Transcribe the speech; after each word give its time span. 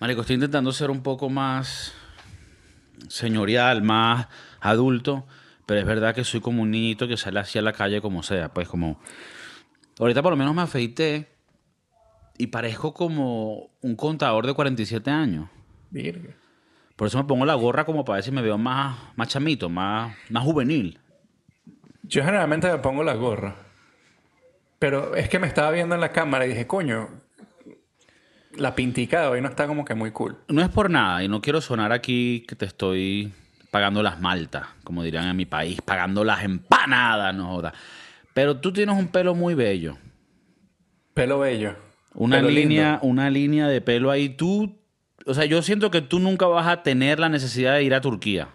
Marico, 0.00 0.22
estoy 0.22 0.36
intentando 0.36 0.72
ser 0.72 0.90
un 0.90 1.02
poco 1.02 1.28
más 1.28 1.92
señorial, 3.08 3.82
más 3.82 4.28
adulto, 4.58 5.26
pero 5.66 5.78
es 5.80 5.86
verdad 5.86 6.14
que 6.14 6.24
soy 6.24 6.40
como 6.40 6.62
un 6.62 6.70
niñito 6.70 7.06
que 7.06 7.18
sale 7.18 7.38
así 7.38 7.58
a 7.58 7.62
la 7.62 7.74
calle 7.74 8.00
como 8.00 8.22
sea, 8.22 8.48
pues 8.48 8.66
como... 8.66 8.98
Ahorita 9.98 10.22
por 10.22 10.32
lo 10.32 10.38
menos 10.38 10.54
me 10.54 10.62
afeité 10.62 11.28
y 12.38 12.46
parezco 12.46 12.94
como 12.94 13.68
un 13.82 13.94
contador 13.94 14.46
de 14.46 14.54
47 14.54 15.10
años. 15.10 15.50
Virga. 15.90 16.34
Por 16.96 17.08
eso 17.08 17.18
me 17.18 17.24
pongo 17.24 17.44
la 17.44 17.54
gorra 17.54 17.84
como 17.84 18.02
para 18.02 18.16
ver 18.16 18.24
si 18.24 18.32
me 18.32 18.40
veo 18.40 18.56
más, 18.56 18.96
más 19.16 19.28
chamito, 19.28 19.68
más, 19.68 20.16
más 20.30 20.42
juvenil. 20.42 20.98
Yo 22.04 22.24
generalmente 22.24 22.72
me 22.72 22.78
pongo 22.78 23.04
la 23.04 23.14
gorra. 23.14 23.54
Pero 24.78 25.14
es 25.14 25.28
que 25.28 25.38
me 25.38 25.46
estaba 25.46 25.70
viendo 25.72 25.94
en 25.94 26.00
la 26.00 26.12
cámara 26.12 26.46
y 26.46 26.48
dije, 26.48 26.66
coño, 26.66 27.10
la 28.56 28.74
pintica 28.74 29.22
de 29.22 29.26
hoy 29.28 29.40
no 29.40 29.48
está 29.48 29.66
como 29.66 29.84
que 29.84 29.94
muy 29.94 30.10
cool. 30.10 30.36
No 30.48 30.62
es 30.62 30.68
por 30.68 30.90
nada 30.90 31.22
y 31.22 31.28
no 31.28 31.40
quiero 31.40 31.60
sonar 31.60 31.92
aquí 31.92 32.44
que 32.48 32.56
te 32.56 32.64
estoy 32.66 33.32
pagando 33.70 34.02
las 34.02 34.20
maltas, 34.20 34.66
como 34.84 35.02
dirían 35.02 35.26
en 35.28 35.36
mi 35.36 35.46
país, 35.46 35.80
pagando 35.82 36.24
las 36.24 36.42
empanadas, 36.44 37.34
no 37.34 37.46
joda. 37.48 37.72
Pero 38.34 38.56
tú 38.58 38.72
tienes 38.72 38.96
un 38.96 39.08
pelo 39.08 39.34
muy 39.34 39.54
bello. 39.54 39.96
Pelo 41.14 41.38
bello. 41.40 41.76
Una 42.14 42.36
Pelo 42.36 42.48
línea, 42.50 42.92
lindo. 42.92 43.06
una 43.06 43.30
línea 43.30 43.68
de 43.68 43.80
pelo 43.80 44.10
ahí. 44.10 44.28
Tú, 44.30 44.76
o 45.26 45.34
sea, 45.34 45.44
yo 45.44 45.62
siento 45.62 45.90
que 45.92 46.00
tú 46.00 46.18
nunca 46.18 46.46
vas 46.46 46.66
a 46.66 46.82
tener 46.82 47.20
la 47.20 47.28
necesidad 47.28 47.74
de 47.74 47.84
ir 47.84 47.94
a 47.94 48.00
Turquía. 48.00 48.48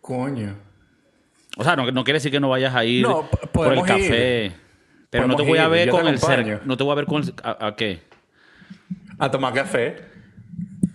Coño. 0.00 0.56
O 1.56 1.64
sea, 1.64 1.74
no, 1.76 1.90
no 1.90 2.04
quiere 2.04 2.16
decir 2.18 2.30
que 2.30 2.40
no 2.40 2.50
vayas 2.50 2.74
a 2.74 2.84
ir 2.84 3.02
No, 3.02 3.28
por 3.52 3.72
el 3.72 3.82
café. 3.82 4.52
Pero 5.08 5.26
no 5.26 5.36
te 5.36 5.42
voy 5.44 5.58
a 5.58 5.68
ver 5.68 5.88
con 5.88 6.06
el 6.06 6.16
acompaño. 6.16 6.58
cer- 6.58 6.62
No 6.64 6.76
te 6.76 6.84
voy 6.84 6.92
a 6.92 6.96
ver 6.96 7.06
con 7.06 7.22
el... 7.22 7.32
¿A, 7.42 7.68
a 7.68 7.76
qué? 7.76 8.02
A 9.18 9.30
tomar 9.30 9.52
café. 9.54 9.96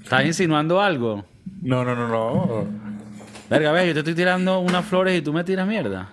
¿Estás 0.03 0.25
insinuando 0.25 0.79
algo? 0.81 1.25
No, 1.62 1.84
no, 1.84 1.95
no, 1.95 2.07
no. 2.07 2.67
Verga, 3.49 3.71
ves, 3.71 3.87
yo 3.87 3.93
te 3.93 3.99
estoy 3.99 4.15
tirando 4.15 4.59
unas 4.59 4.85
flores 4.85 5.18
y 5.18 5.21
tú 5.21 5.34
me 5.34 5.43
tiras 5.43 5.68
mierda. 5.68 6.10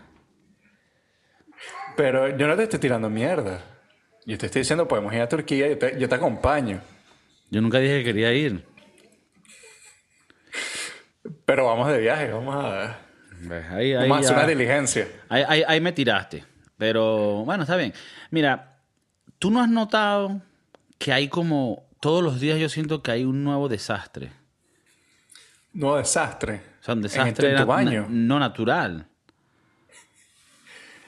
Pero 1.97 2.36
yo 2.36 2.47
no 2.47 2.56
te 2.56 2.64
estoy 2.64 2.78
tirando 2.78 3.08
mierda. 3.10 3.60
Yo 4.27 4.36
te 4.38 4.47
estoy 4.47 4.60
diciendo, 4.62 4.86
podemos 4.86 5.12
ir 5.14 5.20
a 5.20 5.28
Turquía, 5.28 5.69
yo 5.69 5.78
te, 5.78 5.98
yo 5.98 6.08
te 6.08 6.14
acompaño. 6.14 6.80
Yo 7.50 7.60
nunca 7.60 7.78
dije 7.78 7.98
que 7.98 8.04
quería 8.04 8.32
ir. 8.32 8.64
Pero 11.44 11.66
vamos 11.66 11.88
de 11.88 11.98
viaje, 11.98 12.30
vamos 12.30 12.54
a. 12.54 12.98
Ahí, 13.70 13.92
ahí, 13.94 14.08
vamos 14.08 14.16
a 14.16 14.20
hacer 14.20 14.30
ya- 14.30 14.38
una 14.38 14.47
diligencia. 14.48 15.08
ahí 15.28 15.80
me 15.80 15.92
tiraste. 15.92 16.44
Pero 16.77 17.44
bueno, 17.44 17.62
está 17.64 17.77
bien. 17.77 17.92
Mira, 18.30 18.78
tú 19.38 19.50
no 19.50 19.60
has 19.62 19.69
notado 19.69 20.41
que 20.98 21.12
hay 21.12 21.28
como... 21.28 21.84
Todos 22.00 22.22
los 22.22 22.38
días 22.41 22.58
yo 22.60 22.68
siento 22.68 23.02
que 23.02 23.10
hay 23.10 23.24
un 23.24 23.42
nuevo 23.42 23.68
desastre. 23.68 24.30
Nuevo 25.72 25.96
desastre. 25.96 26.60
O 26.80 26.84
sea, 26.84 26.94
un 26.94 27.02
desastre 27.02 27.50
en 27.50 27.56
tu 27.56 27.62
nat- 27.62 27.66
baño. 27.66 28.02
na- 28.02 28.08
no 28.08 28.38
natural. 28.38 29.06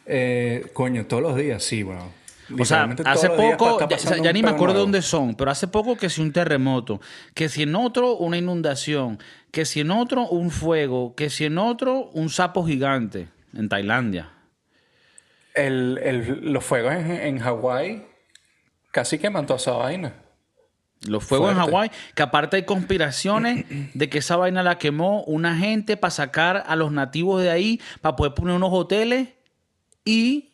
Eh, 0.06 0.70
coño, 0.72 1.06
todos 1.06 1.22
los 1.22 1.36
días, 1.36 1.62
sí, 1.62 1.82
weón. 1.84 2.10
O 2.58 2.64
sea, 2.64 2.82
hace 3.04 3.30
poco, 3.30 3.78
ya, 3.88 4.32
ni 4.32 4.42
me 4.42 4.48
acuerdo 4.48 4.74
nuevo. 4.74 4.80
dónde 4.80 5.02
son, 5.02 5.36
pero 5.36 5.52
hace 5.52 5.68
poco 5.68 5.96
que 5.96 6.10
si 6.10 6.20
un 6.20 6.32
terremoto, 6.32 7.00
que 7.32 7.48
si 7.48 7.62
en 7.62 7.76
otro 7.76 8.16
una 8.16 8.38
inundación, 8.38 9.20
que 9.52 9.64
si 9.64 9.78
en 9.80 9.92
otro 9.92 10.26
un 10.26 10.50
fuego, 10.50 11.14
que 11.14 11.30
si 11.30 11.44
en 11.44 11.58
otro 11.58 12.06
un 12.12 12.28
sapo 12.28 12.66
gigante 12.66 13.28
en 13.54 13.68
Tailandia. 13.68 14.30
El, 15.54 16.00
el- 16.02 16.52
los 16.52 16.64
fuegos 16.64 16.92
en, 16.94 17.08
en 17.12 17.38
Hawái 17.38 18.04
casi 18.90 19.18
queman 19.18 19.46
toda 19.46 19.58
esa 19.58 19.72
vaina. 19.72 20.14
Los 21.06 21.24
fuegos 21.24 21.52
en. 21.52 21.56
Hawái, 21.58 21.90
que 22.14 22.22
aparte 22.22 22.56
hay 22.56 22.64
conspiraciones 22.64 23.64
de 23.94 24.10
que 24.10 24.18
esa 24.18 24.36
vaina 24.36 24.62
la 24.62 24.76
quemó 24.78 25.22
una 25.24 25.56
gente 25.56 25.96
para 25.96 26.10
sacar 26.10 26.64
a 26.66 26.76
los 26.76 26.92
nativos 26.92 27.42
de 27.42 27.50
ahí, 27.50 27.80
para 28.02 28.16
poder 28.16 28.34
poner 28.34 28.54
unos 28.54 28.68
hoteles 28.72 29.28
y 30.04 30.50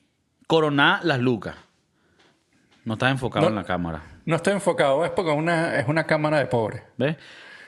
coronar 0.47 1.05
las 1.05 1.19
lucas. 1.19 1.57
No 2.85 2.95
estás 2.95 3.11
enfocado 3.11 3.47
No. 3.47 3.51
en 3.51 3.57
la 3.57 3.65
cámara. 3.65 4.03
No 4.25 4.37
estoy 4.37 4.53
enfocado, 4.53 5.05
es 5.05 5.11
porque 5.11 5.33
es 5.33 5.37
una, 5.37 5.81
es 5.81 5.89
una 5.89 6.05
cámara 6.07 6.39
de 6.39 6.47
pobre. 6.47 6.85
¿Ves? 6.97 7.17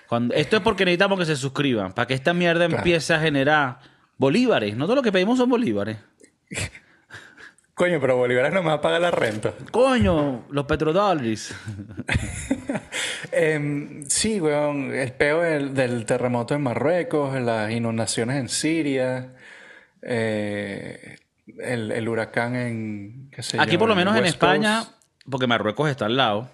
Cuando, 0.08 0.32
esto 0.34 0.56
es 0.56 0.62
porque 0.62 0.84
necesitamos 0.84 1.18
que 1.18 1.24
se 1.26 1.34
suscriban, 1.36 1.92
para 1.92 2.06
que 2.06 2.14
esta 2.14 2.32
mierda 2.32 2.66
Claro. 2.66 2.78
empiece 2.78 3.12
a 3.12 3.18
generar 3.20 3.80
bolívares. 4.16 4.76
No 4.76 4.86
todo 4.86 4.96
lo 4.96 5.02
que 5.02 5.10
pedimos 5.12 5.36
son 5.38 5.50
bolívares. 5.50 5.98
Coño, 7.78 8.00
pero 8.00 8.16
Bolívares 8.16 8.52
no 8.52 8.60
me 8.62 8.68
va 8.70 8.74
a 8.74 8.80
pagar 8.80 9.00
la 9.00 9.12
renta. 9.12 9.52
Coño, 9.70 10.44
los 10.50 10.66
petrodólares. 10.66 11.54
Em, 13.32 14.04
sí, 14.08 14.40
weón, 14.40 14.92
el 14.94 15.12
peo 15.12 15.42
del, 15.42 15.74
del 15.74 16.04
terremoto 16.06 16.54
en 16.54 16.62
Marruecos, 16.62 17.40
las 17.40 17.70
inundaciones 17.70 18.36
en 18.36 18.48
Siria, 18.48 19.34
eh, 20.02 21.18
el, 21.58 21.92
el 21.92 22.08
huracán 22.08 22.56
en... 22.56 23.30
qué 23.30 23.42
Aquí 23.60 23.78
por 23.78 23.88
lo 23.88 23.94
menos 23.94 24.16
en 24.16 24.26
España, 24.26 24.84
porque 25.30 25.46
Marruecos 25.46 25.88
está 25.88 26.06
al 26.06 26.16
lado. 26.16 26.50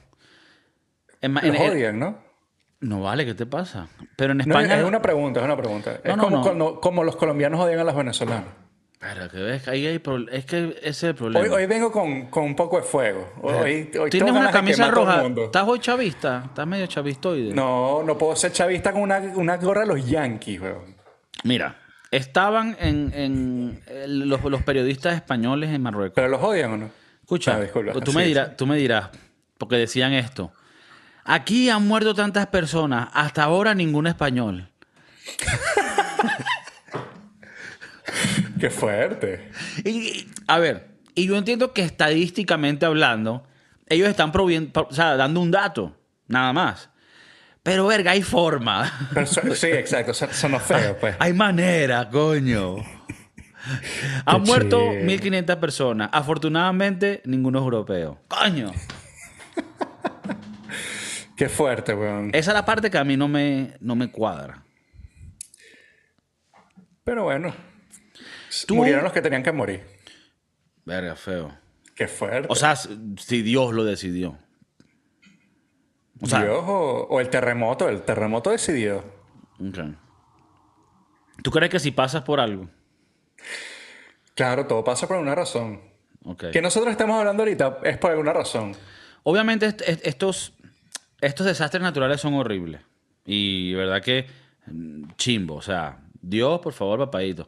En 1.22 1.32
Los 1.34 1.44
en- 1.44 1.56
odian, 1.56 1.98
¿no? 1.98 2.18
no 2.80 3.00
vale, 3.00 3.24
¿qué 3.24 3.32
te 3.34 3.46
pasa? 3.46 3.88
Pero 4.16 4.32
en 4.32 4.38
No, 4.38 4.42
España... 4.44 4.78
es 4.78 4.84
una 4.84 5.00
pregunta, 5.00 5.40
es 5.40 5.46
una 5.46 5.56
pregunta. 5.56 6.00
es 6.04 6.16
no, 6.16 6.22
como. 6.22 6.42
Cuando, 6.42 6.80
como 6.80 7.02
los 7.02 7.16
colombianos 7.16 7.60
odian 7.60 7.78
a 7.80 7.84
los 7.84 7.96
venezolanos. 7.96 8.48
Pero 9.06 9.28
que 9.30 9.36
ves, 9.36 9.68
ahí 9.68 9.86
hay 9.86 10.00
es 10.32 10.46
que 10.46 10.78
ese 10.78 10.88
es 10.88 11.02
el 11.02 11.14
problema. 11.14 11.44
Hoy, 11.44 11.50
hoy 11.50 11.66
vengo 11.66 11.92
con, 11.92 12.26
con 12.30 12.44
un 12.44 12.56
poco 12.56 12.78
de 12.78 12.84
fuego. 12.84 13.32
Hoy, 13.42 13.90
Tienes 14.10 14.32
una 14.32 14.50
camisa 14.50 14.90
roja. 14.90 15.26
¿Estás 15.26 15.64
hoy 15.66 15.78
chavista? 15.78 16.44
¿Estás 16.46 16.66
medio 16.66 16.86
chavistoide? 16.86 17.52
No, 17.52 18.02
no 18.02 18.16
puedo 18.16 18.34
ser 18.34 18.52
chavista 18.52 18.92
con 18.92 19.02
una, 19.02 19.18
una 19.18 19.58
gorra 19.58 19.82
de 19.82 19.88
los 19.88 20.06
Yankees, 20.08 20.60
weón. 20.60 20.96
Mira, 21.42 21.76
estaban 22.10 22.76
en, 22.80 23.12
en 23.14 24.28
los, 24.28 24.42
los 24.42 24.62
periodistas 24.62 25.14
españoles 25.14 25.68
en 25.70 25.82
Marruecos. 25.82 26.14
¿Pero 26.14 26.28
los 26.28 26.42
odian 26.42 26.72
o 26.72 26.76
no? 26.78 26.90
Escucha, 27.20 27.58
Ah, 27.58 28.00
tú, 28.02 28.12
me 28.14 28.24
dirás, 28.24 28.56
tú 28.56 28.66
me 28.66 28.76
dirás, 28.76 29.10
porque 29.58 29.76
decían 29.76 30.14
esto. 30.14 30.50
Aquí 31.24 31.68
han 31.68 31.86
muerto 31.86 32.14
tantas 32.14 32.46
personas, 32.46 33.08
hasta 33.12 33.44
ahora 33.44 33.74
ningún 33.74 34.06
español. 34.06 34.70
Qué 38.64 38.70
fuerte. 38.70 39.50
Y, 39.84 39.90
y- 39.90 40.32
a 40.46 40.58
ver, 40.58 40.88
y 41.14 41.26
yo 41.26 41.36
entiendo 41.36 41.74
que 41.74 41.82
estadísticamente 41.82 42.86
hablando, 42.86 43.46
ellos 43.90 44.08
están 44.08 44.32
o 44.34 44.88
sea, 44.90 45.16
dando 45.16 45.40
un 45.40 45.50
dato, 45.50 45.94
nada 46.28 46.50
más. 46.54 46.88
Pero, 47.62 47.86
verga, 47.86 48.12
hay 48.12 48.22
forma. 48.22 49.10
Pero 49.12 49.26
sí, 49.26 49.66
exacto. 49.66 50.14
Son, 50.14 50.52
los 50.52 50.62
feos, 50.62 50.96
pues. 50.98 51.14
Hay 51.18 51.34
manera, 51.34 52.08
coño. 52.08 52.76
Han 54.24 54.42
Qué 54.42 54.46
muerto 54.46 54.78
chido. 54.78 55.04
1.500 55.04 55.60
personas. 55.60 56.08
Afortunadamente, 56.10 57.20
ninguno 57.26 57.58
es 57.58 57.64
europeo. 57.64 58.22
Coño. 58.28 58.72
Qué 61.36 61.50
fuerte, 61.50 61.92
weón. 61.92 62.30
Esa 62.32 62.52
es 62.52 62.54
la 62.54 62.64
parte 62.64 62.90
que 62.90 62.96
a 62.96 63.04
mí 63.04 63.18
no 63.18 63.28
me, 63.28 63.76
no 63.80 63.94
me 63.94 64.10
cuadra. 64.10 64.64
Pero 67.04 67.24
bueno. 67.24 67.73
Tú- 68.66 68.76
Murieron 68.76 69.04
los 69.04 69.12
que 69.12 69.22
tenían 69.22 69.42
que 69.42 69.52
morir. 69.52 69.84
Verga, 70.84 71.16
feo. 71.16 71.56
Qué 71.94 72.08
fuerte. 72.08 72.48
O 72.50 72.54
sea, 72.54 72.76
si 72.76 73.42
Dios 73.42 73.72
lo 73.72 73.84
decidió. 73.84 74.38
O 76.20 76.26
sea, 76.26 76.42
Dios 76.42 76.62
o, 76.66 77.06
o 77.10 77.20
el 77.20 77.28
terremoto. 77.30 77.88
El 77.88 78.02
terremoto 78.02 78.50
decidió. 78.50 79.04
¿Tú 81.42 81.50
crees 81.50 81.70
que 81.70 81.80
si 81.80 81.90
pasas 81.90 82.22
por 82.22 82.40
algo? 82.40 82.68
Claro, 84.34 84.66
todo 84.66 84.82
pasa 84.84 85.06
por 85.06 85.16
una 85.18 85.34
razón. 85.34 85.80
Que 86.52 86.62
nosotros 86.62 86.90
estamos 86.92 87.18
hablando 87.18 87.42
ahorita 87.42 87.78
es 87.84 87.98
por 87.98 88.10
alguna 88.10 88.32
razón. 88.32 88.74
Obviamente 89.24 89.66
est- 89.66 89.82
est- 89.82 90.06
estos, 90.06 90.54
estos 91.20 91.46
desastres 91.46 91.82
naturales 91.82 92.20
son 92.20 92.34
horribles. 92.34 92.80
Y 93.26 93.74
verdad 93.74 94.02
que 94.02 94.26
chimbo. 95.16 95.54
O 95.56 95.62
sea, 95.62 95.98
Dios, 96.20 96.60
por 96.60 96.72
favor, 96.72 96.98
papadito. 97.00 97.46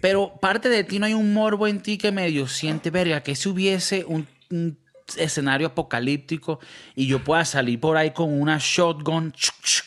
Pero 0.00 0.38
parte 0.40 0.68
de 0.68 0.84
ti 0.84 0.98
no 0.98 1.06
hay 1.06 1.14
un 1.14 1.32
morbo 1.32 1.66
en 1.66 1.80
ti 1.80 1.98
que 1.98 2.12
medio 2.12 2.46
siente, 2.46 2.90
verga, 2.90 3.22
que 3.22 3.34
si 3.34 3.48
hubiese 3.48 4.04
un, 4.04 4.26
un 4.50 4.78
escenario 5.16 5.68
apocalíptico 5.68 6.60
y 6.94 7.06
yo 7.06 7.24
pueda 7.24 7.44
salir 7.44 7.80
por 7.80 7.96
ahí 7.96 8.10
con 8.12 8.40
una 8.40 8.58
shotgun, 8.60 9.32
chuc, 9.32 9.54
chuc, 9.62 9.86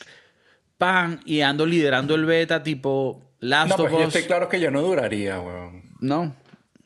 pan, 0.78 1.22
y 1.26 1.42
ando 1.42 1.66
liderando 1.66 2.16
el 2.16 2.26
beta 2.26 2.64
tipo 2.64 3.22
Last 3.40 3.70
No, 3.70 3.76
of 3.76 3.82
pues 3.82 3.94
yo 3.94 4.08
estoy 4.08 4.24
claro 4.24 4.50
que 4.50 4.60
yo 4.60 4.70
no 4.72 4.82
duraría, 4.82 5.40
weón. 5.40 5.84
No. 6.00 6.36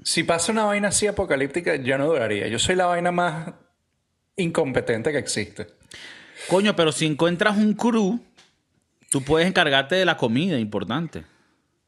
Si 0.04 0.24
pasa 0.24 0.52
una 0.52 0.66
vaina 0.66 0.90
así 0.90 1.08
apocalíptica, 1.08 1.76
yo 1.76 1.98
no 1.98 2.06
duraría. 2.06 2.48
Yo 2.48 2.60
soy 2.60 2.76
la 2.76 2.86
vaina 2.86 3.12
más 3.12 3.54
incompetente 4.38 5.12
que 5.12 5.18
existe. 5.18 5.68
Coño, 6.48 6.76
pero 6.76 6.92
si 6.92 7.06
encuentras 7.06 7.58
un 7.58 7.74
crew, 7.74 8.20
tú 9.10 9.22
puedes 9.22 9.48
encargarte 9.48 9.96
de 9.96 10.06
la 10.06 10.16
comida, 10.16 10.58
importante. 10.60 11.26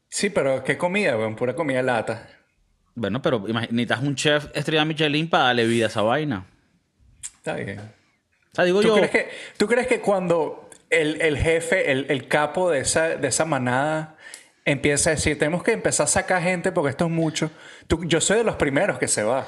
Sí, 0.09 0.29
pero 0.29 0.63
¿qué 0.63 0.77
comida, 0.77 1.17
weón? 1.17 1.35
Pura 1.35 1.53
comida 1.55 1.81
lata. 1.81 2.27
Bueno, 2.95 3.21
pero 3.21 3.39
necesitas 3.47 4.01
un 4.01 4.15
chef 4.15 4.47
estrella 4.55 4.85
Michelin 4.85 5.29
para 5.29 5.45
darle 5.45 5.65
vida 5.67 5.85
a 5.85 5.89
esa 5.89 6.01
vaina. 6.01 6.45
Está 7.37 7.53
bien. 7.55 7.79
O 7.79 8.55
sea, 8.55 8.65
digo 8.65 8.81
¿Tú, 8.81 8.87
yo. 8.87 8.95
crees 8.95 9.11
que, 9.11 9.29
¿Tú 9.57 9.67
crees 9.67 9.87
que 9.87 9.99
cuando 10.01 10.69
el, 10.89 11.21
el 11.21 11.37
jefe, 11.37 11.91
el, 11.91 12.05
el 12.09 12.27
capo 12.27 12.71
de 12.71 12.79
esa, 12.79 13.09
de 13.09 13.27
esa 13.27 13.45
manada 13.45 14.15
empieza 14.65 15.11
a 15.11 15.13
decir, 15.13 15.37
tenemos 15.37 15.61
que 15.63 15.71
empezar 15.73 16.05
a 16.05 16.07
sacar 16.07 16.41
gente 16.41 16.71
porque 16.71 16.89
esto 16.89 17.05
es 17.05 17.11
mucho, 17.11 17.51
tú- 17.87 18.03
yo 18.05 18.19
soy 18.19 18.37
de 18.39 18.43
los 18.43 18.55
primeros 18.55 18.97
que 18.97 19.07
se 19.07 19.23
va. 19.23 19.45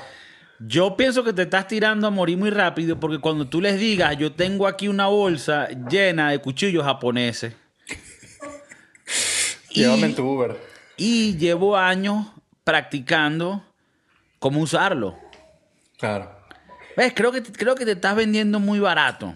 Yo 0.59 0.95
pienso 0.95 1.23
que 1.23 1.33
te 1.33 1.41
estás 1.43 1.67
tirando 1.67 2.05
a 2.07 2.09
morir 2.09 2.37
muy 2.37 2.49
rápido 2.51 2.99
porque 2.99 3.17
cuando 3.19 3.47
tú 3.47 3.61
les 3.61 3.79
digas, 3.79 4.15
yo 4.17 4.33
tengo 4.33 4.67
aquí 4.67 4.87
una 4.89 5.07
bolsa 5.07 5.69
llena 5.89 6.29
de 6.31 6.39
cuchillos 6.39 6.83
japoneses. 6.83 7.53
Llévame 9.71 10.07
en 10.07 10.15
tu 10.15 10.25
Uber. 10.25 10.57
Y 10.97 11.37
llevo 11.37 11.77
años 11.77 12.27
practicando 12.63 13.63
cómo 14.39 14.61
usarlo. 14.61 15.17
Claro. 15.97 16.31
¿Ves? 16.95 17.13
Creo 17.15 17.31
que, 17.31 17.41
creo 17.41 17.75
que 17.75 17.85
te 17.85 17.91
estás 17.91 18.15
vendiendo 18.15 18.59
muy 18.59 18.79
barato. 18.79 19.35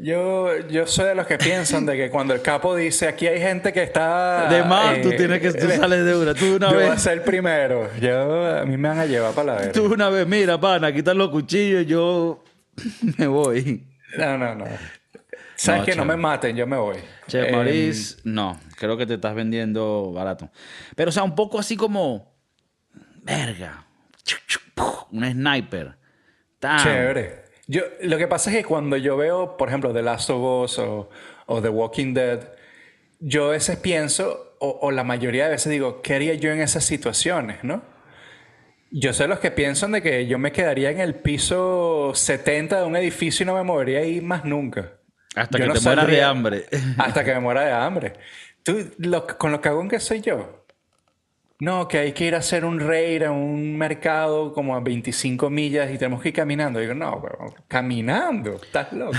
Yo, 0.00 0.56
yo 0.68 0.86
soy 0.86 1.06
de 1.06 1.14
los 1.16 1.26
que 1.26 1.38
piensan 1.38 1.84
de 1.84 1.96
que 1.96 2.10
cuando 2.10 2.32
el 2.32 2.40
capo 2.40 2.76
dice 2.76 3.08
aquí 3.08 3.26
hay 3.26 3.40
gente 3.40 3.72
que 3.72 3.82
está. 3.82 4.48
De 4.48 4.62
más, 4.62 5.02
tú 5.02 5.10
eh, 5.10 5.16
tienes 5.16 5.40
que... 5.40 5.52
Tú 5.52 5.68
sales 5.68 6.04
de 6.04 6.16
una. 6.16 6.34
Tú 6.34 6.56
una 6.56 6.70
yo 6.70 6.76
voy 6.76 6.84
a 6.84 6.90
vez... 6.90 7.02
ser 7.02 7.14
el 7.14 7.22
primero. 7.22 7.90
Yo, 8.00 8.58
a 8.58 8.64
mí 8.64 8.76
me 8.76 8.88
van 8.88 9.00
a 9.00 9.06
llevar 9.06 9.34
para 9.34 9.54
la 9.54 9.58
verga. 9.58 9.72
Tú 9.72 9.92
una 9.92 10.08
vez, 10.08 10.26
mira, 10.26 10.58
pana, 10.60 10.88
están 10.90 11.18
los 11.18 11.30
cuchillos, 11.30 11.84
yo 11.86 12.44
me 13.18 13.26
voy. 13.26 13.84
No, 14.16 14.38
no, 14.38 14.54
no. 14.54 14.64
Sabes 15.58 15.80
No, 15.80 15.86
que 15.86 15.96
no 15.96 16.04
me 16.04 16.16
maten, 16.16 16.56
yo 16.56 16.68
me 16.68 16.76
voy. 16.76 16.98
Che, 17.26 17.48
Eh, 17.48 17.52
Maurice, 17.52 18.18
no, 18.22 18.60
creo 18.76 18.96
que 18.96 19.06
te 19.06 19.14
estás 19.14 19.34
vendiendo 19.34 20.12
barato. 20.12 20.50
Pero, 20.94 21.08
o 21.08 21.12
sea, 21.12 21.24
un 21.24 21.34
poco 21.34 21.58
así 21.58 21.76
como. 21.76 22.32
Verga. 23.22 23.84
Un 25.10 25.24
sniper. 25.28 25.96
Tan. 26.60 26.78
Chévere. 26.78 27.44
Yo, 27.66 27.82
lo 28.02 28.18
que 28.18 28.28
pasa 28.28 28.50
es 28.50 28.56
que 28.56 28.64
cuando 28.64 28.96
yo 28.96 29.16
veo, 29.16 29.56
por 29.56 29.68
ejemplo, 29.68 29.92
The 29.92 30.02
Last 30.02 30.30
of 30.30 30.64
Us 30.64 30.78
o, 30.78 31.10
o 31.46 31.60
The 31.60 31.68
Walking 31.68 32.14
Dead, 32.14 32.40
yo 33.18 33.46
a 33.48 33.50
veces 33.50 33.78
pienso, 33.78 34.54
o, 34.60 34.78
o 34.80 34.90
la 34.92 35.02
mayoría 35.02 35.46
de 35.46 35.50
veces 35.50 35.72
digo, 35.72 36.02
¿qué 36.02 36.14
haría 36.14 36.34
yo 36.34 36.52
en 36.52 36.60
esas 36.60 36.84
situaciones, 36.84 37.64
no? 37.64 37.82
Yo 38.90 39.12
de 39.12 39.28
los 39.28 39.40
que 39.40 39.50
piensan 39.50 39.90
de 39.92 40.02
que 40.02 40.26
yo 40.28 40.38
me 40.38 40.52
quedaría 40.52 40.90
en 40.90 41.00
el 41.00 41.16
piso 41.16 42.12
70 42.14 42.80
de 42.80 42.86
un 42.86 42.96
edificio 42.96 43.42
y 43.42 43.46
no 43.46 43.54
me 43.54 43.64
movería 43.64 43.98
ahí 43.98 44.20
más 44.20 44.44
nunca. 44.44 44.97
Hasta 45.34 45.58
Yo 45.58 45.64
que 45.64 45.68
no 45.68 45.74
te 45.74 45.80
mueras 45.80 46.06
de 46.06 46.22
hambre. 46.22 46.64
Hasta 46.98 47.24
que 47.24 47.32
me 47.34 47.40
muera 47.40 47.62
de 47.64 47.72
hambre. 47.72 48.12
Tú, 48.62 48.90
lo- 48.98 49.26
con 49.26 49.52
lo 49.52 49.60
cagón 49.60 49.88
que 49.88 50.00
soy 50.00 50.20
yo. 50.20 50.64
No, 51.60 51.88
que 51.88 51.98
hay 51.98 52.12
que 52.12 52.24
ir 52.26 52.34
a 52.36 52.38
hacer 52.38 52.64
un 52.64 52.78
raid 52.78 53.24
a 53.24 53.32
un 53.32 53.76
mercado 53.76 54.52
como 54.52 54.76
a 54.76 54.80
25 54.80 55.50
millas 55.50 55.90
y 55.90 55.98
tenemos 55.98 56.22
que 56.22 56.28
ir 56.28 56.34
caminando. 56.34 56.78
Digo, 56.78 56.94
no, 56.94 57.20
caminando, 57.66 58.54
estás 58.62 58.92
loco. 58.92 59.16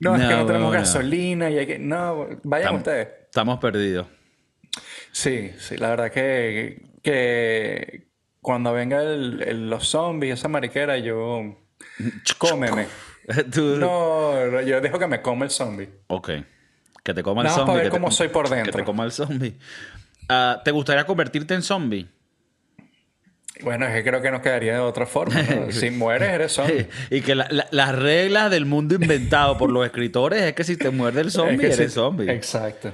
No, 0.00 0.16
es 0.16 0.22
que 0.22 0.34
No, 0.34 0.44
tenemos 0.44 0.72
gasolina 0.72 1.48
y 1.50 1.58
hay 1.58 1.66
que. 1.66 1.78
No, 1.78 2.28
vayan 2.42 2.74
ustedes. 2.74 3.08
Estamos 3.26 3.58
perdidos. 3.58 4.06
Sí, 5.12 5.52
sí, 5.58 5.76
la 5.78 5.90
verdad 5.90 6.10
que, 6.10 6.82
que 7.02 8.08
cuando 8.42 8.72
venga 8.72 9.00
el- 9.02 9.42
el- 9.46 9.70
los 9.70 9.88
zombies, 9.88 10.40
esa 10.40 10.48
mariquera, 10.48 10.98
yo. 10.98 11.56
Cómeme. 12.38 12.86
Tú- 13.52 13.76
No, 13.76 14.46
no, 14.46 14.60
yo 14.62 14.80
dejo 14.80 14.98
que 14.98 15.06
me 15.06 15.22
come 15.22 15.44
el 15.46 15.50
zombie. 15.50 15.88
Ok. 16.08 16.30
Que 17.02 17.12
te 17.14 17.22
coma 17.22 17.42
el 17.42 17.46
más 17.48 17.54
zombie. 17.56 17.66
para 17.66 17.76
ver 17.78 17.84
que 17.86 17.90
te- 17.90 17.96
cómo 18.00 18.10
soy 18.10 18.28
por 18.28 18.48
Que 18.48 18.54
dentro. 18.56 18.72
te 18.72 18.84
coma 18.84 19.04
el 19.04 19.12
zombie. 19.12 19.56
Ah, 20.28 20.60
¿Te 20.64 20.70
gustaría 20.70 21.04
convertirte 21.04 21.54
en 21.54 21.62
zombie? 21.62 22.08
Bueno, 23.62 23.86
es 23.86 23.94
que 23.94 24.02
creo 24.08 24.20
que 24.20 24.30
nos 24.30 24.40
quedaría 24.42 24.74
de 24.74 24.78
otra 24.80 25.06
forma. 25.06 25.40
¿no? 25.42 25.70
Si 25.70 25.90
mueres, 25.90 26.30
eres 26.30 26.52
zombie. 26.52 26.88
y 27.10 27.20
que 27.20 27.34
la- 27.34 27.46
la- 27.50 27.68
las 27.70 27.94
reglas 27.94 28.50
del 28.50 28.66
mundo 28.66 28.94
inventado 28.96 29.56
por 29.58 29.70
los 29.70 29.84
escritores 29.86 30.42
es 30.42 30.54
que 30.54 30.64
si 30.64 30.76
te 30.76 30.90
muerde 30.90 31.20
el 31.20 31.30
zombie, 31.30 31.54
Es 31.54 31.60
que 31.76 31.82
eres 31.82 31.94
zombie. 31.94 32.30
Exacto. 32.30 32.92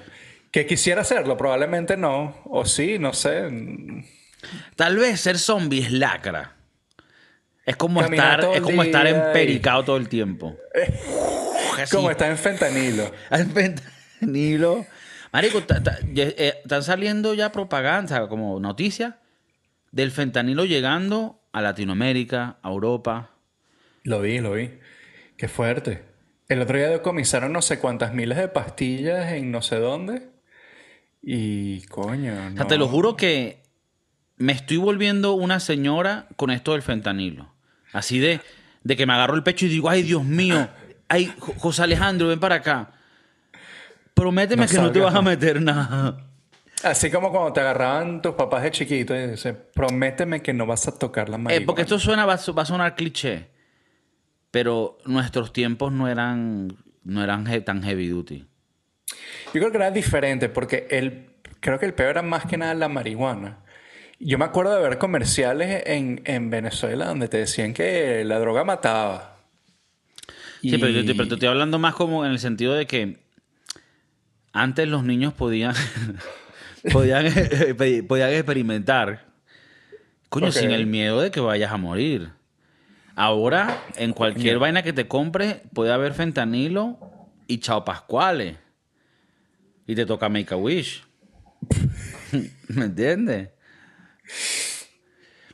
Que 0.51 0.67
quisiera 0.67 1.01
hacerlo, 1.03 1.37
probablemente 1.37 1.97
no. 1.97 2.37
O 2.45 2.65
sí, 2.65 2.99
no 2.99 3.13
sé. 3.13 3.49
Tal 4.77 4.97
vez 4.97 5.21
ser 5.21 5.39
zombie 5.39 5.81
es 5.81 5.93
lacra. 5.93 6.57
Es 7.67 7.77
como 7.77 8.01
Caminar 8.01 8.41
estar, 8.41 8.55
es 8.57 8.61
como 8.63 8.83
estar 8.83 9.07
y- 9.07 9.11
empericado 9.11 9.85
todo 9.85 9.97
el 9.97 10.09
tiempo. 10.09 10.57
Así, 11.81 11.95
Como 11.97 12.11
está 12.11 12.29
en 12.29 12.37
fentanilo. 12.37 13.11
al 13.31 13.47
fentanilo. 13.47 14.87
Marico, 15.33 15.63
eh, 16.17 16.55
están 16.63 16.83
saliendo 16.83 17.35
ya 17.35 17.53
propaganda, 17.53 18.29
como 18.29 18.59
noticias, 18.61 19.15
del 19.93 20.11
fentanilo 20.11 20.65
llegando 20.65 21.41
a 21.53 21.63
Latinoamérica, 21.63 22.59
a 22.63 22.69
Europa. 22.71 23.31
Lo 24.03 24.21
vi, 24.21 24.39
lo 24.41 24.53
vi. 24.53 24.71
Qué 25.37 25.49
fuerte. 25.49 26.03
El 26.49 26.61
otro 26.61 26.77
día 26.79 26.89
decomisaron 26.89 27.53
no 27.53 27.63
sé 27.63 27.79
cuántas 27.79 28.13
miles 28.13 28.37
de 28.39 28.49
pastillas 28.49 29.31
en 29.33 29.51
no 29.53 29.63
sé 29.63 29.77
dónde. 29.77 30.29
Y 31.23 31.83
coño. 31.87 32.35
O 32.55 32.57
sea, 32.57 32.67
te 32.67 32.77
lo 32.77 32.89
juro 32.89 33.15
que 33.17 33.63
me 34.41 34.53
estoy 34.53 34.79
volviendo 34.79 35.35
una 35.35 35.61
señora 35.61 36.27
con 36.37 36.51
esto 36.51 36.73
del 36.73 36.81
fentanilo. 36.83 37.53
Así 37.93 38.19
de, 38.19 38.41
de 38.85 38.97
que 38.97 39.05
me 39.07 39.13
agarro 39.13 39.35
el 39.37 39.43
pecho 39.43 39.67
y 39.67 39.69
digo, 39.69 39.91
ay, 39.91 40.03
Dios 40.03 40.25
mío, 40.25 40.69
ay, 41.09 41.33
Jo- 41.39 41.55
José 41.59 41.83
Alejandro, 41.83 42.29
ven 42.29 42.41
para 42.41 42.55
acá. 42.57 42.91
Prométeme 44.15 44.63
No 44.65 44.69
que 44.71 44.79
no 44.79 44.91
te 44.93 45.01
vas 45.01 45.15
a 45.15 45.23
meter 45.23 45.61
nada. 45.61 46.27
Así 46.83 47.11
como 47.11 47.31
cuando 47.31 47.53
te 47.53 47.61
agarraban 47.61 48.23
tus 48.23 48.35
papás 48.35 48.63
de 48.63 48.71
chiquito 48.71 49.15
y 49.15 49.27
dicen, 49.27 49.59
prométeme 49.75 50.41
que 50.41 50.55
no 50.55 50.65
vas 50.65 50.89
a 50.89 50.99
tocar 50.99 51.29
la 51.29 51.37
Eh, 51.37 51.39
marihuana. 51.39 51.67
porque 51.67 51.83
esto 51.83 51.99
suena, 51.99 52.25
va, 52.25 52.37
va 52.37 52.63
a 52.63 52.67
sonar 52.67 52.95
cliché. 52.95 53.49
Pero 54.51 54.97
nuestros 55.05 55.53
tiempos 55.53 55.93
no 55.93 56.09
eran, 56.09 56.77
no 57.05 57.23
eran 57.23 57.45
tan 57.65 57.83
heavy 57.83 58.09
duty. 58.09 58.47
Yo 59.53 59.61
creo 59.61 59.71
que 59.71 59.77
era 59.77 59.91
diferente 59.91 60.49
porque 60.49 60.87
el, 60.91 61.31
creo 61.61 61.79
que 61.79 61.87
el 61.87 61.93
peor 61.95 62.11
era 62.11 62.23
más 62.23 62.47
que 62.47 62.57
nada 62.57 62.73
la 62.75 62.89
marihuana. 62.89 63.59
Yo 64.23 64.37
me 64.39 64.45
acuerdo 64.45 64.75
de 64.77 64.83
ver 64.83 64.99
comerciales 64.99 65.83
en, 65.87 66.21
en 66.27 66.51
Venezuela 66.51 67.07
donde 67.07 67.29
te 67.29 67.39
decían 67.39 67.73
que 67.73 68.23
la 68.25 68.39
droga 68.39 68.65
mataba. 68.65 69.37
Sí, 70.61 70.77
pero, 70.79 70.93
te- 71.07 71.15
pero 71.15 71.29
te 71.29 71.35
estoy 71.35 71.49
hablando 71.49 71.79
más 71.79 71.95
como 71.95 72.25
en 72.27 72.33
el 72.33 72.39
sentido 72.39 72.75
de 72.75 72.87
que 72.87 73.19
antes 74.53 74.87
los 74.89 75.05
niños 75.05 75.33
podían 75.33 75.75
podían, 76.93 77.27
podían 78.09 78.31
experimentar. 78.31 79.27
Coño, 80.29 80.53
sin 80.53 80.71
el 80.71 80.87
miedo 80.87 81.21
de 81.21 81.31
que 81.31 81.41
vayas 81.41 81.73
a 81.73 81.77
morir. 81.79 82.31
Ahora, 83.17 83.83
en 83.97 84.13
cualquier 84.13 84.59
vaina 84.59 84.83
que 84.83 84.93
te 84.93 85.09
compres, 85.09 85.57
puede 85.75 85.93
haber 85.93 86.15
fentanilo 86.15 86.99
y 87.47 87.59
chao 87.59 87.85
pascuales. 87.85 88.57
Y 89.87 89.95
te 89.95 90.07
toca 90.07 90.29
make 90.29 90.53
a 90.55 90.57
wish. 90.57 91.03
¿Me 92.69 92.85
entiendes? 92.85 93.49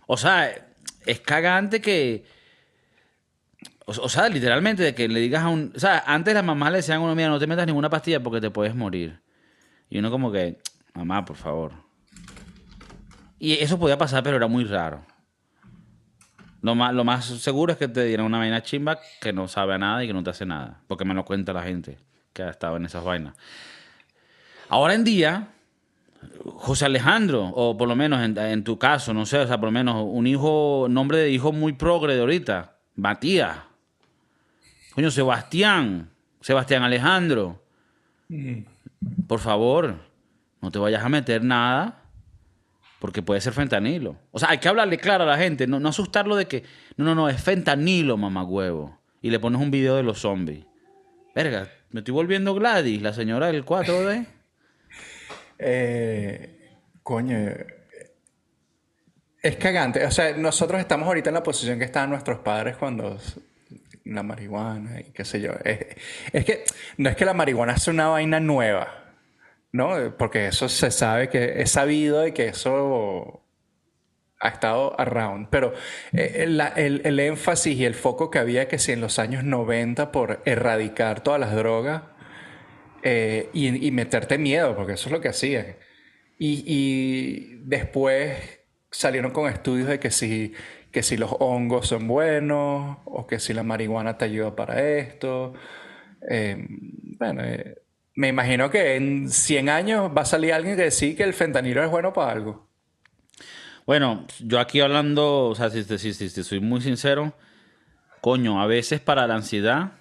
O 0.06 0.16
sea, 0.16 0.52
es 1.04 1.20
cagante 1.20 1.80
que. 1.80 2.24
O, 3.86 4.08
sea, 4.08 4.28
literalmente, 4.28 4.82
de 4.82 4.94
que 4.94 5.08
le 5.08 5.20
digas 5.20 5.44
a 5.44 5.48
un. 5.48 5.72
O 5.74 5.78
sea, 5.78 6.02
antes 6.06 6.34
las 6.34 6.44
mamás 6.44 6.72
le 6.72 6.78
decían 6.78 6.98
a 6.98 7.00
uno, 7.00 7.14
mira, 7.14 7.28
no 7.28 7.38
te 7.38 7.46
metas 7.46 7.66
ninguna 7.66 7.88
pastilla 7.88 8.20
porque 8.20 8.40
te 8.40 8.50
puedes 8.50 8.74
morir. 8.74 9.20
Y 9.88 9.98
uno, 9.98 10.10
como 10.10 10.32
que, 10.32 10.58
mamá, 10.94 11.24
por 11.24 11.36
favor. 11.36 11.72
Y 13.38 13.52
eso 13.54 13.78
podía 13.78 13.96
pasar, 13.96 14.22
pero 14.24 14.36
era 14.36 14.48
muy 14.48 14.64
raro. 14.64 15.04
Lo 16.62 16.74
más, 16.74 16.92
lo 16.94 17.04
más 17.04 17.26
seguro 17.26 17.72
es 17.72 17.78
que 17.78 17.86
te 17.86 18.04
dieran 18.04 18.26
una 18.26 18.38
vaina 18.38 18.62
chimba 18.62 18.98
que 19.20 19.32
no 19.32 19.46
sabe 19.46 19.74
a 19.74 19.78
nada 19.78 20.02
y 20.02 20.08
que 20.08 20.12
no 20.12 20.24
te 20.24 20.30
hace 20.30 20.46
nada. 20.46 20.80
Porque 20.88 21.04
me 21.04 21.14
lo 21.14 21.24
cuenta 21.24 21.52
la 21.52 21.62
gente 21.62 21.98
que 22.32 22.42
ha 22.42 22.50
estado 22.50 22.76
en 22.76 22.86
esas 22.86 23.04
vainas. 23.04 23.36
Ahora 24.68 24.94
en 24.94 25.04
día, 25.04 25.48
José 26.44 26.86
Alejandro, 26.86 27.44
o 27.44 27.76
por 27.76 27.88
lo 27.88 27.96
menos 27.96 28.22
en, 28.22 28.36
en 28.38 28.64
tu 28.64 28.78
caso, 28.78 29.12
no 29.14 29.26
sé, 29.26 29.38
o 29.38 29.46
sea, 29.46 29.58
por 29.58 29.68
lo 29.68 29.72
menos 29.72 30.04
un 30.06 30.26
hijo, 30.26 30.86
nombre 30.88 31.18
de 31.18 31.30
hijo 31.30 31.52
muy 31.52 31.72
progre 31.72 32.14
de 32.14 32.20
ahorita, 32.20 32.76
Matías. 32.94 33.58
Coño, 34.94 35.10
Sebastián, 35.10 36.10
Sebastián 36.40 36.82
Alejandro. 36.82 37.62
Por 39.26 39.40
favor, 39.40 39.96
no 40.62 40.70
te 40.70 40.78
vayas 40.78 41.04
a 41.04 41.08
meter 41.08 41.44
nada 41.44 42.02
porque 42.98 43.22
puede 43.22 43.40
ser 43.40 43.52
fentanilo. 43.52 44.16
O 44.32 44.38
sea, 44.38 44.50
hay 44.50 44.58
que 44.58 44.68
hablarle 44.68 44.98
claro 44.98 45.24
a 45.24 45.26
la 45.26 45.36
gente, 45.36 45.66
no, 45.66 45.78
no 45.80 45.90
asustarlo 45.90 46.34
de 46.34 46.46
que, 46.46 46.64
no, 46.96 47.04
no, 47.04 47.14
no, 47.14 47.28
es 47.28 47.42
fentanilo, 47.42 48.16
mamagüevo. 48.16 48.98
Y 49.20 49.30
le 49.30 49.38
pones 49.38 49.60
un 49.60 49.70
video 49.70 49.96
de 49.96 50.02
los 50.02 50.20
zombies. 50.20 50.64
Verga, 51.34 51.68
me 51.90 52.00
estoy 52.00 52.14
volviendo 52.14 52.54
Gladys, 52.54 53.02
la 53.02 53.12
señora 53.12 53.48
del 53.48 53.64
4D. 53.64 54.26
Eh, 55.58 56.78
coño. 57.02 57.38
Es 59.42 59.56
cagante. 59.56 60.04
O 60.04 60.10
sea, 60.10 60.36
nosotros 60.36 60.80
estamos 60.80 61.06
ahorita 61.06 61.30
en 61.30 61.34
la 61.34 61.42
posición 61.42 61.78
que 61.78 61.84
estaban 61.84 62.10
nuestros 62.10 62.40
padres 62.40 62.76
cuando 62.76 63.18
la 64.04 64.22
marihuana 64.22 65.00
y 65.00 65.12
qué 65.12 65.24
sé 65.24 65.40
yo. 65.40 65.52
Es, 65.64 65.80
es 66.32 66.44
que 66.44 66.64
no 66.96 67.08
es 67.08 67.16
que 67.16 67.24
la 67.24 67.34
marihuana 67.34 67.74
es 67.74 67.86
una 67.88 68.08
vaina 68.08 68.40
nueva, 68.40 69.12
¿no? 69.72 70.16
Porque 70.16 70.48
eso 70.48 70.68
se 70.68 70.90
sabe 70.90 71.28
que 71.28 71.60
es 71.60 71.70
sabido 71.70 72.20
de 72.20 72.32
que 72.32 72.48
eso 72.48 73.42
ha 74.40 74.48
estado 74.48 74.98
around. 75.00 75.48
Pero 75.50 75.74
eh, 76.12 76.42
el, 76.44 76.60
el, 76.76 77.02
el, 77.04 77.20
énfasis 77.20 77.76
y 77.76 77.84
el 77.84 77.94
foco 77.94 78.30
que 78.30 78.38
había 78.38 78.68
que 78.68 78.78
si 78.78 78.92
en 78.92 79.00
los 79.00 79.18
años 79.18 79.44
90 79.44 80.12
por 80.12 80.42
erradicar 80.44 81.20
todas 81.22 81.40
las 81.40 81.54
drogas 81.54 82.02
eh, 83.08 83.50
y, 83.52 83.86
y, 83.86 83.92
meterte 83.92 84.36
miedo, 84.36 84.74
porque 84.74 84.94
eso 84.94 85.08
es 85.08 85.12
lo 85.12 85.20
que 85.20 85.28
hacían. 85.28 85.76
Y, 86.40 86.64
y, 86.66 87.60
después 87.62 88.36
salieron 88.90 89.30
con 89.30 89.48
estudios 89.48 89.86
de 89.86 90.00
que 90.00 90.10
si, 90.10 90.54
que 90.90 91.04
si 91.04 91.16
los 91.16 91.30
hongos 91.38 91.86
son 91.86 92.08
buenos 92.08 92.98
o 93.04 93.28
que 93.28 93.38
si 93.38 93.54
la 93.54 93.62
marihuana 93.62 94.18
te 94.18 94.24
ayuda 94.24 94.56
para 94.56 94.82
esto. 94.82 95.54
Eh, 96.28 96.66
bueno, 96.68 97.44
eh, 97.44 97.80
me 98.16 98.26
imagino 98.26 98.70
que 98.70 98.96
en 98.96 99.30
100 99.30 99.68
años 99.68 100.10
va 100.10 100.22
a 100.22 100.24
salir 100.24 100.52
alguien 100.52 100.76
que 100.76 100.90
sí 100.90 101.14
que 101.14 101.22
el 101.22 101.32
fentanilo 101.32 101.84
es 101.84 101.90
bueno 101.90 102.12
para 102.12 102.32
algo. 102.32 102.68
Bueno, 103.86 104.26
yo 104.40 104.58
aquí 104.58 104.80
hablando, 104.80 105.44
o 105.44 105.54
sea, 105.54 105.70
si, 105.70 105.84
si, 105.84 106.12
si, 106.12 106.28
si 106.28 106.42
soy 106.42 106.58
muy 106.58 106.80
sincero, 106.80 107.34
coño, 108.20 108.60
a 108.60 108.66
veces 108.66 108.98
para 108.98 109.28
la 109.28 109.36
ansiedad, 109.36 109.92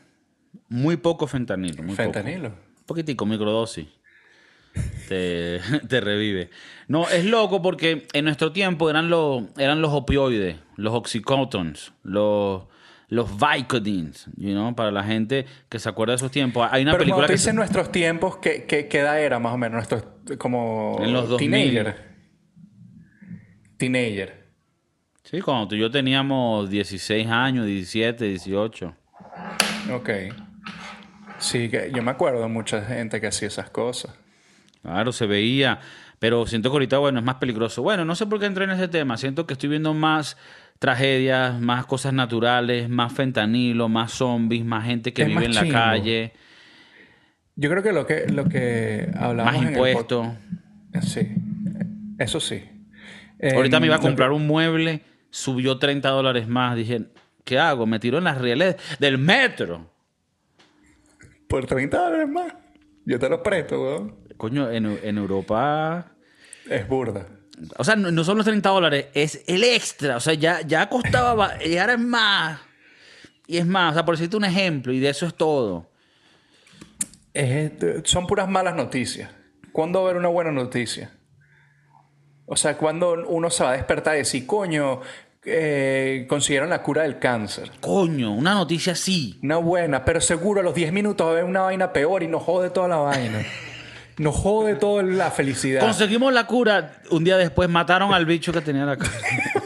muy 0.70 0.98
poco 0.98 1.28
fentanilo. 1.28 1.84
Muy 1.84 1.94
fentanilo. 1.94 2.50
Poco. 2.50 2.65
Un 2.86 2.88
poquitico, 2.88 3.26
microdosis. 3.26 3.88
Te, 5.08 5.60
te, 5.90 6.02
revive. 6.02 6.52
No, 6.88 7.10
es 7.10 7.26
loco 7.26 7.60
porque 7.64 8.06
en 8.14 8.26
nuestro 8.26 8.52
tiempo 8.52 8.92
eran 8.92 9.10
los, 9.10 9.46
eran 9.58 9.82
los 9.82 9.92
opioides, 9.92 10.58
los 10.76 10.94
oxycontins, 10.94 11.94
los, 12.04 12.66
los 13.08 13.32
Vicodins, 13.40 14.28
you 14.38 14.52
know, 14.52 14.76
para 14.76 14.92
la 14.92 15.04
gente 15.04 15.48
que 15.68 15.80
se 15.80 15.90
acuerda 15.90 16.12
de 16.12 16.18
esos 16.18 16.30
tiempos. 16.30 16.68
Hay 16.72 16.84
una 16.84 16.92
Pero 16.92 17.00
película 17.00 17.16
cuando 17.22 17.28
que 17.28 17.34
dice 17.34 17.54
nuestros 17.54 17.92
tiempos, 17.92 18.38
¿qué, 18.38 18.66
qué, 18.66 18.88
¿qué, 18.88 19.00
edad 19.00 19.20
era 19.20 19.40
más 19.40 19.56
o 19.56 19.58
menos? 19.58 19.74
Nuestros, 19.74 20.04
como 20.38 21.00
en 21.02 21.12
los 21.12 21.28
2000. 21.28 21.50
teenager. 21.50 22.16
Teenager. 23.78 24.46
Sí, 25.24 25.42
cuando 25.42 25.70
tú 25.70 25.76
y 25.76 25.80
yo 25.80 25.90
teníamos 25.90 26.70
16 26.70 27.28
años, 27.28 27.66
17, 27.66 28.26
18. 28.26 28.96
Ok. 29.92 30.10
Sí, 31.46 31.70
que 31.70 31.92
yo 31.94 32.02
me 32.02 32.10
acuerdo 32.10 32.42
de 32.42 32.48
mucha 32.48 32.82
gente 32.82 33.22
que 33.22 33.28
hacía 33.28 33.48
esas 33.48 33.70
cosas. 33.70 34.16
Claro, 34.82 35.12
se 35.12 35.28
veía. 35.28 35.80
Pero 36.18 36.48
siento 36.48 36.70
que 36.70 36.74
ahorita, 36.74 36.98
bueno, 36.98 37.20
es 37.20 37.26
más 37.26 37.36
peligroso. 37.36 37.84
Bueno, 37.84 38.04
no 38.04 38.16
sé 38.16 38.26
por 38.26 38.40
qué 38.40 38.48
entré 38.48 38.64
en 38.64 38.72
ese 38.72 38.88
tema. 38.88 39.16
Siento 39.18 39.46
que 39.46 39.54
estoy 39.54 39.70
viendo 39.70 39.94
más 39.94 40.38
tragedias, 40.80 41.60
más 41.60 41.86
cosas 41.86 42.14
naturales, 42.14 42.90
más 42.90 43.14
fentanilo, 43.14 43.90
más 43.90 44.12
zombies, 44.12 44.66
más 44.66 44.86
gente 44.86 45.14
que 45.14 45.22
Es 45.22 45.28
vive 45.28 45.46
en 45.46 45.54
la 45.54 45.68
calle, 45.68 46.34
Yo 47.56 47.70
creo 47.70 47.84
que 47.84 47.94
lo 47.94 48.08
que, 48.08 48.26
lo 48.28 48.46
que 48.46 49.10
hablamos 49.16 49.54
más 49.54 49.62
impuestos. 49.62 50.28
Sí, 51.02 51.28
eso 52.18 52.40
sí. 52.40 52.64
Ahorita 53.54 53.80
me 53.80 53.86
iba 53.86 53.98
a 53.98 54.00
comprar 54.00 54.32
un 54.32 54.48
mueble, 54.48 55.02
subió 55.30 55.78
30 55.78 56.10
dólares 56.10 56.48
más. 56.48 56.76
Dije, 56.76 57.06
¿qué 57.44 57.60
hago? 57.60 57.86
Me 57.86 58.00
tiró 58.00 58.18
en 58.18 58.24
las 58.24 58.40
rieles 58.40 58.78
del 59.00 59.20
metro. 59.20 59.95
Por 61.48 61.66
30 61.66 61.98
dólares 61.98 62.28
más. 62.30 62.54
Yo 63.06 63.20
te 63.20 63.30
lo 63.30 63.42
presto, 63.44 63.82
weón. 63.82 64.16
Coño, 64.38 64.70
en, 64.72 65.00
en 65.04 65.18
Europa... 65.18 66.12
Es 66.70 66.88
burda. 66.88 67.28
O 67.78 67.84
sea, 67.84 67.96
no, 67.96 68.12
no 68.12 68.24
son 68.24 68.38
los 68.38 68.46
30 68.46 68.68
dólares, 68.70 69.06
es 69.14 69.44
el 69.48 69.64
extra. 69.64 70.18
O 70.18 70.20
sea, 70.20 70.34
ya, 70.34 70.62
ya 70.62 70.90
costaba, 70.90 71.34
ba- 71.36 71.64
y 71.64 71.78
ahora 71.78 71.94
es 71.94 72.00
más. 72.00 72.60
Y 73.48 73.58
es 73.58 73.66
más, 73.66 73.92
o 73.92 73.94
sea, 73.94 74.04
por 74.06 74.16
decirte 74.16 74.36
un 74.36 74.46
ejemplo, 74.46 74.92
y 74.92 75.00
de 75.00 75.10
eso 75.10 75.26
es 75.28 75.36
todo. 75.36 75.92
Es- 77.34 77.72
son 78.06 78.28
puras 78.28 78.50
malas 78.50 78.76
noticias. 78.76 79.30
¿Cuándo 79.72 80.00
va 80.02 80.08
a 80.08 80.10
haber 80.10 80.20
una 80.20 80.30
buena 80.30 80.52
noticia? 80.52 81.12
O 82.48 82.56
sea, 82.56 82.78
cuando 82.78 83.14
uno 83.28 83.50
se 83.50 83.64
va 83.64 83.72
a 83.72 83.74
despertar 83.74 84.16
y 84.16 84.20
decir, 84.20 84.46
coño, 84.46 85.02
eh, 85.46 86.26
consiguieron 86.28 86.70
la 86.70 86.82
cura 86.82 87.04
del 87.04 87.20
cáncer. 87.20 87.72
Coño, 87.80 88.34
una 88.34 88.54
noticia 88.54 88.94
así. 88.94 89.40
Una 89.44 89.58
buena, 89.58 90.04
pero 90.04 90.22
seguro 90.22 90.62
a 90.62 90.64
los 90.64 90.74
10 90.74 90.92
minutos 90.92 91.26
va 91.26 91.32
a 91.32 91.34
haber 91.34 91.46
una 91.46 91.62
vaina 91.62 91.94
peor 91.94 92.24
y 92.24 92.28
nos 92.28 92.44
jode 92.44 92.70
toda 92.70 92.88
la 92.88 92.98
vaina. 92.98 93.44
Nos 94.18 94.34
jode 94.34 94.76
toda 94.76 95.04
la 95.04 95.30
felicidad. 95.30 95.82
Conseguimos 95.82 96.32
la 96.32 96.48
cura. 96.48 97.02
Un 97.12 97.26
día 97.26 97.36
después 97.36 97.68
mataron 97.68 98.14
al 98.14 98.26
bicho 98.26 98.54
que 98.54 98.62
tenía 98.62 98.86
la 98.86 98.96
cara. 98.96 99.12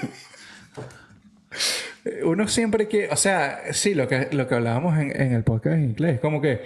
Uno 2.23 2.47
siempre 2.47 2.87
que, 2.87 3.09
o 3.09 3.15
sea, 3.15 3.61
sí, 3.73 3.93
lo 3.93 4.07
que, 4.07 4.29
lo 4.31 4.47
que 4.47 4.55
hablábamos 4.55 4.97
en, 4.97 5.21
en 5.21 5.33
el 5.33 5.43
podcast 5.43 5.75
en 5.75 5.83
inglés, 5.83 6.19
como 6.19 6.41
que 6.41 6.65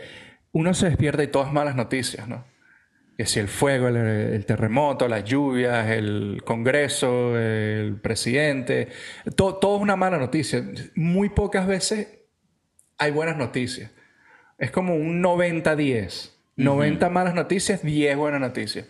uno 0.53 0.73
se 0.73 0.87
despierta 0.87 1.23
y 1.23 1.27
todas 1.27 1.51
malas 1.51 1.75
noticias, 1.75 2.27
¿no? 2.27 2.45
Que 3.17 3.25
si 3.27 3.39
el 3.39 3.47
fuego, 3.47 3.87
el, 3.89 3.95
el 3.97 4.45
terremoto, 4.45 5.07
las 5.07 5.23
lluvias, 5.23 5.89
el 5.91 6.41
Congreso, 6.45 7.37
el 7.37 7.99
presidente, 8.01 8.87
to- 9.35 9.55
todo 9.55 9.75
es 9.77 9.81
una 9.83 9.95
mala 9.95 10.17
noticia. 10.17 10.63
Muy 10.95 11.29
pocas 11.29 11.67
veces 11.67 12.07
hay 12.97 13.11
buenas 13.11 13.37
noticias. 13.37 13.91
Es 14.57 14.71
como 14.71 14.95
un 14.95 15.21
90-10. 15.21 16.31
90 16.55 17.09
malas 17.09 17.33
noticias, 17.33 17.81
10 17.83 18.15
buenas 18.15 18.39
noticias. 18.39 18.85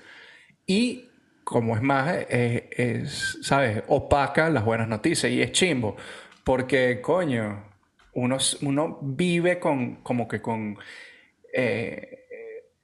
Y 0.66 1.10
como 1.44 1.76
es 1.76 1.82
más, 1.82 2.14
eh, 2.30 2.70
es, 2.72 3.40
¿sabes? 3.42 3.84
Opaca 3.88 4.50
las 4.50 4.64
buenas 4.66 4.88
noticias 4.88 5.32
y 5.32 5.42
es 5.42 5.52
chimbo. 5.54 5.96
Porque, 6.44 7.00
coño, 7.02 7.66
uno, 8.14 8.38
uno 8.62 9.00
vive 9.02 9.60
con, 9.60 9.96
como 10.04 10.28
que 10.28 10.42
con 10.42 10.78
eh, 11.54 12.23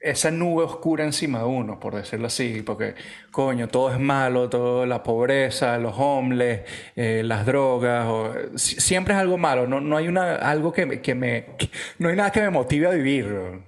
esa 0.02 0.32
nube 0.32 0.64
oscura 0.64 1.04
encima 1.04 1.40
de 1.40 1.46
uno, 1.46 1.80
por 1.80 1.96
decirlo 1.96 2.28
así. 2.28 2.62
Porque, 2.66 2.96
coño, 3.32 3.68
todo 3.68 3.92
es 3.92 4.00
malo, 4.00 4.50
toda 4.50 4.86
la 4.86 5.04
pobreza, 5.04 5.78
los 5.78 5.94
homeless, 5.98 6.62
eh, 6.96 7.22
las 7.26 7.46
drogas, 7.46 8.06
o- 8.08 8.34
siempre 8.58 9.14
es 9.14 9.20
algo 9.20 9.38
malo. 9.38 9.68
No, 9.68 9.82
no 9.82 9.98
hay 9.98 10.08
una, 10.08 10.36
algo 10.36 10.72
que, 10.72 10.86
me- 10.86 11.02
que 11.02 11.16
me... 11.16 11.46
que- 11.58 11.70
no 11.98 12.10
hay 12.10 12.16
nada 12.16 12.32
que 12.32 12.42
me 12.42 12.50
motive 12.50 12.88
a 12.88 12.92
vivir. 12.92 13.62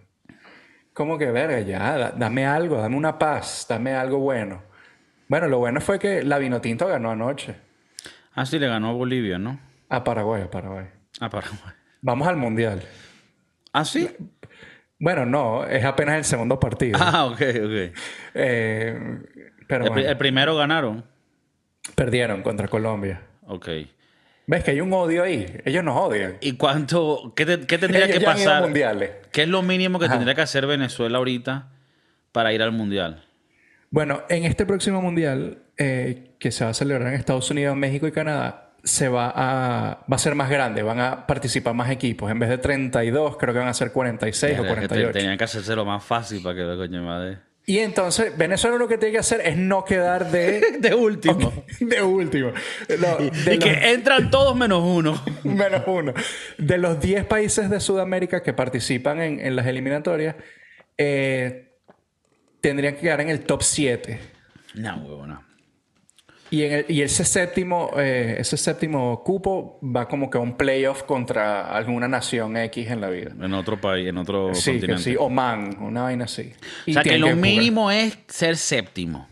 Como 0.93 1.17
que, 1.17 1.31
verga, 1.31 1.59
ya, 1.61 1.97
da- 1.97 2.11
dame 2.11 2.45
algo, 2.45 2.77
dame 2.77 2.95
una 2.97 3.17
paz, 3.17 3.65
dame 3.69 3.93
algo 3.93 4.19
bueno. 4.19 4.61
Bueno, 5.27 5.47
lo 5.47 5.59
bueno 5.59 5.79
fue 5.79 5.97
que 6.00 6.23
la 6.23 6.38
Vinotinto 6.38 6.88
ganó 6.88 7.11
anoche. 7.11 7.55
Ah, 8.33 8.45
sí, 8.45 8.59
le 8.59 8.67
ganó 8.67 8.89
a 8.89 8.93
Bolivia, 8.93 9.38
¿no? 9.38 9.59
A 9.89 10.03
Paraguay, 10.03 10.41
a 10.43 10.51
Paraguay. 10.51 10.85
A 11.19 11.29
Paraguay. 11.29 11.59
Vamos 12.01 12.27
al 12.27 12.35
Mundial. 12.38 12.81
Ah, 13.73 13.85
sí. 13.85 14.09
Bueno, 15.03 15.25
no, 15.25 15.65
es 15.65 15.84
apenas 15.84 16.15
el 16.17 16.24
segundo 16.24 16.60
partido. 16.60 17.00
Ah, 17.01 17.25
ok, 17.25 17.41
ok. 17.41 17.98
Eh, 18.36 19.00
pero 19.67 19.86
El, 19.86 19.91
pri- 19.91 20.01
bueno, 20.03 20.10
el 20.10 20.17
primero 20.17 20.55
ganaron. 20.55 21.03
perdieron 21.96 22.43
contra 22.43 22.67
Colombia. 22.67 23.22
Ok. 23.48 23.67
¿Ves 24.48 24.63
que 24.63 24.72
hay 24.72 24.81
un 24.81 24.93
odio 24.93 25.24
ahí? 25.24 25.46
Ellos 25.65 25.84
nos 25.84 25.98
odian. 25.98 26.38
¿Y 26.41 26.53
cuánto? 26.53 27.34
¿Qué, 27.36 27.46
te- 27.46 27.65
qué 27.65 27.77
tendría 27.79 28.05
Ellos 28.05 28.17
que 28.20 28.24
ya 28.24 28.31
han 28.31 28.38
ido 28.38 28.50
a 28.50 28.53
pasar? 28.53 28.63
mundiales. 28.63 29.12
¿Qué 29.31 29.41
es 29.43 29.48
lo 29.48 29.62
mínimo 29.63 29.98
que 29.98 30.05
Ajá. 30.05 30.13
tendría 30.15 30.36
que 30.36 30.41
hacer 30.41 30.67
Venezuela 30.67 31.17
ahorita 31.17 31.70
para 32.31 32.53
ir 32.53 32.62
al 32.62 32.72
mundial? 32.72 33.25
Bueno, 33.89 34.22
en 34.29 34.43
este 34.46 34.65
próximo 34.65 35.01
mundial, 35.01 35.63
eh, 35.77 36.36
que 36.39 36.51
se 36.51 36.63
va 36.63 36.70
a 36.70 36.74
celebrar 36.74 37.08
en 37.10 37.15
Estados 37.15 37.50
Unidos, 37.50 37.75
México 37.75 38.08
y 38.08 38.12
Canadá, 38.12 38.70
se 38.83 39.09
va 39.09 39.31
a, 39.35 40.05
va 40.11 40.15
a 40.15 40.17
ser 40.17 40.35
más 40.35 40.50
grande, 40.50 40.81
van 40.83 41.00
a 41.00 41.27
participar 41.27 41.73
más 41.73 41.89
equipos. 41.91 42.31
En 42.31 42.39
vez 42.39 42.50
de 42.50 42.57
32, 42.57 43.38
creo 43.38 43.53
que 43.53 43.59
van 43.59 43.67
a 43.67 43.73
ser 43.73 43.91
46 43.91 44.59
o 44.59 44.63
Verga, 44.63 44.75
que 44.75 44.81
te- 44.81 44.88
48. 44.88 45.13
Tenían 45.19 45.38
que 45.38 45.43
hacerse 45.43 45.75
lo 45.75 45.85
más 45.85 46.03
fácil 46.03 46.41
para 46.41 46.55
que 46.55 46.61
la 46.61 46.75
coño 46.75 47.03
madre. 47.03 47.38
Y 47.63 47.77
entonces, 47.77 48.35
Venezuela 48.35 48.75
lo 48.77 48.88
que 48.88 48.97
tiene 48.97 49.11
que 49.13 49.19
hacer 49.19 49.39
es 49.45 49.55
no 49.55 49.85
quedar 49.85 50.31
de, 50.31 50.61
De 50.79 50.95
último. 50.95 51.53
de 51.79 52.01
último. 52.01 52.51
No, 53.00 53.17
de 53.17 53.53
y 53.53 53.57
los- 53.57 53.63
que 53.63 53.91
entran 53.91 54.31
todos 54.31 54.55
menos 54.55 54.81
uno. 54.83 55.23
menos 55.43 55.83
uno. 55.85 56.13
De 56.57 56.77
los 56.79 57.00
10 57.00 57.25
países 57.25 57.69
de 57.69 57.79
Sudamérica 57.79 58.41
que 58.41 58.53
participan 58.53 59.21
en, 59.21 59.39
en 59.39 59.55
las 59.55 59.67
eliminatorias, 59.67 60.35
eh, 60.97 61.75
tendrían 62.61 62.95
que 62.95 63.01
quedar 63.01 63.21
en 63.21 63.29
el 63.29 63.41
top 63.41 63.61
7. 63.61 64.19
No, 64.73 64.95
huevona. 64.97 65.47
Y, 66.51 66.63
en 66.63 66.72
el- 66.74 66.86
y 66.89 67.01
ese 67.01 67.24
séptimo, 67.25 67.91
eh, 67.98 68.36
ese 68.39 68.58
séptimo 68.58 69.24
cupo 69.24 69.79
va 69.81 70.08
como 70.08 70.29
que 70.29 70.38
a 70.38 70.41
un 70.41 70.58
playoff 70.58 71.03
contra 71.03 71.74
alguna 71.75 72.08
nación 72.10 72.58
X 72.58 72.91
en 72.91 73.01
la 73.01 73.10
vida. 73.10 73.31
En 73.41 73.53
otro 73.53 73.79
país, 73.79 74.08
en 74.10 74.17
otro 74.17 74.53
Sí, 74.53 74.72
continente. 74.72 75.01
sí, 75.03 75.15
Oman, 75.17 75.77
una 75.81 76.03
vaina 76.03 76.25
así. 76.25 76.51
o 76.53 76.89
Y 76.89 76.93
sea, 76.93 77.03
que 77.03 77.17
lo 77.17 77.36
mínimo 77.38 77.89
es 77.89 78.17
ser 78.27 78.58
séptimo. 78.58 79.27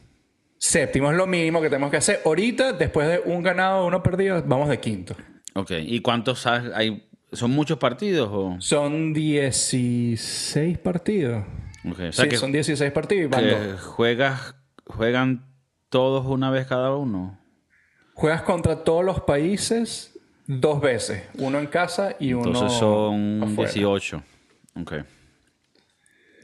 Séptimo 0.57 1.11
es 1.11 1.17
lo 1.17 1.27
mínimo 1.27 1.61
que 1.61 1.69
tenemos 1.69 1.91
que 1.91 1.97
hacer. 1.97 2.21
Ahorita, 2.25 2.73
después 2.73 3.07
de 3.07 3.19
un 3.31 3.43
ganado, 3.43 3.85
uno 3.85 4.01
perdido, 4.01 4.41
vamos 4.45 4.69
de 4.69 4.79
quinto. 4.79 5.15
Ok. 5.55 5.71
¿Y 5.81 5.99
cuántos 6.01 6.45
ha- 6.47 6.71
hay? 6.75 7.05
¿Son 7.31 7.51
muchos 7.51 7.77
partidos 7.77 8.29
o...? 8.31 8.55
Son 8.59 9.13
16 9.13 10.77
partidos. 10.79 11.43
Ok, 11.85 11.99
O 12.09 12.11
sea, 12.11 12.25
sí, 12.25 12.29
que, 12.29 12.37
son 12.37 12.51
16 12.51 12.91
partidos 12.91 13.25
y 13.25 13.27
van 13.27 13.43
que 13.43 13.51
dos. 13.51 13.81
juegas, 13.81 14.55
juegan 14.85 15.45
todos 15.89 16.25
una 16.25 16.49
vez 16.51 16.67
cada 16.67 16.95
uno. 16.95 17.37
Juegas 18.13 18.41
contra 18.43 18.83
todos 18.83 19.03
los 19.03 19.21
países 19.21 20.17
dos 20.47 20.81
veces. 20.81 21.23
Uno 21.37 21.59
en 21.59 21.67
casa 21.67 22.15
y 22.19 22.33
uno 22.33 22.47
Entonces 22.47 22.77
son 22.77 23.41
afuera. 23.43 23.71
18. 23.71 24.23
Ok. 24.81 24.93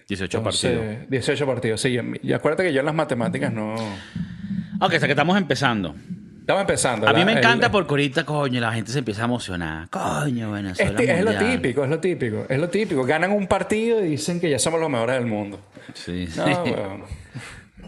18 0.07 0.37
Entonces, 0.37 0.77
partidos. 0.77 1.09
18 1.09 1.45
partidos, 1.45 1.81
sí. 1.81 1.97
Y 2.21 2.33
acuérdate 2.33 2.63
que 2.63 2.73
yo 2.73 2.79
en 2.81 2.85
las 2.85 2.95
matemáticas 2.95 3.51
no... 3.51 3.73
Ok, 3.73 4.87
o 4.87 4.89
sea 4.91 4.99
que 4.99 5.11
estamos 5.11 5.37
empezando. 5.37 5.95
Estamos 6.41 6.61
empezando. 6.61 7.07
A 7.09 7.13
mí 7.13 7.25
me 7.25 7.31
el- 7.31 7.37
encanta 7.39 7.71
porque 7.71 7.89
ahorita, 7.91 8.23
coño, 8.23 8.61
la 8.61 8.71
gente 8.71 8.91
se 8.91 8.99
empieza 8.99 9.23
a 9.23 9.25
emocionar. 9.25 9.89
Coño, 9.89 10.51
Venezuela. 10.51 11.01
Es, 11.01 11.23
lo 11.25 11.35
típico, 11.39 11.83
es 11.83 11.89
lo 11.89 11.99
típico, 11.99 12.45
es 12.47 12.59
lo 12.59 12.69
típico. 12.69 13.03
Ganan 13.03 13.31
un 13.31 13.47
partido 13.47 14.03
y 14.05 14.09
dicen 14.09 14.39
que 14.39 14.49
ya 14.51 14.59
somos 14.59 14.79
los 14.79 14.89
mejores 14.89 15.15
del 15.15 15.25
mundo. 15.25 15.59
Sí, 15.95 16.27
No, 16.37 16.45
sí. 16.45 16.73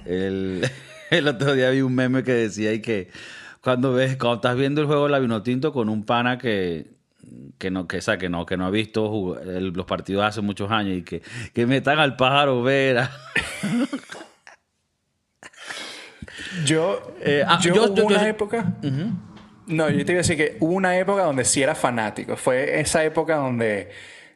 El, 0.05 0.67
el 1.11 1.27
otro 1.27 1.53
día 1.53 1.69
vi 1.69 1.81
un 1.81 1.93
meme 1.95 2.23
que 2.23 2.33
decía 2.33 2.73
y 2.73 2.81
que 2.81 3.09
cuando 3.61 3.93
ves, 3.93 4.17
cuando 4.17 4.35
estás 4.35 4.55
viendo 4.57 4.81
el 4.81 4.87
juego 4.87 5.05
de 5.05 5.11
la 5.11 5.19
Vinotinto 5.19 5.71
con 5.73 5.89
un 5.89 6.05
pana 6.05 6.37
que, 6.37 6.85
que 7.57 7.69
no, 7.71 7.87
que, 7.87 7.97
o 7.97 8.01
sea, 8.01 8.17
que 8.17 8.29
no, 8.29 8.45
que 8.45 8.55
no 8.57 8.65
ha 8.65 8.69
visto 8.71 9.39
el- 9.41 9.69
los 9.73 9.85
partidos 9.85 10.23
hace 10.23 10.41
muchos 10.41 10.71
años 10.71 10.97
y 10.97 11.01
que, 11.03 11.21
que 11.53 11.65
metan 11.65 11.99
al 11.99 12.15
pájaro 12.15 12.61
Vera. 12.63 13.11
Yo, 16.65 17.13
Eh, 17.21 17.43
ah, 17.45 17.59
yo, 17.61 17.73
yo- 17.73 17.83
hubo 17.85 17.95
yo- 17.95 18.05
una 18.05 18.21
yo- 18.21 18.27
época. 18.27 18.73
No, 19.67 19.89
yo 19.89 20.05
te 20.05 20.11
iba 20.13 20.19
a 20.19 20.23
decir 20.23 20.37
que 20.37 20.55
hubo 20.59 20.73
una 20.73 20.97
época 20.97 21.23
donde 21.23 21.43
sí 21.45 21.61
era 21.61 21.75
fanático. 21.75 22.37
Fue 22.37 22.79
esa 22.79 23.03
época 23.03 23.35
donde, 23.35 23.89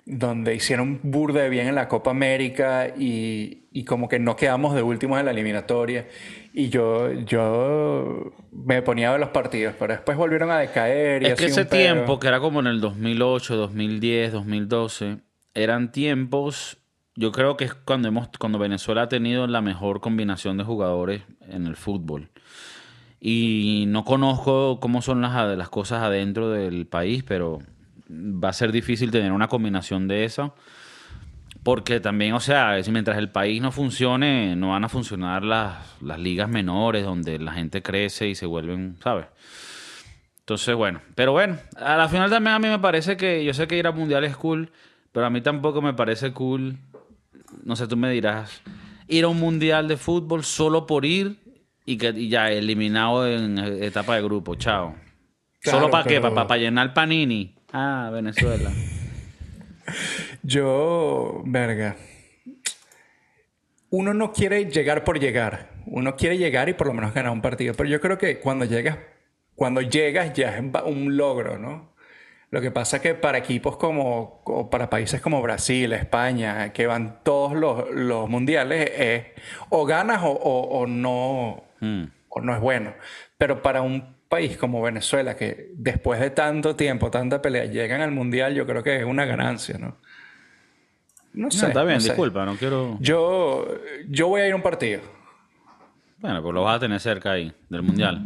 donde 0.05 0.55
hicieron 0.55 0.99
burde 1.03 1.47
bien 1.49 1.67
en 1.67 1.75
la 1.75 1.87
Copa 1.87 2.11
América 2.11 2.87
y, 2.97 3.63
y 3.71 3.85
como 3.85 4.09
que 4.09 4.19
no 4.19 4.35
quedamos 4.35 4.75
de 4.75 4.83
últimos 4.83 5.19
en 5.19 5.25
la 5.25 5.31
eliminatoria. 5.31 6.05
Y 6.53 6.69
yo, 6.69 7.11
yo 7.11 8.33
me 8.51 8.81
ponía 8.81 9.09
a 9.09 9.11
ver 9.11 9.21
los 9.21 9.29
partidos, 9.29 9.73
pero 9.79 9.93
después 9.93 10.17
volvieron 10.17 10.51
a 10.51 10.59
decaer. 10.59 11.23
Y 11.23 11.27
Es 11.27 11.35
que 11.35 11.45
ese 11.45 11.65
tiempo, 11.65 12.19
que 12.19 12.27
era 12.27 12.39
como 12.39 12.59
en 12.59 12.67
el 12.67 12.81
2008, 12.81 13.55
2010, 13.55 14.33
2012, 14.33 15.19
eran 15.53 15.91
tiempos, 15.91 16.77
yo 17.15 17.31
creo 17.31 17.55
que 17.55 17.65
es 17.65 17.73
cuando, 17.73 18.09
hemos, 18.09 18.29
cuando 18.37 18.59
Venezuela 18.59 19.03
ha 19.03 19.09
tenido 19.09 19.47
la 19.47 19.61
mejor 19.61 20.01
combinación 20.01 20.57
de 20.57 20.65
jugadores 20.65 21.23
en 21.47 21.67
el 21.67 21.77
fútbol. 21.77 22.29
Y 23.19 23.85
no 23.87 24.03
conozco 24.03 24.79
cómo 24.81 25.01
son 25.01 25.21
las, 25.21 25.57
las 25.57 25.69
cosas 25.69 26.01
adentro 26.01 26.49
del 26.49 26.87
país, 26.87 27.23
pero 27.23 27.59
va 28.09 28.49
a 28.49 28.53
ser 28.53 28.71
difícil 28.71 29.11
tener 29.11 29.31
una 29.31 29.47
combinación 29.47 30.07
de 30.07 30.25
esa. 30.25 30.53
Porque 31.63 31.99
también, 31.99 32.33
o 32.33 32.39
sea, 32.39 32.81
si 32.81 32.91
mientras 32.91 33.17
el 33.19 33.29
país 33.29 33.61
no 33.61 33.71
funcione, 33.71 34.55
no 34.55 34.69
van 34.69 34.83
a 34.83 34.89
funcionar 34.89 35.43
las, 35.43 36.01
las 36.01 36.19
ligas 36.19 36.49
menores 36.49 37.05
donde 37.05 37.37
la 37.37 37.51
gente 37.53 37.83
crece 37.83 38.27
y 38.29 38.35
se 38.35 38.47
vuelven, 38.47 38.97
¿sabes? 39.03 39.27
Entonces, 40.39 40.73
bueno, 40.75 41.01
pero 41.13 41.33
bueno, 41.33 41.57
a 41.77 41.95
la 41.97 42.09
final 42.09 42.29
también 42.31 42.55
a 42.55 42.59
mí 42.59 42.67
me 42.67 42.79
parece 42.79 43.15
que, 43.15 43.45
yo 43.45 43.53
sé 43.53 43.67
que 43.67 43.77
ir 43.77 43.85
a 43.85 43.91
mundial 43.91 44.23
es 44.23 44.35
cool, 44.35 44.71
pero 45.11 45.25
a 45.27 45.29
mí 45.29 45.39
tampoco 45.41 45.81
me 45.83 45.93
parece 45.93 46.33
cool, 46.33 46.77
no 47.63 47.75
sé, 47.75 47.87
tú 47.87 47.95
me 47.95 48.09
dirás, 48.09 48.61
ir 49.07 49.23
a 49.25 49.27
un 49.27 49.39
mundial 49.39 49.87
de 49.87 49.97
fútbol 49.97 50.43
solo 50.43 50.87
por 50.87 51.05
ir 51.05 51.37
y 51.85 51.97
que 51.97 52.09
y 52.09 52.27
ya 52.29 52.49
eliminado 52.49 53.27
en 53.27 53.59
etapa 53.59 54.15
de 54.15 54.23
grupo, 54.23 54.55
chao. 54.55 54.95
Claro, 55.61 55.77
¿Solo 55.79 55.91
para 55.91 56.05
qué? 56.05 56.19
pero- 56.19 56.33
¿Para 56.33 56.57
llenar 56.57 56.91
panini? 56.95 57.53
Ah, 57.71 58.09
Venezuela. 58.11 58.71
Yo, 60.43 61.41
verga. 61.45 61.95
Uno 63.89 64.13
no 64.13 64.31
quiere 64.31 64.65
llegar 64.65 65.03
por 65.03 65.19
llegar. 65.19 65.69
Uno 65.85 66.15
quiere 66.15 66.37
llegar 66.37 66.69
y 66.69 66.73
por 66.73 66.87
lo 66.87 66.93
menos 66.93 67.13
ganar 67.13 67.31
un 67.31 67.41
partido. 67.41 67.73
Pero 67.73 67.89
yo 67.89 67.99
creo 67.99 68.17
que 68.17 68.39
cuando 68.39 68.65
llegas, 68.65 68.97
cuando 69.55 69.81
llegas 69.81 70.33
ya 70.33 70.55
es 70.57 70.63
un 70.85 71.17
logro, 71.17 71.57
¿no? 71.57 71.91
Lo 72.51 72.59
que 72.59 72.71
pasa 72.71 72.97
es 72.97 73.01
que 73.01 73.15
para 73.15 73.37
equipos 73.37 73.77
como, 73.77 74.41
o 74.45 74.69
para 74.69 74.89
países 74.89 75.21
como 75.21 75.41
Brasil, 75.41 75.93
España, 75.93 76.73
que 76.73 76.85
van 76.85 77.23
todos 77.23 77.53
los, 77.53 77.89
los 77.91 78.29
mundiales, 78.29 78.91
es 78.97 79.25
o 79.69 79.85
ganas 79.85 80.21
o, 80.23 80.31
o- 80.31 80.79
o 80.81 80.87
no, 80.87 81.63
Mm. 81.79 82.03
o 82.29 82.41
no 82.41 82.53
es 82.53 82.59
bueno. 82.61 82.93
Pero 83.37 83.61
para 83.61 83.81
un 83.81 84.15
país 84.29 84.55
como 84.57 84.81
Venezuela, 84.81 85.35
que 85.35 85.69
después 85.75 86.19
de 86.19 86.29
tanto 86.29 86.75
tiempo, 86.75 87.09
tanta 87.09 87.41
pelea, 87.41 87.65
llegan 87.65 88.01
al 88.01 88.11
mundial, 88.11 88.53
yo 88.53 88.65
creo 88.67 88.83
que 88.83 88.97
es 88.97 89.03
una 89.05 89.25
ganancia, 89.25 89.77
¿no? 89.77 89.97
No 91.33 91.49
sé. 91.51 91.61
No, 91.61 91.67
está 91.69 91.83
bien, 91.83 91.95
no 91.95 92.01
sé. 92.01 92.09
disculpa, 92.09 92.45
no 92.45 92.55
quiero... 92.55 92.97
Yo, 92.99 93.67
yo 94.09 94.27
voy 94.27 94.41
a 94.41 94.47
ir 94.47 94.53
a 94.53 94.55
un 94.55 94.61
partido. 94.61 95.01
Bueno, 96.19 96.41
pues 96.41 96.53
lo 96.53 96.63
vas 96.63 96.77
a 96.77 96.79
tener 96.79 96.99
cerca 96.99 97.31
ahí, 97.31 97.51
del 97.69 97.81
mundial. 97.83 98.21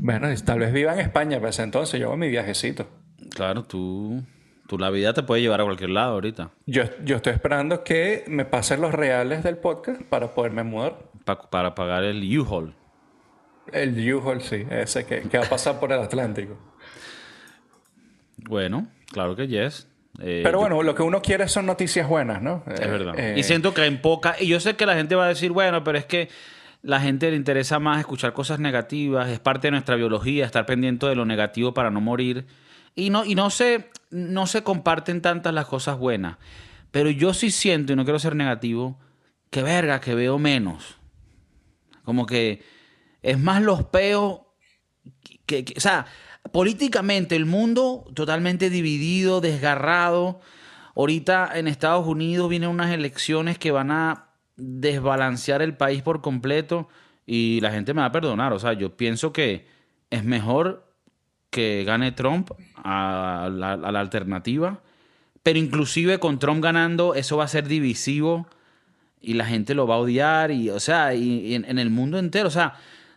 Bueno, 0.00 0.28
tal 0.44 0.58
vez 0.60 0.72
viva 0.72 0.92
en 0.94 1.00
España 1.00 1.38
para 1.38 1.50
ese 1.50 1.62
entonces. 1.62 1.98
Yo 2.00 2.06
hago 2.08 2.16
mi 2.16 2.28
viajecito. 2.28 2.86
Claro, 3.34 3.64
tú, 3.64 4.22
tú 4.68 4.78
la 4.78 4.90
vida 4.90 5.12
te 5.12 5.22
puede 5.22 5.42
llevar 5.42 5.60
a 5.60 5.64
cualquier 5.64 5.90
lado 5.90 6.12
ahorita. 6.14 6.50
Yo, 6.66 6.84
yo 7.04 7.16
estoy 7.16 7.32
esperando 7.32 7.82
que 7.84 8.24
me 8.28 8.44
pasen 8.44 8.80
los 8.80 8.92
reales 8.94 9.42
del 9.42 9.56
podcast 9.56 10.00
para 10.02 10.34
poderme 10.34 10.62
mudar. 10.62 10.96
pa- 11.24 11.50
para 11.50 11.74
pagar 11.74 12.04
el 12.04 12.22
U-Haul. 12.38 12.74
El 13.72 14.14
U-Haul, 14.14 14.40
sí, 14.42 14.64
ese 14.70 15.04
que, 15.06 15.22
que 15.22 15.38
va 15.38 15.44
a 15.44 15.48
pasar 15.48 15.80
por 15.80 15.90
el 15.92 15.98
Atlántico. 16.00 16.56
Bueno, 18.36 18.88
claro 19.10 19.36
que 19.36 19.46
yes. 19.48 19.88
Eh, 20.20 20.40
Pero 20.44 20.52
yo- 20.52 20.60
bueno, 20.60 20.82
lo 20.82 20.94
que 20.94 21.02
uno 21.02 21.20
quiere 21.22 21.48
son 21.48 21.66
noticias 21.66 22.08
buenas, 22.08 22.40
¿no? 22.40 22.62
Es 22.68 22.80
Eh, 22.80 22.86
verdad. 22.86 23.18
eh, 23.18 23.34
y 23.36 23.42
siento 23.42 23.74
que 23.74 23.84
en 23.84 24.00
poca. 24.00 24.36
Y 24.38 24.46
yo 24.46 24.60
sé 24.60 24.76
que 24.76 24.86
la 24.86 24.94
gente 24.94 25.14
va 25.16 25.24
a 25.24 25.28
decir, 25.28 25.50
bueno, 25.50 25.82
pero 25.84 25.98
es 25.98 26.04
que 26.06 26.28
la 26.82 27.00
gente 27.00 27.30
le 27.30 27.36
interesa 27.36 27.78
más 27.80 27.98
escuchar 27.98 28.32
cosas 28.32 28.58
negativas, 28.60 29.28
es 29.28 29.40
parte 29.40 29.66
de 29.68 29.72
nuestra 29.72 29.96
biología, 29.96 30.44
estar 30.44 30.66
pendiente 30.66 31.06
de 31.06 31.14
lo 31.16 31.24
negativo 31.24 31.74
para 31.74 31.90
no 31.90 32.00
morir. 32.00 32.46
Y 32.94 33.10
no, 33.10 33.24
y 33.24 33.34
no 33.34 33.50
se, 33.50 33.90
no 34.10 34.46
se 34.46 34.62
comparten 34.62 35.20
tantas 35.20 35.52
las 35.52 35.66
cosas 35.66 35.98
buenas. 35.98 36.36
Pero 36.92 37.10
yo 37.10 37.34
sí 37.34 37.50
siento, 37.50 37.92
y 37.92 37.96
no 37.96 38.04
quiero 38.04 38.20
ser 38.20 38.36
negativo, 38.36 39.00
que 39.50 39.62
verga, 39.62 40.00
que 40.00 40.14
veo 40.14 40.38
menos. 40.38 40.96
Como 42.04 42.26
que 42.26 42.62
es 43.22 43.38
más 43.38 43.62
los 43.62 43.84
peos 43.84 44.40
que, 45.46 45.64
que- 45.64 45.74
o 45.76 45.80
sea, 45.80 46.06
políticamente 46.52 47.36
el 47.36 47.46
mundo 47.46 48.04
totalmente 48.14 48.70
dividido, 48.70 49.40
desgarrado. 49.40 50.40
Ahorita 50.94 51.50
en 51.54 51.68
Estados 51.68 52.06
Unidos 52.06 52.48
vienen 52.48 52.70
unas 52.70 52.92
elecciones 52.92 53.58
que 53.58 53.70
van 53.70 53.90
a 53.90 54.28
desbalancear 54.56 55.62
el 55.62 55.76
país 55.76 56.02
por 56.02 56.20
completo 56.20 56.88
y 57.26 57.60
la 57.60 57.70
gente 57.70 57.94
me 57.94 58.00
va 58.00 58.06
a 58.06 58.12
perdonar. 58.12 58.52
O 58.52 58.58
sea, 58.58 58.72
yo 58.74 58.96
pienso 58.96 59.32
que 59.32 59.66
es 60.10 60.24
mejor 60.24 60.84
que 61.50 61.84
gane 61.84 62.12
Trump 62.12 62.50
a 62.76 63.48
la, 63.50 63.74
alternativa, 64.00 64.82
pero 65.42 65.58
inclusive 65.58 66.18
con 66.18 66.38
Trump 66.38 66.62
ganando 66.62 67.14
eso 67.14 67.36
va 67.36 67.44
a 67.44 67.48
ser 67.48 67.68
divisivo 67.68 68.48
y 69.20 69.34
la 69.34 69.46
gente 69.46 69.74
lo 69.74 69.86
va 69.86 69.94
a 69.94 69.98
odiar 69.98 70.50
y 70.50 70.70
o 70.70 70.80
sea 70.80 71.14
y, 71.14 71.54
en, 71.54 71.64
en 71.64 71.78
el 71.78 71.90
mundo 71.90 72.18
entero 72.18 72.48
o 72.48 72.50
sea 72.50 72.74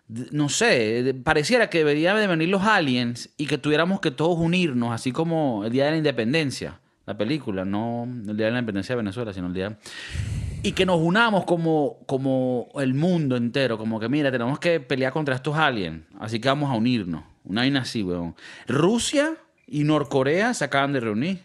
no 0.07 0.49
sé 0.49 1.15
pareciera 1.23 1.69
que 1.69 1.79
deberían 1.79 2.17
de 2.17 2.27
venir 2.27 2.49
los 2.49 2.63
aliens 2.63 3.29
y 3.37 3.45
que 3.45 3.57
tuviéramos 3.57 3.99
que 3.99 4.11
todos 4.11 4.37
unirnos 4.37 4.93
así 4.93 5.11
como 5.11 5.65
el 5.65 5.71
día 5.71 5.85
de 5.85 5.91
la 5.91 5.97
independencia 5.97 6.79
la 7.05 7.17
película 7.17 7.65
no 7.65 8.03
el 8.05 8.37
día 8.37 8.45
de 8.45 8.51
la 8.53 8.59
independencia 8.59 8.95
de 8.95 8.97
Venezuela 8.97 9.33
sino 9.33 9.47
el 9.47 9.53
día 9.53 9.77
y 10.63 10.71
que 10.71 10.85
nos 10.85 10.99
unamos 10.99 11.43
como 11.45 11.99
como 12.05 12.69
el 12.75 12.93
mundo 12.93 13.35
entero 13.35 13.77
como 13.77 13.99
que 13.99 14.07
mira 14.07 14.31
tenemos 14.31 14.59
que 14.59 14.79
pelear 14.79 15.11
contra 15.11 15.35
estos 15.35 15.57
aliens 15.57 16.03
así 16.19 16.39
que 16.39 16.47
vamos 16.47 16.71
a 16.71 16.75
unirnos 16.75 17.23
una 17.47 17.61
vaina 17.61 17.81
así 17.81 18.03
weón. 18.03 18.35
Rusia 18.67 19.35
y 19.65 19.83
Norcorea 19.83 20.53
se 20.53 20.65
acaban 20.65 20.93
de 20.93 20.99
reunir. 20.99 21.43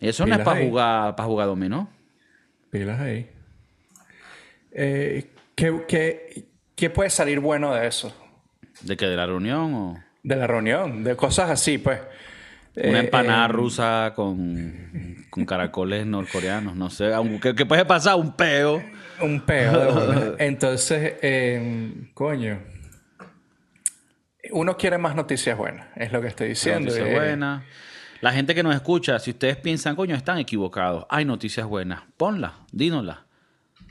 Eso 0.00 0.26
no 0.26 0.34
es 0.34 0.40
para 0.40 0.64
jugar 0.64 1.16
para 1.16 1.26
jugar 1.26 1.46
dominó. 1.46 1.90
Pilas 2.70 3.00
ahí. 3.00 3.30
Eh, 4.72 5.30
¿qué, 5.54 5.84
qué, 5.88 6.46
qué 6.78 6.88
puede 6.90 7.10
salir 7.10 7.40
bueno 7.40 7.74
de 7.74 7.86
eso? 7.88 8.14
¿De 8.82 8.96
que 8.96 9.06
¿De 9.06 9.16
la 9.16 9.26
reunión 9.26 9.74
o...? 9.74 9.98
De 10.22 10.36
la 10.36 10.46
reunión, 10.46 11.02
de 11.04 11.16
cosas 11.16 11.50
así, 11.50 11.78
pues. 11.78 12.00
Una 12.76 12.98
Eh, 13.00 13.04
empanada 13.04 13.46
eh, 13.46 13.48
rusa 13.48 14.12
con, 14.14 15.26
con 15.30 15.44
caracoles 15.44 16.06
norcoreanos, 16.06 16.76
no 16.76 16.88
sé. 16.90 17.12
aunque- 17.12 17.54
¿Qué 17.56 17.66
puede 17.66 17.84
pasar? 17.84 18.14
Un 18.16 18.32
peo. 18.36 18.80
Un 19.20 19.40
peo. 19.40 20.36
Entonces, 20.38 21.14
eh, 21.22 21.92
coño. 22.14 22.60
Uno 24.52 24.76
quiere 24.76 24.96
más 24.98 25.14
noticias 25.16 25.58
buenas, 25.58 25.88
es 25.96 26.12
lo 26.12 26.20
que 26.22 26.28
estoy 26.28 26.48
diciendo. 26.48 26.80
Noticias 26.90 27.08
Eh, 27.08 27.14
buenas. 27.14 27.62
La 28.20 28.32
gente 28.32 28.54
que 28.54 28.62
nos 28.62 28.74
escucha, 28.74 29.18
si 29.18 29.30
ustedes 29.32 29.56
piensan, 29.56 29.94
coño, 29.96 30.14
están 30.14 30.38
equivocados. 30.38 31.04
Hay 31.10 31.24
noticias 31.24 31.66
buenas. 31.66 32.02
Ponlas, 32.16 32.52
dínoslas. 32.72 33.18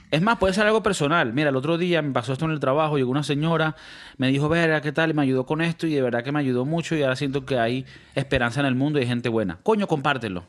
Es 0.10 0.22
más, 0.22 0.38
puede 0.38 0.54
ser 0.54 0.65
algo 0.65 0.82
personal. 0.82 1.34
Mira, 1.34 1.50
el 1.50 1.56
otro 1.58 1.78
día 1.78 2.02
me 2.02 2.12
pasó 2.13 2.32
esto 2.34 2.46
en 2.46 2.52
el 2.52 2.60
trabajo. 2.62 2.98
Llegó 2.98 3.12
una 3.12 3.24
señora, 3.24 3.76
me 4.17 4.30
dijo, 4.30 4.48
verga, 4.48 4.80
¿qué 4.82 4.91
tal? 4.93 5.10
Y 5.10 5.13
me 5.13 5.22
ayudó 5.24 5.46
con 5.46 5.62
esto 5.62 5.86
y 5.86 5.93
de 5.93 6.02
verdad 6.02 6.24
que 6.24 6.32
me 6.32 6.39
ayudó 6.39 6.63
mucho 6.65 6.96
y 6.96 7.04
ahora 7.04 7.15
siento 7.17 7.46
que 7.46 7.60
hay 7.60 7.86
esperanza 8.15 8.62
en 8.62 8.67
el 8.67 8.76
mundo 8.76 9.00
y 9.00 9.02
hay 9.02 9.08
gente 9.08 9.28
buena. 9.30 9.60
Coño, 9.63 9.86
compártelo. 9.88 10.46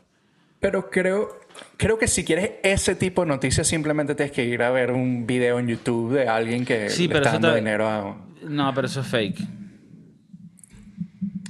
Pero 0.61 0.89
creo, 0.89 1.39
creo 1.77 1.97
que 1.97 2.07
si 2.07 2.23
quieres 2.23 2.51
ese 2.63 2.95
tipo 2.95 3.21
de 3.21 3.27
noticias, 3.27 3.67
simplemente 3.67 4.15
tienes 4.15 4.31
que 4.33 4.45
ir 4.45 4.61
a 4.63 4.69
ver 4.71 4.91
un 4.91 5.25
video 5.27 5.59
en 5.59 5.67
YouTube 5.67 6.13
de 6.13 6.27
alguien 6.29 6.65
que 6.65 6.89
Sí, 6.89 7.03
le 7.07 7.13
pero 7.15 7.19
está 7.25 7.33
dando 7.33 7.49
te- 7.51 7.55
dinero 7.55 7.87
a... 7.89 8.17
No, 8.47 8.73
pero 8.73 8.87
eso 8.87 9.01
es 9.01 9.07
fake. 9.07 9.39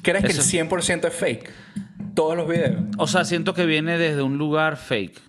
¿Crees 0.01 0.23
que 0.25 0.31
el 0.31 0.69
100% 0.69 1.07
es 1.07 1.13
fake? 1.13 1.51
Todos 2.15 2.35
los 2.37 2.47
videos. 2.47 2.81
O 2.97 3.07
sea, 3.07 3.25
siento 3.25 3.53
que 3.53 3.65
viene 3.65 3.97
desde 3.97 4.21
un 4.21 4.37
lugar 4.37 4.77
fake. 4.77 5.19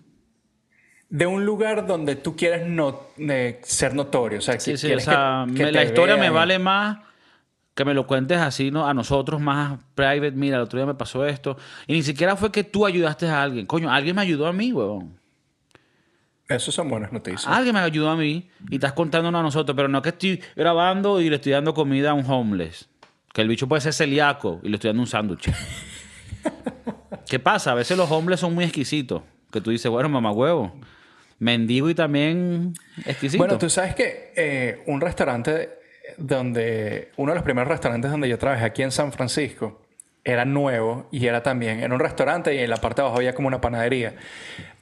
De 1.11 1.27
un 1.27 1.44
lugar 1.44 1.87
donde 1.87 2.14
tú 2.16 2.37
quieres 2.37 2.66
no, 2.66 3.09
eh, 3.18 3.61
ser 3.64 3.94
notorio. 3.94 4.38
O 4.38 4.42
sea, 4.42 4.59
Sí, 4.61 4.70
que 4.73 4.77
sí, 4.79 4.92
o 4.92 5.01
sea, 5.01 5.44
que- 5.49 5.55
que 5.55 5.64
me- 5.66 5.73
la 5.73 5.85
historia 5.85 6.16
me 6.16 6.31
vale 6.31 6.59
más 6.59 6.99
que 7.75 7.85
me 7.85 7.94
lo 7.94 8.07
cuentes 8.07 8.38
así 8.38 8.70
¿no? 8.70 8.87
a 8.87 8.94
nosotros 8.94 9.40
más 9.40 9.79
private. 9.94 10.33
Mira, 10.33 10.57
el 10.59 10.62
otro 10.62 10.79
día 10.79 10.87
me 10.87 10.94
pasó 10.94 11.25
esto. 11.27 11.57
Y 11.87 11.94
ni 11.94 12.03
siquiera 12.03 12.37
fue 12.37 12.53
que 12.53 12.62
tú 12.62 12.85
ayudaste 12.87 13.27
a 13.29 13.42
alguien. 13.42 13.66
Coño, 13.66 13.90
alguien 13.90 14.14
me 14.16 14.23
ayudó 14.23 14.46
a 14.46 14.53
mí, 14.53 14.73
huevón. 14.73 15.18
Eso 16.49 16.70
son 16.73 16.88
buenas 16.90 17.12
noticias. 17.12 17.46
Alguien 17.46 17.75
me 17.75 17.81
ayudó 17.81 18.11
a 18.11 18.16
mí 18.16 18.49
y 18.68 18.75
estás 18.75 18.92
contándonos 18.92 19.38
a 19.38 19.42
nosotros, 19.42 19.75
pero 19.77 19.88
no 19.88 20.03
que 20.03 20.09
estoy 20.11 20.42
grabando 20.57 21.20
y 21.20 21.31
le 21.31 21.37
estoy 21.37 21.53
dando 21.53 21.73
comida 21.75 22.11
a 22.11 22.14
un 22.14 22.25
homeless. 22.29 22.88
Que 23.33 23.42
el 23.42 23.49
bicho 23.49 23.66
puede 23.68 23.81
ser 23.81 23.92
celíaco 23.94 24.61
y 24.62 24.68
le 24.68 24.75
estoy 24.75 24.88
dando 24.88 25.03
un 25.03 25.07
sándwich. 25.07 25.49
¿Qué 27.29 27.38
pasa? 27.38 27.73
A 27.73 27.75
veces 27.75 27.96
los 27.96 28.11
homeless 28.11 28.40
son 28.40 28.55
muy 28.55 28.64
exquisitos. 28.64 29.23
Que 29.53 29.61
tú 29.61 29.70
dices, 29.70 29.90
bueno, 29.90 30.09
mamá 30.09 30.33
huevo. 30.33 30.73
Mendigo 31.40 31.90
y 31.90 31.94
también 31.94 32.74
exquisito. 33.05 33.38
Bueno, 33.42 33.59
tú 33.59 33.68
sabes 33.68 33.94
que 33.94 34.33
eh, 34.37 34.83
un 34.87 35.00
restaurante 35.00 35.70
donde, 36.18 37.11
uno 37.16 37.33
de 37.33 37.37
los 37.37 37.44
primeros 37.44 37.68
restaurantes 37.68 38.11
donde 38.11 38.29
yo 38.29 38.38
trabajé 38.38 38.64
aquí 38.64 38.83
en 38.83 38.92
San 38.92 39.11
Francisco, 39.11 39.83
era 40.22 40.44
nuevo 40.44 41.09
y 41.11 41.26
era 41.26 41.42
también 41.42 41.83
en 41.83 41.92
un 41.92 41.98
restaurante 41.98 42.55
y 42.55 42.59
en 42.59 42.68
la 42.68 42.76
parte 42.76 43.00
de 43.00 43.07
abajo 43.07 43.16
había 43.16 43.35
como 43.35 43.48
una 43.48 43.61
panadería. 43.61 44.14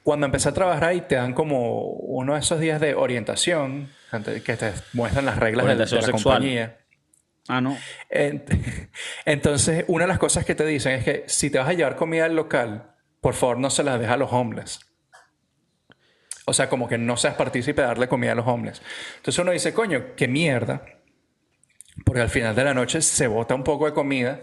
Cuando 0.03 0.25
empecé 0.25 0.49
a 0.49 0.53
trabajar 0.53 0.83
ahí 0.83 1.01
te 1.01 1.15
dan 1.15 1.33
como 1.33 1.83
uno 1.83 2.33
de 2.33 2.39
esos 2.39 2.59
días 2.59 2.81
de 2.81 2.93
orientación 2.93 3.89
que 4.43 4.57
te 4.57 4.73
muestran 4.93 5.25
las 5.25 5.37
reglas 5.37 5.65
de, 5.65 6.01
la 6.01 6.11
compañía. 6.11 6.77
Ah, 7.47 7.61
no. 7.61 7.77
Entonces, 9.25 9.85
una 9.87 10.03
de 10.03 10.07
las 10.09 10.19
cosas 10.19 10.45
que 10.45 10.55
te 10.55 10.65
dicen 10.65 10.93
es 10.93 11.03
que 11.03 11.23
si 11.27 11.49
te 11.49 11.57
vas 11.57 11.69
a 11.69 11.73
llevar 11.73 11.95
comida 11.95 12.25
al 12.25 12.35
local, 12.35 12.91
por 13.21 13.33
favor 13.33 13.59
no 13.59 13.69
se 13.69 13.83
las 13.83 13.99
deja 13.99 14.13
a 14.13 14.17
los 14.17 14.31
homeless. 14.31 14.88
O 16.49 16.53
sea, 16.53 16.69
como 16.69 16.87
que 16.87 16.97
no 16.97 17.17
seas 17.17 17.35
partícipe 17.35 17.81
de 17.81 17.87
darle 17.87 18.07
comida 18.07 18.33
a 18.33 18.35
los 18.35 18.47
homeless. 18.47 18.81
Entonces 19.17 19.39
uno 19.39 19.51
dice, 19.51 19.73
coño, 19.73 20.15
qué 20.15 20.27
mierda. 20.27 20.83
Porque 22.05 22.21
al 22.21 22.29
final 22.29 22.55
de 22.55 22.63
la 22.63 22.73
noche 22.73 23.01
se 23.01 23.27
bota 23.27 23.55
un 23.55 23.63
poco 23.63 23.85
de 23.85 23.93
comida 23.93 24.41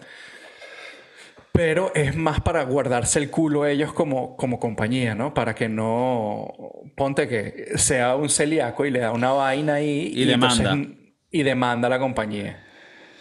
pero 1.56 1.90
es 1.94 2.14
más 2.14 2.42
para 2.42 2.62
guardarse 2.64 3.18
el 3.18 3.30
culo 3.30 3.64
ellos 3.64 3.94
como, 3.94 4.36
como 4.36 4.60
compañía, 4.60 5.14
¿no? 5.14 5.32
Para 5.32 5.54
que 5.54 5.70
no. 5.70 6.52
Ponte 6.94 7.26
que 7.26 7.78
sea 7.78 8.14
un 8.14 8.28
celíaco 8.28 8.84
y 8.84 8.90
le 8.90 8.98
da 8.98 9.10
una 9.10 9.32
vaina 9.32 9.74
ahí. 9.74 10.12
Y, 10.14 10.26
demanda. 10.26 10.76
y 11.30 11.42
demanda 11.42 11.86
a 11.86 11.90
la 11.90 11.98
compañía. 11.98 12.62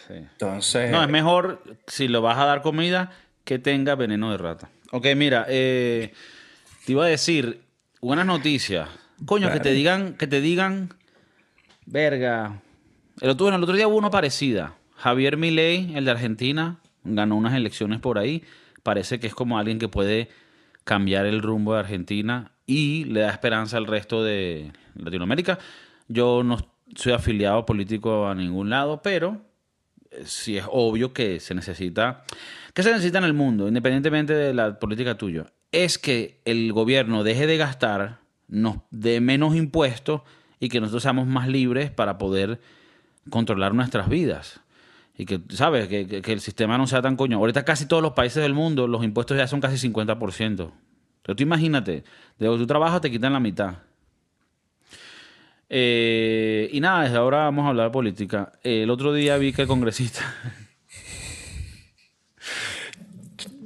Sí. 0.06 0.16
Entonces. 0.16 0.92
No, 0.92 1.02
es 1.02 1.08
mejor 1.08 1.64
si 1.88 2.10
lo 2.10 2.22
vas 2.22 2.38
a 2.38 2.44
dar 2.44 2.62
comida 2.62 3.12
que 3.46 3.58
tenga 3.58 3.96
veneno 3.96 4.30
de 4.32 4.38
rata. 4.38 4.70
Ok, 4.92 5.08
mira, 5.16 5.46
eh, 5.48 6.12
te 6.86 6.92
iba 6.92 7.06
a 7.06 7.08
decir, 7.08 7.62
buenas 8.06 8.28
noticias. 8.28 8.88
Coño, 9.26 9.52
que 9.52 9.60
te 9.60 9.72
digan, 9.72 10.14
que 10.14 10.28
te 10.28 10.40
digan, 10.40 10.94
verga. 11.88 12.62
El 13.20 13.32
otro, 13.32 13.50
el 13.50 13.64
otro 13.64 13.76
día 13.76 13.88
hubo 13.88 13.98
una 13.98 14.12
parecida. 14.12 14.76
Javier 14.96 15.38
Milei, 15.38 15.96
el 15.96 16.06
de 16.06 16.12
Argentina, 16.12 16.80
ganó 17.04 17.36
unas 17.36 17.56
elecciones 17.56 18.00
por 18.00 18.20
ahí. 18.20 18.44
Parece 18.84 19.20
que 19.20 19.26
es 19.26 19.34
como 19.34 19.58
alguien 19.58 19.80
que 19.80 19.88
puede 19.88 20.30
cambiar 20.84 21.26
el 21.26 21.42
rumbo 21.42 21.74
de 21.74 21.80
Argentina 21.80 22.52
y 22.68 23.06
le 23.06 23.22
da 23.22 23.32
esperanza 23.32 23.78
al 23.78 23.88
resto 23.88 24.24
de 24.24 24.72
Latinoamérica. 24.94 25.58
Yo 26.08 26.44
no 26.44 26.58
soy 26.96 27.14
afiliado 27.14 27.66
político 27.66 28.28
a 28.28 28.36
ningún 28.36 28.70
lado, 28.70 29.02
pero 29.02 29.42
eh, 30.12 30.22
sí 30.26 30.58
es 30.58 30.66
obvio 30.70 31.12
que 31.12 31.40
se 31.40 31.56
necesita. 31.56 32.24
¿Qué 32.76 32.84
se 32.84 32.92
necesita 32.92 33.18
en 33.18 33.24
el 33.24 33.34
mundo, 33.34 33.68
independientemente 33.68 34.36
de 34.36 34.54
la 34.54 34.78
política 34.78 35.18
tuya? 35.18 35.48
Es 35.76 35.98
que 35.98 36.40
el 36.46 36.72
gobierno 36.72 37.26
deje 37.26 37.48
de 37.48 37.58
gastar, 37.58 38.20
nos 38.48 38.78
dé 38.92 39.20
menos 39.20 39.58
impuestos 39.58 40.22
y 40.58 40.70
que 40.70 40.80
nosotros 40.80 41.04
seamos 41.04 41.28
más 41.28 41.50
libres 41.50 41.92
para 41.92 42.18
poder 42.18 42.62
controlar 43.30 43.74
nuestras 43.74 44.08
vidas. 44.08 44.62
Y 45.18 45.26
que, 45.26 45.42
¿sabes? 45.50 45.90
Que, 45.90 46.22
el 46.26 46.40
sistema 46.40 46.78
no 46.78 46.88
sea 46.88 47.02
tan 47.02 47.18
coño. 47.18 47.40
Ahorita 47.40 47.66
casi 47.66 47.90
todos 47.90 48.02
los 48.02 48.14
países 48.14 48.42
del 48.42 48.54
mundo 48.54 48.88
los 48.88 49.04
impuestos 49.04 49.36
ya 49.36 49.48
son 49.48 49.60
casi 49.60 49.90
50%. 49.90 50.72
Pero 51.22 51.36
tú 51.36 51.44
imagínate, 51.44 52.06
de 52.40 52.48
tu 52.48 52.66
trabajo 52.66 53.02
te 53.02 53.12
quitan 53.12 53.34
la 53.34 53.42
mitad. 53.42 53.80
Eh, 55.68 56.70
y 56.72 56.80
nada, 56.80 57.04
desde 57.04 57.18
ahora 57.18 57.40
vamos 57.40 57.66
a 57.66 57.70
hablar 57.72 57.88
de 57.88 57.92
política. 57.92 58.54
el 58.64 58.90
otro 58.90 59.12
día 59.12 59.36
vi 59.36 59.52
que 59.52 59.64
el 59.64 59.68
congresista... 59.68 60.22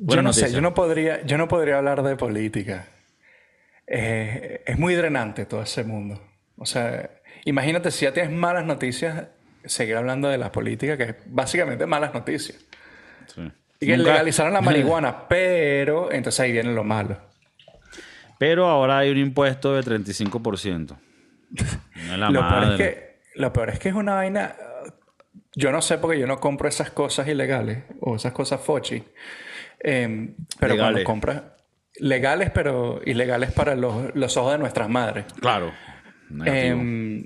yo 0.10 0.22
no 0.22 0.34
sé, 0.34 0.52
yo 0.52 0.62
no, 0.62 0.74
podría, 0.74 1.24
yo 1.26 1.38
no 1.38 1.48
podría 1.48 1.78
hablar 1.78 2.04
de 2.04 2.16
política. 2.16 2.88
Eh, 3.88 4.64
es 4.66 4.78
muy 4.78 4.96
drenante 4.96 5.46
todo 5.46 5.64
ese 5.64 5.84
mundo. 5.84 6.22
O 6.58 6.66
sea, 6.66 7.10
imagínate 7.46 7.92
si 7.92 8.06
ya 8.06 8.14
tienes 8.14 8.32
malas 8.32 8.66
noticias 8.66 9.28
seguir 9.66 9.96
hablando 9.96 10.28
de 10.28 10.38
la 10.38 10.52
política, 10.52 10.98
que 10.98 11.04
es 11.04 11.16
básicamente 11.26 11.86
malas 11.86 12.14
noticias. 12.14 12.58
Y 13.80 13.88
que 13.88 13.98
legalizaron 13.98 14.54
la 14.54 14.62
marihuana, 14.62 15.28
pero 15.30 16.12
entonces 16.12 16.40
ahí 16.40 16.52
viene 16.52 16.74
lo 16.74 16.84
malo. 16.84 17.18
Pero 18.38 18.68
ahora 18.68 19.00
hay 19.00 19.12
un 19.12 19.18
impuesto 19.18 19.76
de 19.76 19.84
35%. 19.84 20.98
No 22.08 22.14
es 22.14 22.20
la 22.20 22.30
lo, 22.30 22.48
peor 22.48 22.64
es 22.64 22.78
que, 22.78 23.20
lo 23.36 23.54
peor 23.54 23.70
es 23.70 23.80
que 23.80 23.90
es 23.90 23.96
una 23.96 24.16
vaina. 24.16 24.56
Yo 25.56 25.72
no 25.72 25.82
sé 25.82 25.98
porque 25.98 26.20
yo 26.20 26.28
no 26.28 26.40
compro 26.40 26.70
esas 26.70 26.92
cosas 26.92 27.28
ilegales 27.28 27.84
o 28.00 28.16
esas 28.16 28.34
cosas 28.34 28.62
fochi. 28.62 29.04
Em, 29.80 30.36
pero 30.60 30.78
cuando 30.78 31.04
compras. 31.04 31.44
Legales, 31.96 32.52
pero 32.52 33.02
ilegales 33.06 33.52
para 33.52 33.76
los, 33.76 34.16
los 34.16 34.38
ojos 34.38 34.54
de 34.54 34.58
nuestras 34.58 34.90
madres. 34.90 35.26
Claro. 35.40 35.72
Em, 36.46 37.26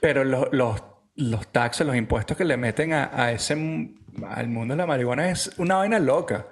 pero 0.00 0.24
los, 0.24 0.48
los 0.52 0.82
los 1.18 1.48
taxes, 1.48 1.84
los 1.86 1.96
impuestos 1.96 2.36
que 2.36 2.44
le 2.44 2.56
meten 2.56 2.92
a, 2.92 3.32
ese 3.32 3.54
al 4.26 4.48
mundo 4.48 4.74
de 4.74 4.78
la 4.78 4.86
marihuana 4.86 5.30
es 5.30 5.52
una 5.58 5.76
vaina 5.76 5.98
loca. 5.98 6.46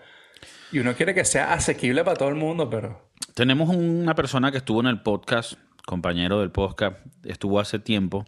Y 0.73 0.81
uno 0.81 0.95
quiere 0.95 1.15
que 1.15 1.25
sea 1.25 1.53
asequible 1.53 2.03
para 2.03 2.17
todo 2.17 2.29
el 2.29 2.35
mundo, 2.35 2.69
pero. 2.69 3.11
Tenemos 3.35 3.69
una 3.69 4.15
persona 4.15 4.51
que 4.51 4.59
estuvo 4.59 4.81
en 4.81 4.89
el 4.89 5.03
podcast, 5.03 5.55
compañero 5.87 6.41
del 6.41 6.51
podcast, 6.51 6.99
estuvo 7.23 7.61
hace 7.61 7.79
tiempo, 7.79 8.25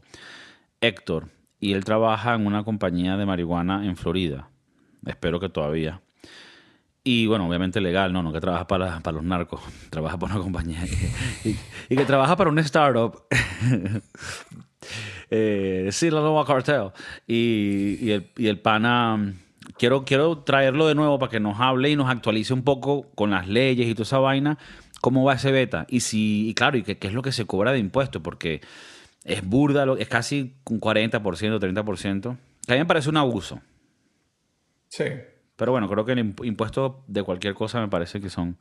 Héctor, 0.80 1.28
y 1.58 1.72
él 1.72 1.84
trabaja 1.84 2.34
en 2.34 2.46
una 2.46 2.62
compañía 2.62 3.16
de 3.16 3.26
marihuana 3.26 3.84
en 3.84 3.96
Florida. 3.96 4.48
Espero 5.04 5.40
que 5.40 5.48
todavía. 5.48 6.02
Y 7.10 7.26
bueno, 7.26 7.48
obviamente 7.48 7.80
legal, 7.80 8.12
no, 8.12 8.22
no 8.22 8.34
que 8.34 8.38
trabaja 8.38 8.66
para, 8.66 9.00
para 9.00 9.14
los 9.14 9.24
narcos, 9.24 9.62
trabaja 9.90 10.18
para 10.18 10.34
una 10.34 10.42
compañía 10.42 10.84
y, 11.42 11.96
que 11.96 12.04
trabaja 12.04 12.36
para 12.36 12.50
una 12.50 12.60
startup 12.60 13.22
eh, 15.30 15.88
sí, 15.90 16.10
la 16.10 16.20
nueva 16.20 16.44
cartel. 16.44 16.90
Y, 17.26 18.12
y, 18.36 18.46
el, 18.46 18.60
pana, 18.60 19.32
quiero, 19.78 20.04
quiero 20.04 20.40
traerlo 20.40 20.86
de 20.86 20.94
nuevo 20.94 21.18
para 21.18 21.30
que 21.30 21.40
nos 21.40 21.58
hable 21.58 21.88
y 21.88 21.96
nos 21.96 22.10
actualice 22.10 22.52
un 22.52 22.62
poco 22.62 23.10
con 23.14 23.30
las 23.30 23.48
leyes 23.48 23.88
y 23.88 23.94
toda 23.94 24.02
esa 24.02 24.18
vaina, 24.18 24.58
cómo 25.00 25.24
va 25.24 25.32
ese 25.32 25.50
beta. 25.50 25.86
Y 25.88 26.00
si, 26.00 26.46
y 26.46 26.52
claro, 26.52 26.76
y 26.76 26.82
qué 26.82 26.98
es 27.00 27.14
lo 27.14 27.22
que 27.22 27.32
se 27.32 27.46
cobra 27.46 27.72
de 27.72 27.78
impuestos, 27.78 28.20
porque 28.20 28.60
es 29.24 29.42
burda, 29.42 29.86
es 29.98 30.08
casi 30.08 30.56
un 30.66 30.78
40%, 30.78 31.22
30%. 31.22 32.36
Que 32.66 32.72
a 32.74 32.76
mí 32.76 32.80
me 32.80 32.86
parece 32.86 33.08
un 33.08 33.16
abuso. 33.16 33.62
Sí. 34.88 35.04
Pero 35.58 35.72
bueno, 35.72 35.86
creo 35.90 36.06
que 36.06 36.12
el 36.12 36.34
impuesto 36.44 37.04
de 37.06 37.22
cualquier 37.22 37.52
cosa 37.52 37.80
me 37.80 37.88
parece 37.88 38.20
que 38.22 38.30
son, 38.30 38.56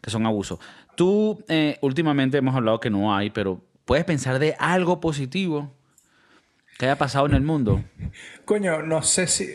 que 0.00 0.08
son 0.08 0.24
abusos. 0.24 0.58
Tú, 0.94 1.44
eh, 1.48 1.76
últimamente 1.82 2.38
hemos 2.38 2.54
hablado 2.54 2.80
que 2.80 2.88
no 2.88 3.14
hay, 3.14 3.28
pero 3.28 3.60
¿puedes 3.84 4.06
pensar 4.06 4.38
de 4.38 4.54
algo 4.58 5.00
positivo 5.00 5.74
¿Qué 6.78 6.86
haya 6.86 6.96
pasado 6.96 7.26
en 7.26 7.34
el 7.34 7.42
mundo? 7.42 7.82
Coño, 8.44 8.82
no 8.82 9.02
sé 9.02 9.26
si. 9.26 9.46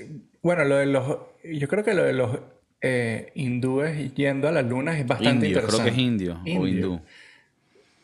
Bueno, 0.41 0.65
lo 0.65 0.75
de 0.75 0.85
los. 0.87 1.19
Yo 1.45 1.67
creo 1.69 1.83
que 1.83 1.93
lo 1.93 2.03
de 2.03 2.11
los 2.11 2.37
eh, 2.81 3.31
hindúes 3.33 4.13
yendo 4.13 4.49
a 4.49 4.51
la 4.51 4.61
luna 4.61 4.99
es 4.99 5.07
bastante 5.07 5.47
indio, 5.47 5.61
interesante. 5.61 5.83
Creo 5.83 5.95
que 5.95 6.01
es 6.01 6.05
indio, 6.05 6.41
o 6.59 6.67
hindú. 6.67 7.01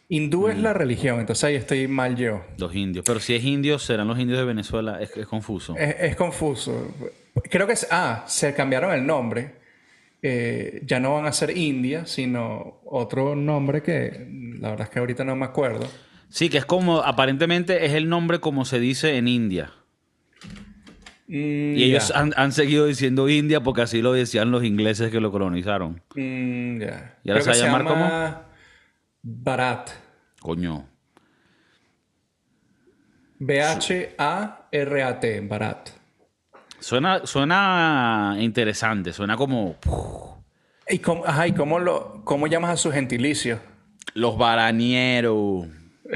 Hindú 0.08 0.48
es 0.48 0.58
la 0.58 0.74
religión, 0.74 1.20
entonces 1.20 1.44
ahí 1.44 1.56
estoy 1.56 1.88
mal 1.88 2.16
yo. 2.16 2.42
Los 2.58 2.74
indios. 2.74 3.04
Pero 3.06 3.20
si 3.20 3.36
es 3.36 3.44
indio, 3.44 3.78
serán 3.78 4.08
los 4.08 4.18
indios 4.18 4.40
de 4.40 4.46
Venezuela. 4.46 5.00
Es, 5.02 5.12
confuso. 5.28 5.76
Es, 5.78 6.16
confuso. 6.16 6.96
Creo 7.50 7.68
que. 7.68 7.76
ah, 7.92 8.24
se 8.28 8.54
cambiaron 8.54 8.94
el 8.94 9.06
nombre. 9.06 9.60
Eh, 10.22 10.82
ya 10.86 11.00
no 11.00 11.14
van 11.14 11.26
a 11.26 11.32
ser 11.32 11.56
India, 11.56 12.06
sino 12.06 12.82
otro 12.86 13.36
nombre 13.36 13.82
que 13.82 14.28
la 14.60 14.72
verdad 14.72 14.88
es 14.88 14.92
que 14.92 15.00
ahorita 15.00 15.24
no 15.24 15.36
me 15.36 15.46
acuerdo. 15.46 15.88
Sí, 16.28 16.50
que 16.50 16.58
es 16.58 16.66
como, 16.66 17.00
aparentemente 17.00 17.86
es 17.86 17.94
el 17.94 18.10
nombre 18.10 18.40
como 18.40 18.66
se 18.66 18.80
dice 18.80 19.18
en 19.18 19.28
India. 19.28 19.72
Mm, 21.28 21.78
y 21.78 21.84
ellos 21.84 22.12
han, 22.16 22.52
seguido 22.52 22.88
diciendo 22.88 23.30
India 23.30 23.62
porque 23.62 23.84
así 23.84 24.02
lo 24.02 24.14
decían 24.14 24.50
los 24.52 24.64
ingleses 24.64 25.12
que 25.12 25.22
lo 25.22 25.32
colonizaron. 25.32 26.02
Mm, 26.16 26.82
ya. 26.82 27.20
¿Y 27.24 27.30
ahora 27.30 27.42
se 27.42 27.52
va 27.52 27.56
a 27.56 27.60
llamar 27.60 27.84
como? 27.86 28.10
Barat. 29.22 29.92
Coño. 30.42 30.90
B-H-A-R-A-T, 33.40 35.42
Barat. 35.42 35.99
Suena, 36.80 37.26
suena 37.26 38.36
interesante, 38.40 39.14
suena 39.14 39.38
como. 39.38 39.78
¿Y 40.88 41.00
cómo, 41.00 41.26
ajá, 41.26 41.48
¿y 41.48 41.54
cómo, 41.54 41.80
lo, 41.80 42.24
cómo 42.24 42.48
llamas 42.48 42.72
a 42.72 42.78
su 42.78 42.92
gentilicio? 42.92 43.60
Los 44.14 44.38
baranieros. 44.38 45.68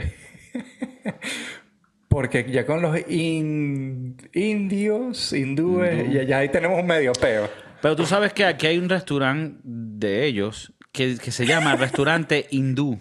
Porque 2.08 2.50
ya 2.52 2.66
con 2.66 2.82
los 2.82 2.98
indios, 3.10 5.34
hindúes, 5.34 6.12
ya, 6.12 6.24
ya 6.24 6.38
ahí 6.40 6.50
tenemos 6.50 6.80
un 6.80 6.86
medio 6.86 7.12
peo. 7.14 7.50
Pero 7.82 7.96
tú 7.96 8.06
sabes 8.06 8.34
que 8.34 8.46
aquí 8.46 8.68
hay 8.68 8.78
un 8.78 8.88
restaurante 8.88 9.60
de 9.64 10.26
ellos 10.26 10.74
que, 10.92 11.18
que 11.18 11.32
se 11.32 11.46
llama 11.46 11.76
Restaurante 11.80 12.48
Hindú. 12.52 13.00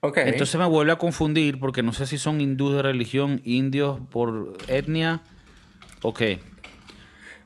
Ok. 0.00 0.18
Entonces 0.18 0.60
me 0.60 0.66
vuelve 0.66 0.92
a 0.92 0.96
confundir 0.96 1.58
porque 1.58 1.82
no 1.82 1.92
sé 1.92 2.06
si 2.06 2.18
son 2.18 2.40
hindúes 2.40 2.76
de 2.76 2.82
religión, 2.82 3.40
indios 3.44 4.00
por 4.10 4.56
etnia. 4.68 5.22
Ok. 6.02 6.20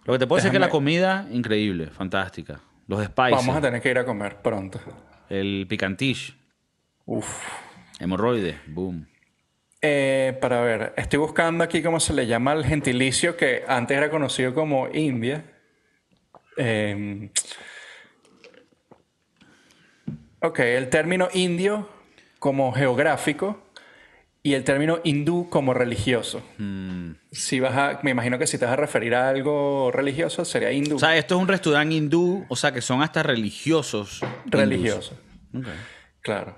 Lo 0.04 0.14
que 0.14 0.18
te 0.18 0.26
puedo 0.26 0.36
decir 0.36 0.48
es 0.48 0.52
que 0.52 0.58
la 0.58 0.68
comida, 0.70 1.26
increíble, 1.30 1.86
fantástica. 1.88 2.60
Los 2.86 3.04
spices, 3.04 3.30
Vamos 3.32 3.56
a 3.56 3.60
tener 3.60 3.80
que 3.80 3.90
ir 3.90 3.98
a 3.98 4.04
comer 4.04 4.36
pronto. 4.42 4.80
el 5.28 5.66
picantish, 5.68 6.36
Uf. 7.06 7.26
hemorroide, 8.00 8.58
boom. 8.66 9.06
Eh, 9.82 10.36
para 10.40 10.60
ver, 10.60 10.92
estoy 10.96 11.18
buscando 11.20 11.62
aquí 11.64 11.82
cómo 11.82 12.00
se 12.00 12.12
le 12.12 12.26
llama 12.26 12.52
al 12.52 12.64
gentilicio 12.64 13.36
que 13.36 13.62
antes 13.66 13.96
era 13.96 14.10
conocido 14.10 14.52
como 14.52 14.88
India. 14.92 15.44
Eh, 16.56 17.30
ok, 20.42 20.58
el 20.60 20.88
término 20.90 21.28
indio 21.32 21.88
como 22.38 22.72
geográfico 22.72 23.69
y 24.42 24.54
el 24.54 24.64
término 24.64 25.00
hindú 25.04 25.48
como 25.50 25.74
religioso. 25.74 26.42
Mm. 26.58 27.12
Si 27.30 27.60
vas 27.60 27.76
a, 27.76 28.00
me 28.02 28.10
imagino 28.10 28.38
que 28.38 28.46
si 28.46 28.56
te 28.58 28.64
vas 28.64 28.72
a 28.72 28.76
referir 28.76 29.14
a 29.14 29.28
algo 29.28 29.90
religioso 29.92 30.44
sería 30.44 30.72
hindú. 30.72 30.96
O 30.96 30.98
sea, 30.98 31.16
esto 31.16 31.36
es 31.36 31.40
un 31.42 31.48
restaurante 31.48 31.94
hindú, 31.94 32.44
o 32.48 32.56
sea, 32.56 32.72
que 32.72 32.80
son 32.80 33.02
hasta 33.02 33.22
religiosos. 33.22 34.20
hindús. 34.22 34.60
religioso. 34.60 35.18
Ok. 35.56 35.66
Claro. 36.22 36.56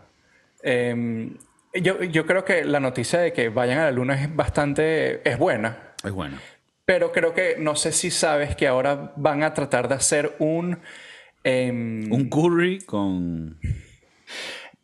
Eh, 0.62 1.30
yo, 1.74 2.02
yo 2.04 2.26
creo 2.26 2.44
que 2.44 2.64
la 2.64 2.78
noticia 2.80 3.18
de 3.18 3.32
que 3.32 3.48
vayan 3.48 3.78
a 3.78 3.84
la 3.84 3.90
luna 3.92 4.14
es 4.22 4.34
bastante, 4.34 5.28
es 5.28 5.38
buena. 5.38 5.94
Es 6.04 6.12
bueno. 6.12 6.38
Pero 6.84 7.10
creo 7.12 7.32
que 7.34 7.56
no 7.58 7.74
sé 7.76 7.92
si 7.92 8.10
sabes 8.10 8.54
que 8.56 8.66
ahora 8.68 9.12
van 9.16 9.42
a 9.42 9.54
tratar 9.54 9.88
de 9.88 9.94
hacer 9.94 10.34
un 10.38 10.78
em, 11.44 12.12
Un 12.12 12.28
curry 12.28 12.80
con 12.80 13.58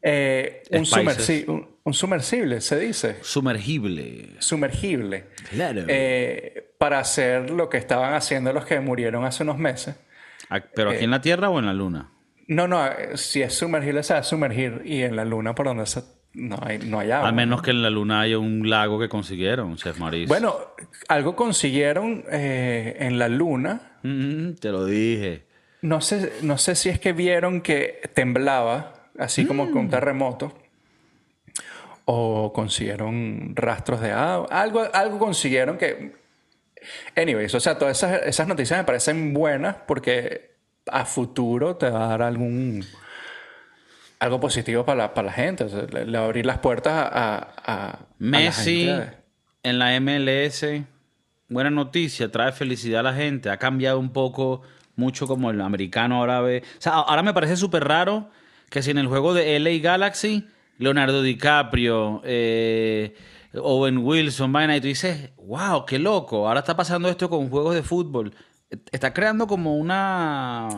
eh, 0.03 0.63
un, 0.71 0.85
sumersi- 0.85 1.47
un- 1.49 1.69
un 1.89 1.95
sumersible, 1.95 2.61
se 2.61 2.79
dice, 2.79 3.17
sumergible. 3.23 4.31
sumergible, 4.39 5.25
Claro. 5.51 5.85
eh, 5.89 6.73
para 6.79 7.01
hacer 7.01 7.51
lo 7.51 7.69
que 7.69 7.77
estaban 7.79 8.15
haciendo 8.15 8.53
los 8.53 8.65
que 8.65 8.79
murieron 8.81 9.25
hace 9.25 9.43
unos 9.43 9.59
meses. 9.59 9.97
Ah, 10.51 10.61
¿Pero 10.75 10.91
aquí 10.91 11.05
en 11.05 11.11
la 11.11 11.21
Tierra 11.21 11.51
o 11.51 11.59
en 11.59 11.67
la 11.67 11.73
Luna? 11.75 12.13
No, 12.47 12.69
no, 12.69 12.87
eh, 12.87 13.17
si 13.17 13.43
es 13.43 13.55
sumergible, 13.55 14.03
se 14.03 14.15
va 14.15 14.21
a 14.21 14.23
sumergir 14.23 14.83
y 14.85 15.03
en 15.03 15.17
la 15.17 15.25
luna 15.27 15.55
por 15.55 15.67
donde 15.67 15.85
se, 15.85 16.03
no 16.33 16.57
hay, 16.63 16.79
no 16.79 16.99
hay 17.01 17.11
agua. 17.11 17.29
Al 17.29 17.35
menos 17.35 17.61
que 17.63 17.73
en 17.73 17.83
la 17.83 17.91
Luna 17.91 18.21
haya 18.23 18.39
un 18.39 18.71
lago 18.71 18.99
que 18.99 19.09
consiguieron, 19.11 19.77
Chef 19.77 19.99
Maurice. 19.99 20.29
Bueno, 20.29 20.57
algo 21.09 21.37
consiguieron 21.37 22.25
eh, 22.31 22.97
en 23.01 23.19
la 23.19 23.29
luna. 23.29 23.99
Mm, 24.03 24.53
te 24.55 24.71
lo 24.71 24.87
dije. 24.87 25.45
No 25.83 26.01
sé, 26.01 26.33
no 26.43 26.57
sé 26.59 26.75
si 26.75 26.89
es 26.89 26.99
que 26.99 27.13
vieron 27.13 27.61
que 27.61 28.01
temblaba, 28.15 29.11
así 29.19 29.45
como 29.45 29.67
con 29.71 29.83
un 29.83 29.91
terremoto, 29.91 30.57
o 32.11 32.55
consiguieron 32.55 33.53
rastros 33.55 34.01
de 34.01 34.13
agua. 34.13 34.49
Algo, 34.51 34.83
algo 34.95 35.19
consiguieron 35.19 35.77
que. 35.77 36.13
Anyways, 37.15 37.55
o 37.55 37.61
sea, 37.61 37.77
todas 37.77 37.99
esas, 37.99 38.23
esas 38.23 38.49
noticias 38.49 38.79
me 38.79 38.85
parecen 38.85 39.35
buenas 39.35 39.77
porque 39.87 40.57
a 40.91 41.05
futuro 41.05 41.77
te 41.77 41.91
va 41.91 42.07
a 42.07 42.09
dar 42.09 42.23
algún. 42.23 42.83
Algo 44.21 44.41
positivo 44.41 44.85
para 44.87 44.97
la, 44.99 45.15
para 45.15 45.27
la 45.27 45.33
gente. 45.33 45.65
O 45.65 45.69
sea, 45.69 45.83
le, 45.83 46.07
le 46.07 46.17
va 46.19 46.25
a 46.25 46.27
abrir 46.27 46.47
las 46.47 46.59
puertas 46.59 46.93
a. 46.95 47.09
a- 47.09 47.53
a- 47.67 47.99
Messi 48.19 48.89
en 49.63 49.79
la 49.79 50.01
MLS, 50.01 50.65
buena 51.49 51.69
noticia, 51.71 52.31
trae 52.33 52.53
felicidad 52.53 53.01
a 53.01 53.03
la 53.11 53.15
gente. 53.15 53.51
Ha 53.51 53.59
cambiado 53.59 53.99
un 53.99 54.13
poco, 54.15 54.63
mucho 54.97 55.27
como 55.27 55.51
el 55.51 55.61
americano 55.61 56.17
ahora 56.17 56.41
ve. 56.41 56.63
O 56.79 56.81
sea, 56.81 56.95
ahora 56.95 57.23
me 57.23 57.35
parece 57.35 57.57
súper 57.57 57.85
raro 57.85 58.31
que 58.71 58.83
si 58.83 58.91
en 58.93 58.99
el 58.99 59.09
juego 59.09 59.35
de 59.35 59.59
LA 59.61 59.79
Galaxy, 59.83 60.49
Leonardo 60.79 61.23
DiCaprio, 61.23 62.23
eh, 62.25 63.15
Owen 63.55 63.99
Wilson, 63.99 64.53
vaina, 64.53 64.77
y 64.77 64.81
tú 64.81 64.87
dices, 64.87 65.31
wow, 65.37 65.85
qué 65.85 65.99
loco. 65.99 66.49
Ahora 66.49 66.61
está 66.61 66.77
pasando 66.77 67.09
esto 67.09 67.29
con 67.29 67.51
juegos 67.51 67.75
de 67.75 67.83
fútbol. 67.83 68.35
Está 68.93 69.13
creando 69.13 69.47
como 69.47 69.77
una. 69.77 70.69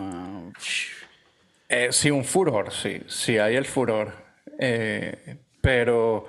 Eh, 1.69 1.89
sí, 1.91 2.11
un 2.11 2.25
furor, 2.25 2.73
sí, 2.73 3.03
sí 3.07 3.39
hay 3.39 3.57
el 3.57 3.67
furor. 3.67 4.13
Eh, 4.59 5.39
pero 5.61 6.27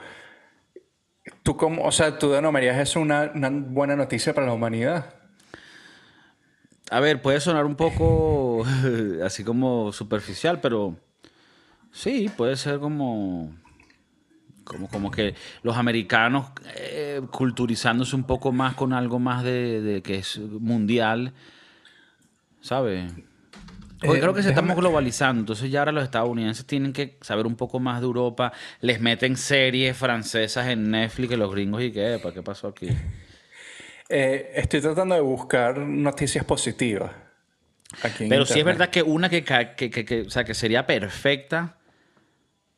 tú 1.43 1.55
como, 1.55 1.83
o 1.83 1.91
sea, 1.91 2.17
tú 2.17 2.31
denominarías 2.31 2.77
eso 2.77 2.99
una, 2.99 3.31
una 3.33 3.49
buena 3.49 3.95
noticia 3.95 4.33
para 4.33 4.47
la 4.47 4.53
humanidad. 4.53 5.15
A 6.89 6.99
ver, 6.99 7.21
puede 7.21 7.39
sonar 7.39 7.65
un 7.65 7.75
poco 7.75 8.65
así 9.23 9.43
como 9.43 9.93
superficial, 9.93 10.59
pero 10.59 10.97
sí, 11.91 12.29
puede 12.35 12.55
ser 12.55 12.79
como, 12.79 13.53
como, 14.63 14.87
como 14.89 15.11
que 15.11 15.35
los 15.63 15.77
americanos 15.77 16.47
eh, 16.75 17.21
culturizándose 17.31 18.15
un 18.15 18.23
poco 18.23 18.51
más 18.51 18.75
con 18.75 18.93
algo 18.93 19.19
más 19.19 19.43
de, 19.43 19.81
de 19.81 20.01
que 20.01 20.15
es 20.19 20.37
mundial, 20.39 21.33
¿sabes? 22.61 23.11
Porque 23.99 24.17
Eh, 24.17 24.21
creo 24.21 24.33
que 24.33 24.41
se 24.41 24.49
déjame- 24.49 24.55
estamos 24.55 24.77
globalizando, 24.77 25.41
entonces 25.41 25.69
ya 25.69 25.79
ahora 25.79 25.91
los 25.91 26.03
estadounidenses 26.03 26.65
tienen 26.65 26.91
que 26.91 27.17
saber 27.21 27.45
un 27.45 27.55
poco 27.55 27.79
más 27.79 27.99
de 27.99 28.05
Europa, 28.07 28.51
les 28.79 28.99
meten 28.99 29.37
series 29.37 29.95
francesas 29.95 30.67
en 30.67 30.89
Netflix, 30.89 31.37
los 31.37 31.51
gringos 31.51 31.83
y 31.83 31.91
qué, 31.91 32.19
¿para 32.21 32.33
qué 32.33 32.41
pasó 32.41 32.67
aquí? 32.69 32.87
Eh, 34.13 34.51
estoy 34.55 34.81
tratando 34.81 35.15
de 35.15 35.21
buscar 35.21 35.77
noticias 35.77 36.43
positivas. 36.43 37.11
Aquí 38.03 38.25
en 38.25 38.29
Pero 38.29 38.45
sí 38.45 38.59
es 38.59 38.65
internet. 38.65 38.65
verdad 38.65 38.89
que 38.89 39.03
una 39.03 39.29
que, 39.29 39.45
que, 39.45 39.89
que- 39.89 40.03
que- 40.03 40.21
o 40.23 40.29
sea, 40.29 40.43
que 40.43 40.53
sería 40.53 40.85
perfecta 40.85 41.77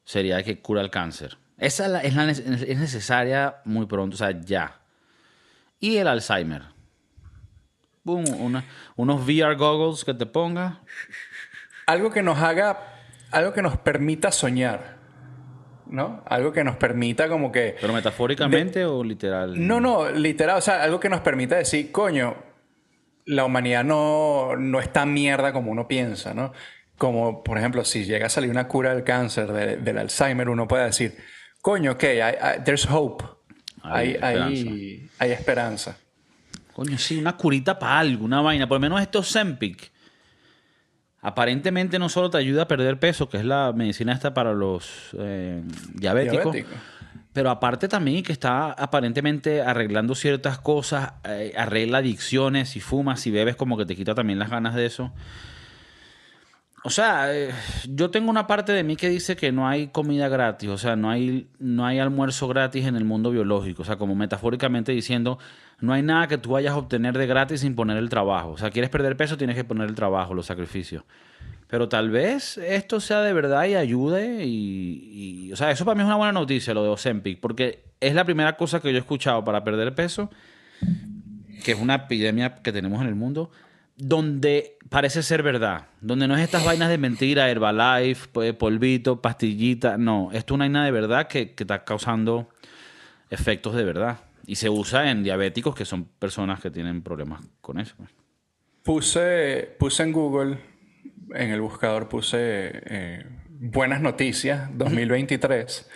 sería 0.05 0.41
que 0.43 0.59
cura 0.59 0.81
el 0.81 0.89
cáncer. 0.89 1.37
Esa 1.57 1.87
la- 1.87 2.01
es, 2.01 2.13
la 2.15 2.29
es 2.31 2.79
necesaria 2.79 3.57
muy 3.65 3.85
pronto, 3.85 4.15
o 4.15 4.17
sea, 4.17 4.31
ya. 4.31 4.79
Y 5.79 5.97
el 5.97 6.07
Alzheimer. 6.07 6.63
Boom, 8.03 8.25
una- 8.39 8.65
unos 8.95 9.21
VR 9.25 9.55
goggles 9.55 10.03
que 10.03 10.13
te 10.13 10.25
pongas. 10.25 10.75
Algo 11.85 12.11
que 12.11 12.21
nos 12.21 12.37
haga, 12.39 12.79
algo 13.31 13.53
que 13.53 13.61
nos 13.61 13.77
permita 13.77 14.31
soñar, 14.31 14.97
¿no? 15.87 16.21
Algo 16.27 16.51
que 16.51 16.63
nos 16.63 16.75
permita 16.75 17.29
como 17.29 17.51
que... 17.51 17.75
Pero 17.79 17.93
metafóricamente 17.93 18.85
o 18.85 19.03
literal. 19.03 19.65
No, 19.67 19.79
no, 19.79 20.09
literal, 20.11 20.57
o 20.57 20.61
sea, 20.61 20.83
algo 20.83 20.99
que 20.99 21.09
nos 21.09 21.21
permita 21.21 21.55
decir, 21.55 21.91
coño, 21.91 22.35
la 23.25 23.45
humanidad 23.45 23.85
no, 23.85 24.55
no 24.57 24.79
es 24.81 24.91
tan 24.91 25.13
mierda 25.13 25.53
como 25.53 25.71
uno 25.71 25.87
piensa, 25.87 26.33
¿no? 26.33 26.51
Como, 27.03 27.43
por 27.43 27.57
ejemplo, 27.57 27.83
si 27.83 28.05
llega 28.05 28.27
a 28.27 28.29
salir 28.29 28.49
una 28.49 28.65
cura 28.69 28.95
del 28.95 29.03
cáncer, 29.03 29.51
de- 29.51 29.75
del 29.75 29.97
Alzheimer, 29.97 30.47
uno 30.47 30.69
puede 30.69 30.85
decir, 30.85 31.17
coño, 31.61 31.91
ok, 31.91 32.03
there's 32.63 32.87
hope. 32.89 33.25
Hay 33.81 34.15
Hay, 34.21 34.37
hay, 34.37 35.09
hay 35.19 35.31
esperanza. 35.31 35.97
Coño, 36.71 36.97
sí, 36.97 37.17
una 37.19 37.35
curita 37.35 37.77
para 37.77 37.99
algo, 37.99 38.23
una 38.23 38.39
vaina. 38.39 38.67
Por 38.69 38.77
lo 38.77 38.79
menos 38.79 39.01
esto 39.01 39.21
Zempic. 39.21 39.91
Aparentemente 41.21 41.99
no 41.99 42.07
solo 42.07 42.29
te 42.29 42.37
ayuda 42.37 42.63
a 42.63 42.67
perder 42.67 42.97
peso, 42.99 43.27
que 43.27 43.37
es 43.37 43.43
la 43.45 43.73
medicina 43.75 44.13
esta 44.13 44.33
para 44.33 44.53
los 44.53 45.09
eh, 45.19 45.61
diabéticos, 45.93 46.53
Diabético. 46.53 46.69
pero 47.33 47.49
aparte 47.49 47.87
también 47.89 48.23
que 48.23 48.31
está 48.31 48.71
aparentemente 48.71 49.61
arreglando 49.61 50.15
ciertas 50.15 50.57
cosas, 50.59 51.13
eh, 51.25 51.53
arregla 51.57 51.97
adicciones, 51.99 52.69
si 52.69 52.79
fumas, 52.79 53.19
si 53.19 53.29
bebes, 53.29 53.55
como 53.57 53.77
que 53.77 53.85
te 53.85 53.95
quita 53.95 54.15
también 54.15 54.39
las 54.39 54.49
ganas 54.49 54.73
de 54.75 54.85
eso. 54.85 55.13
O 56.85 56.89
sea, 56.89 57.33
eh, 57.33 57.51
yo 57.87 58.11
tengo 58.11 58.29
una 58.29 58.45
parte 58.45 58.73
de 58.73 58.83
mí 58.83 58.97
que 58.97 59.07
dice 59.07 59.37
que 59.37 59.53
no 59.53 59.67
hay 59.69 59.87
comida 59.87 60.27
gratis, 60.27 60.67
o 60.69 60.77
sea, 60.77 60.97
no 60.97 61.09
hay, 61.09 61.47
no 61.57 61.85
hay 61.85 61.99
almuerzo 61.99 62.47
gratis 62.49 62.85
en 62.85 62.97
el 62.97 63.05
mundo 63.05 63.31
biológico, 63.31 63.83
o 63.83 63.85
sea, 63.85 63.95
como 63.95 64.15
metafóricamente 64.15 64.91
diciendo, 64.91 65.39
no 65.79 65.93
hay 65.93 66.01
nada 66.01 66.27
que 66.27 66.37
tú 66.37 66.51
vayas 66.51 66.73
a 66.73 66.77
obtener 66.77 67.17
de 67.17 67.25
gratis 67.25 67.61
sin 67.61 67.75
poner 67.75 67.95
el 67.95 68.09
trabajo. 68.09 68.49
O 68.51 68.57
sea, 68.57 68.69
quieres 68.69 68.89
perder 68.89 69.15
peso, 69.15 69.37
tienes 69.37 69.55
que 69.55 69.63
poner 69.63 69.87
el 69.87 69.95
trabajo, 69.95 70.33
los 70.33 70.45
sacrificios. 70.45 71.03
Pero 71.67 71.87
tal 71.87 72.09
vez 72.09 72.57
esto 72.57 72.99
sea 72.99 73.21
de 73.21 73.31
verdad 73.31 73.65
y 73.65 73.75
ayude 73.75 74.43
y, 74.45 75.47
y- 75.47 75.53
o 75.53 75.55
sea, 75.55 75.71
eso 75.71 75.85
para 75.85 75.95
mí 75.95 76.01
es 76.01 76.05
una 76.07 76.17
buena 76.17 76.33
noticia, 76.33 76.73
lo 76.73 76.83
de 76.83 76.89
Ozempic, 76.89 77.39
porque 77.39 77.85
es 78.01 78.13
la 78.13 78.25
primera 78.25 78.57
cosa 78.57 78.81
que 78.81 78.91
yo 78.91 78.97
he 78.97 78.99
escuchado 78.99 79.43
para 79.45 79.63
perder 79.63 79.95
peso, 79.95 80.29
que 81.63 81.71
es 81.71 81.79
una 81.79 81.95
epidemia 81.95 82.55
que 82.55 82.71
tenemos 82.73 83.01
en 83.01 83.07
el 83.07 83.15
mundo, 83.15 83.51
donde 84.07 84.77
parece 84.89 85.23
ser 85.23 85.43
verdad, 85.43 85.87
donde 86.01 86.27
no 86.27 86.35
es 86.35 86.41
estas 86.43 86.65
vainas 86.65 86.89
de 86.89 86.97
mentira, 86.97 87.49
Herbalife, 87.49 88.27
pues, 88.31 88.53
polvito, 88.53 89.21
pastillita, 89.21 89.97
no, 89.97 90.29
esto 90.33 90.53
es 90.53 90.55
una 90.55 90.65
vaina 90.65 90.85
de 90.85 90.91
verdad 90.91 91.27
que, 91.27 91.53
que 91.53 91.63
está 91.63 91.83
causando 91.83 92.49
efectos 93.29 93.75
de 93.75 93.83
verdad. 93.83 94.19
Y 94.45 94.55
se 94.55 94.69
usa 94.69 95.09
en 95.09 95.23
diabéticos, 95.23 95.73
que 95.73 95.85
son 95.85 96.05
personas 96.05 96.59
que 96.59 96.69
tienen 96.69 97.01
problemas 97.01 97.41
con 97.61 97.79
eso. 97.79 97.95
Puse, 98.83 99.75
puse 99.79 100.03
en 100.03 100.11
Google, 100.11 100.57
en 101.33 101.51
el 101.51 101.61
buscador 101.61 102.09
puse 102.09 102.37
eh, 102.39 103.25
buenas 103.49 104.01
noticias 104.01 104.69
2023. 104.77 105.89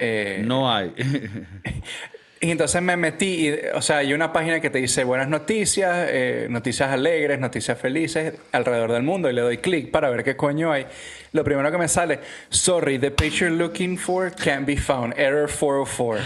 Eh, 0.00 0.42
No 0.44 0.72
hay. 0.72 0.94
Y 2.38 2.50
entonces 2.50 2.82
me 2.82 2.98
metí, 2.98 3.48
y, 3.48 3.54
o 3.74 3.80
sea, 3.80 3.98
hay 3.98 4.12
una 4.12 4.30
página 4.30 4.60
que 4.60 4.68
te 4.68 4.78
dice 4.78 5.04
buenas 5.04 5.26
noticias, 5.28 6.06
eh, 6.10 6.46
noticias 6.50 6.90
alegres, 6.90 7.40
noticias 7.40 7.78
felices 7.78 8.34
alrededor 8.52 8.92
del 8.92 9.02
mundo 9.02 9.30
y 9.30 9.32
le 9.32 9.40
doy 9.40 9.56
clic 9.58 9.90
para 9.90 10.10
ver 10.10 10.22
qué 10.22 10.36
coño 10.36 10.70
hay. 10.70 10.86
Lo 11.32 11.42
primero 11.44 11.70
que 11.72 11.78
me 11.78 11.88
sale, 11.88 12.20
sorry, 12.50 12.98
the 12.98 13.10
picture 13.10 13.48
you're 13.50 13.56
looking 13.56 13.96
for 13.96 14.30
can't 14.34 14.66
be 14.66 14.76
found, 14.76 15.14
error 15.18 15.48
404. 15.48 16.18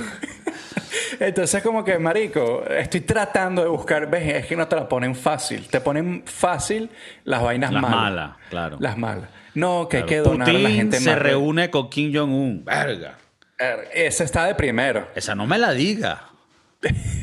Entonces 1.20 1.62
como 1.64 1.84
que, 1.84 1.98
marico, 2.00 2.66
estoy 2.68 3.02
tratando 3.02 3.62
de 3.62 3.70
buscar, 3.70 4.10
ves, 4.10 4.36
es 4.36 4.46
que 4.48 4.56
no 4.56 4.68
te 4.68 4.76
la 4.76 4.90
ponen 4.90 5.16
fácil, 5.16 5.68
te 5.70 5.80
ponen 5.80 6.24
fácil 6.26 6.90
las 7.24 7.42
vainas 7.42 7.72
Las 7.72 7.82
malas. 7.82 8.00
malas, 8.00 8.32
claro. 8.50 8.78
Las 8.80 8.98
malas. 8.98 9.30
No, 9.54 9.88
que 9.88 9.98
hay 9.98 10.04
que 10.04 10.16
Claro. 10.16 10.32
donar 10.32 10.50
a 10.50 10.54
la 10.54 10.60
Putin 10.60 10.76
gente 10.76 11.00
se 11.00 11.16
reúne 11.16 11.70
con 11.70 11.90
Kim 11.90 12.12
Jong-un. 12.14 12.66
Verga. 12.66 13.18
Ese 13.58 14.24
está 14.24 14.46
de 14.46 14.56
primero. 14.56 15.08
Esa 15.16 15.36
no 15.36 15.48
me 15.48 15.58
la 15.58 15.72
diga. 15.72 16.30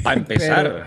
Para 0.02 0.16
empezar. 0.16 0.86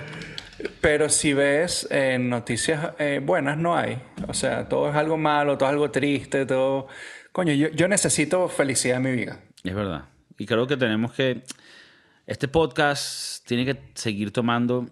Pero 0.82 1.10
si 1.10 1.34
ves 1.34 1.88
eh, 1.92 2.18
noticias 2.20 2.94
eh, 2.98 3.22
buenas, 3.24 3.58
no 3.58 3.76
hay. 3.78 4.02
O 4.28 4.34
sea, 4.34 4.68
todo 4.68 4.90
es 4.90 4.96
algo 4.96 5.18
malo, 5.18 5.58
todo 5.58 5.70
es 5.70 5.74
algo 5.74 5.92
triste, 5.92 6.46
todo... 6.46 6.88
Coño, 7.32 7.54
yo, 7.54 7.68
yo 7.70 7.88
necesito 7.88 8.48
felicidad 8.48 8.98
en 8.98 9.04
mi 9.04 9.12
vida. 9.12 9.40
Es 9.64 9.76
verdad. 9.76 10.06
Y 10.38 10.46
creo 10.46 10.68
que 10.68 10.78
tenemos 10.78 11.14
que. 11.14 11.44
Este 12.26 12.48
podcast 12.48 13.46
tiene 13.46 13.66
que 13.66 13.80
seguir 13.94 14.32
tomando 14.32 14.88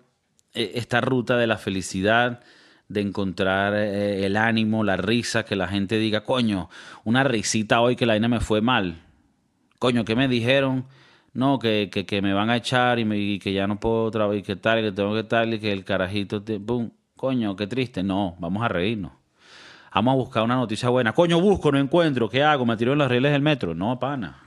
eh, 0.53 0.73
esta 0.75 1.01
ruta 1.01 1.37
de 1.37 1.47
la 1.47 1.57
felicidad, 1.57 2.41
de 2.87 3.01
encontrar 3.01 3.73
eh, 3.75 4.25
el 4.25 4.37
ánimo, 4.37 4.83
la 4.83 4.97
risa, 4.97 5.43
que 5.43 5.55
la 5.55 5.67
gente 5.67 5.97
diga, 5.97 6.23
coño, 6.23 6.69
una 7.03 7.23
risita 7.23 7.81
hoy 7.81 7.95
que 7.95 8.05
la 8.05 8.13
vaina 8.13 8.27
me 8.27 8.39
fue 8.39 8.61
mal. 8.61 9.02
Coño, 9.83 10.05
¿qué 10.05 10.15
me 10.15 10.29
dijeron? 10.29 10.85
No, 11.33 11.59
que, 11.59 11.89
que, 11.91 12.05
que 12.05 12.21
me 12.21 12.31
van 12.33 12.49
a 12.49 12.55
echar 12.55 12.99
y, 12.99 13.03
me- 13.03 13.17
y 13.17 13.37
que 13.37 13.51
ya 13.51 13.67
no 13.67 13.81
puedo 13.81 14.09
trabajar 14.11 14.37
y 14.37 14.41
que 14.41 14.55
tal, 14.55 14.79
y 14.79 14.83
que 14.83 14.91
tengo 14.93 15.13
que 15.13 15.25
tal, 15.25 15.53
y 15.55 15.59
que 15.59 15.73
el 15.73 15.83
carajito, 15.83 16.41
te, 16.41 16.57
pum. 16.57 16.89
Coño, 17.17 17.57
qué 17.57 17.67
triste. 17.67 18.01
No, 18.01 18.37
vamos 18.39 18.63
a 18.63 18.69
reírnos. 18.69 19.11
Vamos 19.93 20.13
a 20.13 20.15
buscar 20.15 20.43
una 20.43 20.55
noticia 20.55 20.87
buena. 20.87 21.11
Coño, 21.11 21.41
busco, 21.41 21.69
no 21.69 21.79
encuentro. 21.79 22.29
¿Qué 22.29 22.41
hago? 22.41 22.65
¿Me 22.65 22.77
tiro 22.77 22.93
en 22.93 22.99
las 22.99 23.11
rieles 23.11 23.33
del 23.33 23.41
metro? 23.41 23.75
No, 23.75 23.99
pana. 23.99 24.39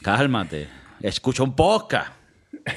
Cálmate. 0.00 0.68
Escucha 1.00 1.42
un 1.42 1.56
podcast. 1.56 2.12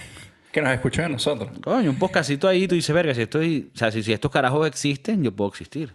Que 0.51 0.63
nos 0.63 0.71
escuchen 0.71 1.05
a 1.05 1.09
nosotros. 1.09 1.51
Coño, 1.63 1.91
un 1.91 1.99
podcastito 1.99 2.47
ahí. 2.47 2.67
Tú 2.67 2.73
dices, 2.73 2.95
verga, 2.95 3.13
si, 3.13 3.21
estoy, 3.21 3.69
o 3.75 3.77
sea, 3.77 3.91
si, 3.91 4.01
si 4.01 4.11
estos 4.11 4.31
carajos 4.31 4.65
existen, 4.65 5.21
yo 5.23 5.31
puedo 5.31 5.51
existir. 5.51 5.93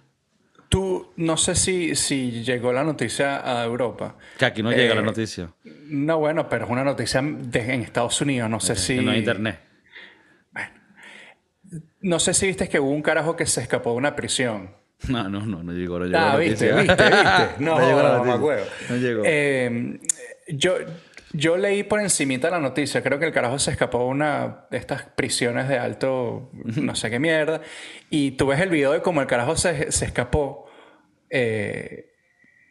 No 1.16 1.36
sé 1.36 1.54
si, 1.54 1.94
si 1.94 2.42
llegó 2.42 2.72
la 2.72 2.82
noticia 2.84 3.40
a 3.60 3.64
Europa. 3.64 4.16
Que 4.38 4.44
aquí 4.46 4.62
no 4.62 4.70
llega 4.72 4.92
Eh, 4.92 4.96
la 4.96 5.02
noticia. 5.02 5.50
No, 5.88 6.18
bueno, 6.18 6.48
pero 6.48 6.64
es 6.64 6.70
una 6.70 6.84
noticia 6.84 7.20
de- 7.22 7.74
en 7.74 7.82
Estados 7.82 8.20
Unidos. 8.20 8.48
No 8.50 8.60
sé 8.60 8.74
si... 8.76 8.96
Que 8.96 9.02
no 9.02 9.10
hay 9.12 9.18
internet. 9.18 9.60
No 12.00 12.18
sé 12.20 12.34
si 12.34 12.46
viste 12.46 12.68
que 12.68 12.78
hubo 12.78 12.90
un 12.90 13.02
carajo 13.02 13.34
que 13.36 13.46
se 13.46 13.60
escapó 13.62 13.90
de 13.92 13.96
una 13.96 14.16
prisión. 14.16 14.70
No, 15.08 15.28
no, 15.28 15.44
no, 15.44 15.62
no 15.62 15.72
llegó, 15.72 15.98
no 15.98 16.06
llegó 16.06 16.18
Ah, 16.18 16.28
la 16.32 16.36
viste, 16.36 16.70
noticia. 16.70 16.94
viste, 16.94 17.04
viste. 17.04 17.48
No, 17.64 17.78
No 17.78 17.86
llegó 17.86 18.02
la 18.02 18.08
no, 18.08 18.12
noticia. 18.18 18.24
me 18.24 18.32
acuerdo. 18.38 18.64
No 18.88 18.96
llegó. 18.96 19.22
Eh, 19.26 20.00
yo, 20.48 20.76
yo 21.32 21.56
leí 21.58 21.82
por 21.82 22.00
encimita 22.00 22.48
la 22.48 22.58
noticia. 22.60 23.02
Creo 23.02 23.18
que 23.18 23.26
el 23.26 23.32
carajo 23.32 23.58
se 23.58 23.70
escapó 23.70 23.98
de 23.98 24.04
una 24.06 24.66
de 24.70 24.78
estas 24.78 25.02
prisiones 25.02 25.68
de 25.68 25.78
alto, 25.78 26.50
no 26.54 26.94
sé 26.94 27.10
qué 27.10 27.18
mierda. 27.18 27.60
Y 28.08 28.30
tú 28.32 28.46
ves 28.46 28.60
el 28.60 28.70
video 28.70 28.92
de 28.92 29.02
cómo 29.02 29.20
el 29.20 29.26
carajo 29.26 29.56
se, 29.56 29.92
se 29.92 30.04
escapó. 30.06 30.70
Eh, 31.36 32.12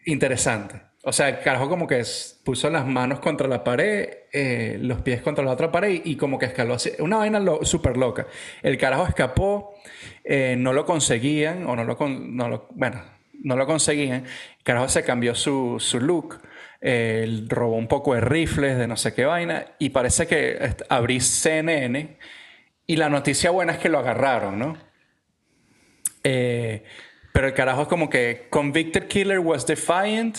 interesante. 0.05 0.81
O 1.03 1.11
sea, 1.11 1.27
el 1.27 1.39
carajo 1.41 1.67
como 1.67 1.85
que 1.85 2.01
puso 2.45 2.69
las 2.69 2.87
manos 2.87 3.19
contra 3.19 3.45
la 3.49 3.61
pared, 3.61 4.07
eh, 4.31 4.77
los 4.79 5.01
pies 5.01 5.21
contra 5.21 5.43
la 5.43 5.51
otra 5.51 5.69
pared 5.69 6.01
y, 6.05 6.15
como 6.15 6.39
que 6.39 6.45
escaló 6.45 6.75
así. 6.75 6.91
Una 6.99 7.17
vaina 7.17 7.41
lo- 7.41 7.65
súper 7.65 7.97
loca. 7.97 8.25
El 8.61 8.77
carajo 8.77 9.05
escapó, 9.05 9.75
eh, 10.23 10.55
no 10.57 10.71
lo 10.71 10.85
conseguían, 10.85 11.65
o 11.67 11.75
no 11.75 11.83
lo, 11.83 12.67
bueno, 12.71 13.03
no 13.43 13.57
lo 13.57 13.65
conseguían. 13.67 14.23
El 14.59 14.63
carajo 14.63 14.87
se 14.87 15.03
cambió 15.03 15.35
su, 15.35 15.77
look, 15.99 16.39
eh, 16.79 17.43
robó 17.49 17.75
un 17.75 17.89
poco 17.89 18.13
de 18.15 18.21
rifles, 18.21 18.77
de 18.77 18.87
no 18.87 18.95
sé 18.95 19.13
qué 19.13 19.25
vaina, 19.25 19.65
y 19.79 19.89
parece 19.89 20.25
que 20.25 20.57
abrí 20.87 21.19
CNN 21.19 22.17
y 22.87 22.95
la 22.95 23.09
noticia 23.09 23.51
buena 23.51 23.73
es 23.73 23.79
que 23.79 23.89
lo 23.89 23.99
agarraron, 23.99 24.57
¿no? 24.57 24.77
Eh, 26.23 26.83
pero 27.33 27.47
el 27.47 27.53
carajo 27.53 27.81
es 27.81 27.87
como 27.87 28.09
que 28.09 28.47
convicted 28.49 29.07
killer 29.07 29.39
was 29.39 29.65
defiant 29.65 30.37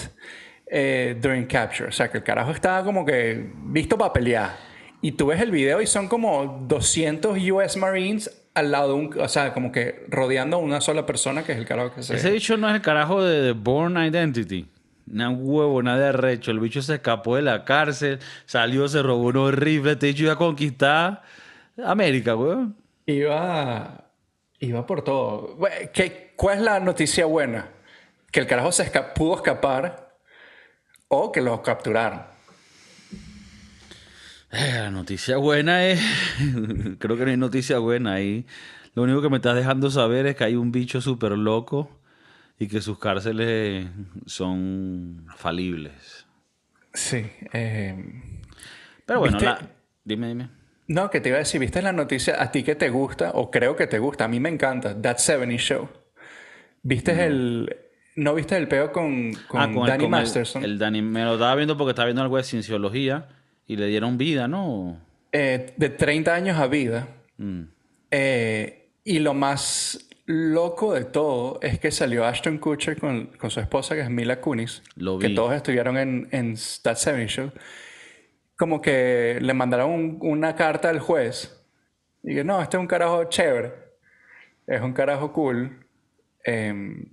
eh, 0.67 1.17
during 1.21 1.45
capture. 1.45 1.89
O 1.89 1.93
sea, 1.93 2.09
que 2.11 2.19
el 2.19 2.25
carajo 2.25 2.53
estaba 2.53 2.85
como 2.85 3.05
que 3.05 3.51
visto 3.65 3.99
para 3.99 4.13
pelear. 4.13 4.57
Y 5.03 5.13
tú 5.13 5.27
ves 5.27 5.41
el 5.41 5.51
video 5.51 5.83
y 5.83 5.87
son 5.87 6.09
como 6.09 6.65
200 6.67 7.37
US 7.51 7.77
Marines 7.77 8.49
al 8.55 8.71
lado 8.71 8.89
de 8.89 8.95
un... 8.95 9.21
O 9.21 9.29
sea, 9.29 9.53
como 9.53 9.73
que 9.73 10.07
rodeando 10.09 10.57
a 10.57 10.61
una 10.61 10.81
sola 10.81 11.05
persona 11.05 11.43
que 11.43 11.53
es 11.53 11.59
el 11.59 11.67
carajo 11.67 11.95
que 11.95 12.03
se... 12.05 12.15
Ese 12.15 12.31
bicho 12.31 12.57
no 12.57 12.69
es 12.69 12.77
el 12.77 12.81
carajo 12.81 13.23
de, 13.23 13.43
de 13.43 13.53
Born 13.53 13.97
Identity. 13.97 14.67
Una 15.13 15.31
huevo, 15.31 15.83
nada 15.83 15.99
de 15.99 16.09
arrecho. 16.11 16.53
El 16.53 16.61
bicho 16.61 16.81
se 16.81 16.95
escapó 16.95 17.37
de 17.37 17.43
la 17.43 17.65
cárcel, 17.65 18.21
salió, 18.47 18.87
se 18.87 19.03
robó 19.03 19.25
unos 19.25 19.53
rifles. 19.53 19.95
Este 19.95 20.07
bicho 20.07 20.23
iba 20.23 20.35
a 20.35 20.37
conquistar 20.37 21.23
América, 21.85 22.37
weón. 22.37 22.77
Iba... 23.05 24.01
Iba 24.61 24.87
por 24.87 25.03
todo. 25.03 25.59
¿Qué, 25.93 26.24
¿Cuál 26.37 26.59
es 26.59 26.65
la 26.65 26.81
noticia 26.81 27.27
buena? 27.27 27.69
Que 28.31 28.41
el 28.41 28.47
carajo 28.47 28.73
se 28.73 28.85
esca- 28.91 29.13
pudo 29.15 29.37
escapar 29.37 30.17
o 31.09 31.31
que 31.33 31.41
lo 31.41 31.63
capturaron. 31.63 32.23
Eh, 34.53 34.73
La 34.75 34.91
noticia 34.91 35.37
buena 35.37 35.85
es. 35.87 36.01
Creo 36.99 37.17
que 37.17 37.25
no 37.25 37.31
hay 37.31 37.37
noticia 37.37 37.79
buena 37.79 38.15
ahí. 38.15 38.47
Lo 38.95 39.03
único 39.03 39.21
que 39.23 39.29
me 39.29 39.37
estás 39.37 39.57
dejando 39.57 39.91
saber 39.91 40.27
es 40.27 40.37
que 40.37 40.45
hay 40.45 40.55
un 40.55 40.71
bicho 40.71 41.01
súper 41.01 41.33
loco 41.33 41.91
y 42.59 42.69
que 42.69 42.81
sus 42.81 42.99
cárceles 42.99 43.89
son 44.27 45.27
falibles. 45.37 46.27
Sí. 46.93 47.27
eh, 47.53 48.23
Pero 49.05 49.19
bueno, 49.19 49.39
dime, 50.05 50.29
dime. 50.29 50.49
No, 50.87 51.11
que 51.11 51.21
te 51.21 51.31
iba 51.31 51.37
a 51.37 51.41
decir, 51.41 51.61
¿viste 51.61 51.83
la 51.83 51.93
noticia? 51.93 52.41
A 52.41 52.53
ti 52.53 52.63
que 52.63 52.77
te 52.77 52.91
gusta, 52.91 53.31
o 53.35 53.51
creo 53.51 53.75
que 53.75 53.87
te 53.89 53.99
gusta, 53.99 54.27
a 54.27 54.29
mí 54.29 54.39
me 54.39 54.51
encanta, 54.51 54.95
That 55.01 55.17
70 55.17 55.57
Show. 55.57 55.89
¿Viste 56.85 57.25
el... 57.25 57.77
¿No 58.17 58.33
viste 58.35 58.57
el 58.57 58.69
peo 58.69 58.93
con, 58.93 59.33
con, 59.49 59.61
Ah, 59.61 59.65
con 59.73 59.83
el- 59.83 59.87
Danny 59.89 60.05
con 60.05 60.15
el- 60.15 60.21
Masterson? 60.21 60.63
El, 60.63 60.79
Danny 60.79 61.03
me 61.03 61.25
lo 61.25 61.33
estaba 61.33 61.57
viendo 61.57 61.77
porque 61.77 61.91
estaba 61.91 62.07
viendo 62.07 62.23
algo 62.23 62.37
de 62.37 62.45
cienciología 62.45 63.27
y 63.67 63.75
le 63.77 63.87
dieron 63.89 64.17
vida, 64.19 64.47
¿no? 64.47 65.01
Eh, 65.33 65.73
de 65.77 65.89
30 65.89 66.33
años 66.33 66.57
a 66.59 66.69
vida. 66.69 67.09
Mm. 67.39 67.63
Eh, 68.13 68.91
y 69.03 69.19
lo 69.19 69.35
más 69.35 69.99
loco 70.27 70.95
de 70.95 71.05
todo 71.05 71.59
es 71.61 71.81
que 71.81 71.91
salió 71.91 72.25
Ashton 72.25 72.59
Kutcher 72.59 72.97
con, 73.01 73.27
con 73.37 73.51
su 73.51 73.59
esposa, 73.59 73.97
que 73.97 74.03
es 74.03 74.11
Mila 74.11 74.41
Kunis, 74.41 74.83
Lo 74.95 75.19
que 75.19 75.27
vi. 75.29 75.35
todos 75.35 75.53
estuvieron 75.55 75.97
en, 75.99 76.29
en 76.31 76.55
That 76.83 76.95
70 76.97 77.27
Show. 77.27 77.53
Como 78.57 78.81
que 78.81 79.39
le 79.41 79.55
mandaron 79.55 79.91
un- 79.91 80.19
una 80.21 80.55
carta 80.55 80.89
al 80.89 81.01
juez. 81.01 81.61
Y 82.23 82.35
que 82.37 82.45
no, 82.45 82.63
este 82.63 82.77
es 82.77 82.81
un 82.81 82.87
carajo 82.87 83.25
chévere. 83.25 83.73
Es 84.69 84.81
un 84.81 84.93
carajo 84.93 85.33
cool. 85.33 85.84
Em, 86.45 87.07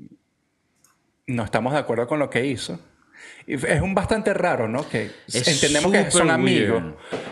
no 1.28 1.44
estamos 1.44 1.74
de 1.74 1.80
acuerdo 1.80 2.08
con 2.08 2.20
lo 2.20 2.30
que 2.30 2.46
hizo. 2.46 2.80
Es 3.48 3.82
un 3.82 3.96
bastante 3.96 4.34
raro, 4.34 4.68
¿no? 4.68 4.88
Que 4.88 5.12
Es 5.28 5.48
entendemos 5.48 5.92
que 5.92 6.12
son 6.12 6.30
amigos. 6.30 6.84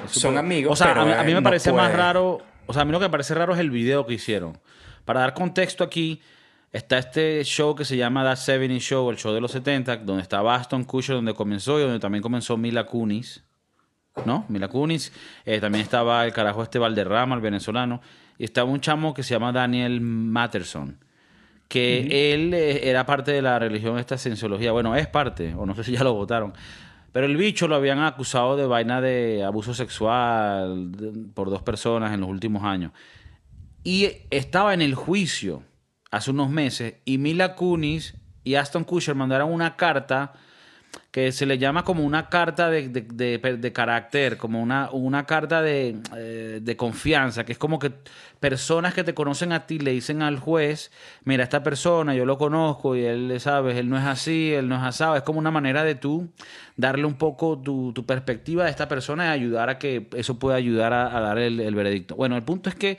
Son 0.07 0.37
amigos. 0.37 0.73
O 0.73 0.75
sea, 0.75 0.87
pero 0.87 1.01
a 1.01 1.05
mí, 1.05 1.11
a 1.11 1.23
mí 1.23 1.33
me 1.33 1.41
no 1.41 1.43
parece 1.43 1.71
más 1.71 1.93
raro. 1.93 2.39
O 2.65 2.73
sea, 2.73 2.83
a 2.83 2.85
mí 2.85 2.91
lo 2.91 2.99
que 2.99 3.05
me 3.05 3.11
parece 3.11 3.33
raro 3.33 3.53
es 3.53 3.59
el 3.59 3.69
video 3.69 4.05
que 4.05 4.13
hicieron. 4.13 4.57
Para 5.05 5.21
dar 5.21 5.33
contexto 5.33 5.83
aquí, 5.83 6.21
está 6.71 6.97
este 6.97 7.43
show 7.43 7.75
que 7.75 7.85
se 7.85 7.97
llama 7.97 8.23
That 8.23 8.37
70 8.37 8.79
Show, 8.79 9.09
el 9.09 9.17
show 9.17 9.33
de 9.33 9.41
los 9.41 9.51
70, 9.51 9.97
donde 9.97 10.21
está 10.21 10.41
Baston 10.41 10.83
Kutcher, 10.83 11.15
donde 11.15 11.33
comenzó 11.33 11.79
y 11.79 11.83
donde 11.83 11.99
también 11.99 12.21
comenzó 12.21 12.57
Mila 12.57 12.85
Kunis. 12.85 13.43
¿No? 14.25 14.45
Mila 14.49 14.67
Kunis. 14.67 15.11
Eh, 15.45 15.59
también 15.59 15.83
estaba 15.83 16.25
el 16.25 16.33
carajo 16.33 16.63
este 16.63 16.79
Valderrama, 16.79 17.35
el 17.35 17.41
venezolano. 17.41 18.01
Y 18.37 18.43
estaba 18.43 18.69
un 18.69 18.81
chamo 18.81 19.13
que 19.13 19.23
se 19.23 19.33
llama 19.33 19.51
Daniel 19.51 20.01
Matterson. 20.01 20.97
Que 21.69 22.33
él 22.33 22.53
eh, 22.53 22.89
era 22.89 23.05
parte 23.05 23.31
de 23.31 23.41
la 23.41 23.57
religión, 23.57 23.97
esta 23.97 24.17
cienciología. 24.17 24.73
Bueno, 24.73 24.95
es 24.95 25.07
parte, 25.07 25.53
o 25.55 25.65
no 25.65 25.73
sé 25.75 25.85
si 25.85 25.93
ya 25.93 26.03
lo 26.03 26.13
votaron. 26.13 26.53
Pero 27.13 27.25
el 27.25 27.37
bicho 27.37 27.67
lo 27.67 27.75
habían 27.75 27.99
acusado 27.99 28.57
de 28.57 28.67
vaina 28.67 29.01
de 29.01 29.43
abuso 29.43 29.73
sexual 29.73 30.91
por 31.33 31.49
dos 31.49 31.61
personas 31.61 32.13
en 32.13 32.21
los 32.21 32.29
últimos 32.29 32.63
años. 32.63 32.91
Y 33.83 34.09
estaba 34.29 34.73
en 34.73 34.81
el 34.81 34.95
juicio 34.95 35.63
hace 36.11 36.31
unos 36.31 36.49
meses 36.49 36.95
y 37.05 37.17
Mila 37.17 37.55
Kunis 37.55 38.15
y 38.43 38.55
Aston 38.55 38.83
Kutcher 38.83 39.15
mandaron 39.15 39.51
una 39.51 39.75
carta 39.75 40.33
que 41.11 41.31
se 41.31 41.45
le 41.45 41.57
llama 41.57 41.83
como 41.83 42.03
una 42.03 42.29
carta 42.29 42.69
de, 42.69 42.89
de- 42.89 43.01
de- 43.01 43.57
de 43.57 43.73
carácter, 43.73 44.37
como 44.37 44.61
una, 44.61 44.89
una 44.91 45.25
carta 45.25 45.61
de, 45.61 45.97
eh, 46.15 46.59
de 46.61 46.77
confianza, 46.77 47.45
que 47.45 47.51
es 47.53 47.57
como 47.57 47.79
que 47.79 47.91
personas 48.39 48.93
que 48.93 49.03
te 49.03 49.13
conocen 49.13 49.51
a 49.51 49.65
ti 49.65 49.79
le 49.79 49.91
dicen 49.91 50.21
al 50.21 50.39
juez, 50.39 50.91
mira, 51.23 51.43
esta 51.43 51.63
persona 51.63 52.13
yo 52.15 52.25
lo 52.25 52.37
conozco 52.37 52.95
y 52.95 53.05
él, 53.05 53.39
sabes, 53.39 53.77
él 53.77 53.89
no 53.89 53.97
es 53.97 54.05
así, 54.05 54.53
él 54.53 54.67
no 54.69 54.75
es 54.75 54.83
asado, 54.83 55.15
es 55.15 55.23
como 55.23 55.39
una 55.39 55.51
manera 55.51 55.83
de 55.83 55.95
tú 55.95 56.29
darle 56.77 57.05
un 57.05 57.15
poco 57.17 57.59
tu, 57.59 57.91
tu 57.93 58.05
perspectiva 58.05 58.65
a 58.65 58.69
esta 58.69 58.87
persona 58.87 59.25
y 59.27 59.29
ayudar 59.29 59.69
a 59.69 59.79
que 59.79 60.07
eso 60.15 60.39
pueda 60.39 60.57
ayudar 60.57 60.93
a, 60.93 61.15
a 61.17 61.19
dar 61.21 61.37
el, 61.39 61.59
el 61.59 61.75
veredicto. 61.75 62.15
Bueno, 62.15 62.35
el 62.35 62.43
punto 62.43 62.69
es 62.69 62.75
que 62.75 62.97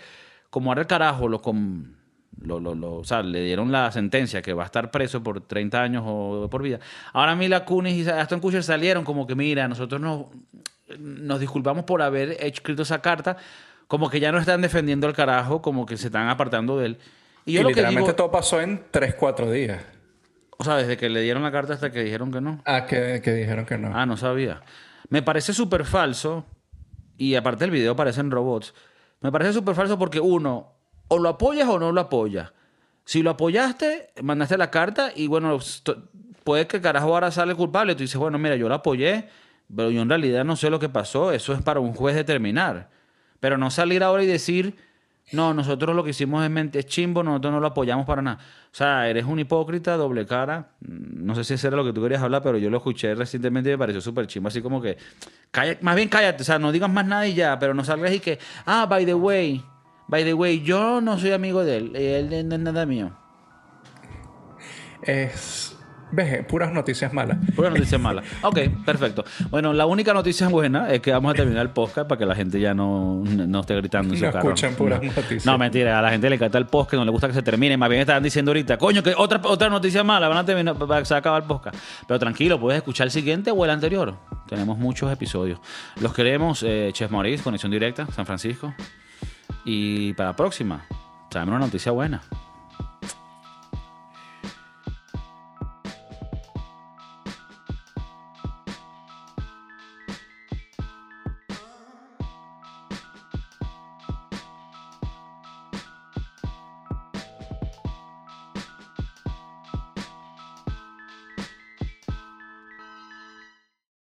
como 0.51 0.71
ahora 0.71 0.83
el 0.83 0.87
carajo 0.89 1.29
lo... 1.29 1.41
con 1.43 2.00
lo, 2.41 2.61
lo- 2.61 2.75
lo- 2.75 2.95
o 2.97 3.05
sea, 3.05 3.23
le 3.23 3.43
dieron 3.43 3.71
la 3.73 3.91
sentencia 3.93 4.41
que 4.43 4.53
va 4.53 4.63
a 4.63 4.67
estar 4.67 4.91
preso 4.91 5.23
por 5.23 5.41
30 5.41 5.83
años 5.83 6.05
o 6.07 6.49
por 6.51 6.63
vida. 6.63 6.79
Ahora 7.13 7.35
Mila 7.37 7.65
Kunis 7.65 8.07
y 8.07 8.11
Aston 8.11 8.41
Kutcher 8.41 8.63
salieron 8.63 9.05
como 9.05 9.27
que, 9.27 9.35
mira, 9.35 9.69
nosotros 9.69 10.01
nos, 10.01 10.27
nos 10.99 11.41
disculpamos 11.41 11.85
por 11.85 12.03
haber 12.03 12.37
escrito 12.41 12.83
esa 12.83 13.01
carta, 13.03 13.37
como 13.87 14.09
que 14.09 14.21
ya 14.21 14.33
no 14.33 14.39
están 14.39 14.61
defendiendo 14.63 15.07
al 15.07 15.15
carajo, 15.15 15.61
como 15.63 15.85
que 15.87 15.97
se 15.97 16.07
están 16.07 16.29
apartando 16.29 16.79
de 16.79 16.87
él. 16.87 16.99
Y 17.45 17.53
Y, 17.53 17.55
yo 17.57 17.63
lo 17.63 17.69
que 17.69 17.75
literalmente 17.75 18.09
digo, 18.11 18.17
todo 18.17 18.31
pasó 18.31 18.61
en 18.61 18.85
3, 18.91 19.15
4 19.17 19.51
días. 19.51 19.83
o 20.59 20.65
sea, 20.65 20.77
desde 20.77 20.97
que 20.97 21.09
le 21.09 21.21
dieron 21.23 21.43
la 21.43 21.51
carta 21.51 21.73
hasta 21.75 21.91
que 21.91 22.03
dijeron 22.05 22.31
que 22.31 22.41
no. 22.41 22.63
Ah, 22.65 22.87
que, 22.87 23.21
que 23.23 23.33
dijeron 23.33 23.67
que 23.67 23.77
no. 23.79 23.91
Ah, 23.95 24.07
no 24.07 24.17
sabía. 24.17 24.63
Me 25.09 25.23
parece 25.23 25.53
súper 25.53 25.85
falso, 25.85 26.45
y 27.19 27.35
aparte 27.35 27.65
el 27.65 27.71
video 27.73 27.97
parecen 27.97 28.31
robots, 28.31 28.73
me 29.21 29.33
parece 29.33 29.53
súper 29.53 29.75
falso 29.75 29.99
porque 29.99 30.21
uno, 30.21 30.73
o 31.11 31.19
lo 31.19 31.29
apoyas 31.29 31.69
o 31.69 31.79
no 31.79 31.93
lo 31.93 32.01
apoyas. 32.01 32.53
Si 33.05 33.23
lo 33.23 33.31
apoyaste, 33.31 34.11
mandaste 34.23 34.57
la 34.57 34.71
carta 34.71 35.11
y 35.15 35.27
bueno, 35.27 35.59
puede 36.45 36.67
que 36.67 36.81
carajo 36.81 37.09
ahora 37.13 37.31
sale 37.31 37.55
culpable. 37.55 37.95
Tú 37.95 38.03
dices, 38.03 38.17
bueno, 38.17 38.39
mira, 38.39 38.57
yo 38.57 38.69
lo 38.69 38.75
apoyé, 38.77 39.29
pero 39.75 39.91
yo 39.91 40.01
en 40.03 40.09
realidad 40.09 40.45
no 40.45 40.55
sé 40.57 40.71
lo 40.71 40.79
que 40.79 40.89
pasó. 40.89 41.33
Eso 41.33 41.53
es 41.53 41.61
para 41.63 41.81
un 41.81 41.93
juez 41.93 42.15
determinar. 42.15 42.89
Pero 43.41 43.59
no 43.59 43.71
salir 43.71 44.03
ahora 44.05 44.23
y 44.23 44.27
decir, 44.27 44.77
no, 45.33 45.55
nosotros 45.55 45.97
lo 45.97 46.05
que 46.05 46.11
hicimos 46.11 46.45
es, 46.45 46.51
ment- 46.51 46.77
es 46.77 46.87
chimbo, 46.87 47.23
nosotros 47.23 47.53
no 47.53 47.59
lo 47.61 47.67
apoyamos 47.69 48.07
para 48.07 48.21
nada. 48.23 48.39
O 48.67 48.75
sea, 48.77 49.09
eres 49.09 49.25
un 49.25 49.39
hipócrita, 49.41 49.97
doble 49.97 50.25
cara. 50.27 50.71
Mm, 50.81 51.25
No 51.27 51.35
sé 51.35 51.43
si 51.45 51.55
ese 51.55 51.67
era 51.69 51.77
lo 51.77 51.85
que 51.85 51.93
tú 51.93 52.03
querías 52.03 52.23
hablar, 52.23 52.43
pero 52.43 52.59
yo 52.59 52.71
lo 52.71 52.77
escuché 52.77 53.15
recientemente 53.15 53.71
y 53.71 53.73
me 53.73 53.79
pareció 53.79 54.01
súper 54.01 54.27
chimbo. 54.29 54.49
Así 54.49 54.61
como 54.63 54.81
que, 54.81 54.97
calla- 55.51 55.79
más 55.81 55.97
bien 55.97 56.09
cállate, 56.09 56.43
o 56.43 56.45
sea, 56.45 56.59
no 56.61 56.71
digas 56.71 56.91
más 56.91 57.07
nada 57.07 57.27
y 57.27 57.35
ya, 57.35 57.59
pero 57.59 57.75
no 57.75 57.83
salgas 57.85 58.13
y 58.13 58.21
que, 58.21 58.39
ah, 58.67 58.87
by 58.87 59.05
the 59.07 59.15
way, 59.15 59.65
by 60.11 60.25
the 60.25 60.35
way, 60.35 60.61
yo 60.61 61.01
no 61.01 61.19
soy 61.19 61.33
amigo 61.33 61.65
de 61.65 61.77
él, 61.79 61.97
él 61.97 62.49
no 62.49 62.57
es 62.57 62.61
nada 62.61 62.85
mío. 62.85 63.13
Es. 65.03 65.77
Ves, 66.13 66.45
puras 66.47 66.73
noticias 66.73 67.13
malas. 67.13 67.39
Pura 67.55 67.71
noticia 67.71 67.97
mala. 67.97 68.25
Ok, 68.43 68.59
perfecto. 68.85 69.25
Bueno, 69.49 69.73
la 69.73 69.87
única 69.87 70.13
noticia 70.13 70.49
buena 70.49 70.91
es 70.93 71.01
que 71.01 71.13
vamos 71.13 71.31
a 71.33 71.35
terminar 71.37 71.63
el 71.63 71.71
podcast 71.71 72.09
para 72.09 72.19
que 72.19 72.27
la 72.27 72.35
gente 72.35 72.59
ya 72.59 72.75
no, 72.75 73.23
no 73.25 73.61
esté 73.61 73.77
gritando 73.77 74.13
en 74.15 74.19
su 74.19 74.27
No 74.27 74.33
carro. 74.33 74.49
escuchen 74.49 74.75
puras 74.75 75.01
no. 75.01 75.07
noticias. 75.13 75.47
No, 75.47 75.57
mentira. 75.57 75.97
A 76.01 76.03
la 76.03 76.11
gente 76.11 76.29
le 76.29 76.35
encanta 76.35 76.59
el 76.59 76.67
podcast, 76.67 76.95
no 76.99 77.05
le 77.05 77.13
gusta 77.13 77.29
que 77.29 77.35
se 77.35 77.43
termine. 77.43 77.77
Más 77.77 77.89
bien 77.89 78.01
estaban 78.01 78.25
diciendo 78.25 78.51
ahorita, 78.51 78.77
coño, 78.77 79.05
que 79.05 79.15
otra, 79.17 79.41
otra 79.45 79.71
noticia 79.71 80.03
mala, 80.03 80.27
van 80.27 80.39
a 80.39 80.45
terminar, 80.45 80.75
va- 80.91 81.05
se 81.05 81.15
va 81.15 81.19
a 81.19 81.21
acabar 81.21 81.43
el 81.43 81.47
podcast. 81.49 81.77
Pero 82.09 82.19
tranquilo, 82.19 82.59
puedes 82.59 82.79
escuchar 82.79 83.07
el 83.07 83.13
siguiente 83.13 83.53
o 83.53 83.65
el 83.65 83.71
anterior. 83.71 84.17
Tenemos 84.49 84.79
muchos 84.79 85.13
episodios. 85.13 85.61
Los 86.01 86.13
queremos, 86.13 86.65
eh, 86.67 86.91
Chef 86.93 87.09
Maurice, 87.13 87.45
Conexión 87.45 87.71
Directa, 87.71 88.07
San 88.11 88.27
Francisco. 88.27 88.75
Y 89.65 90.13
para 90.15 90.31
la 90.31 90.37
próxima, 90.37 90.87
tráeme 91.29 91.53
una 91.53 91.61
noticia 91.61 91.93
buena. 91.93 92.23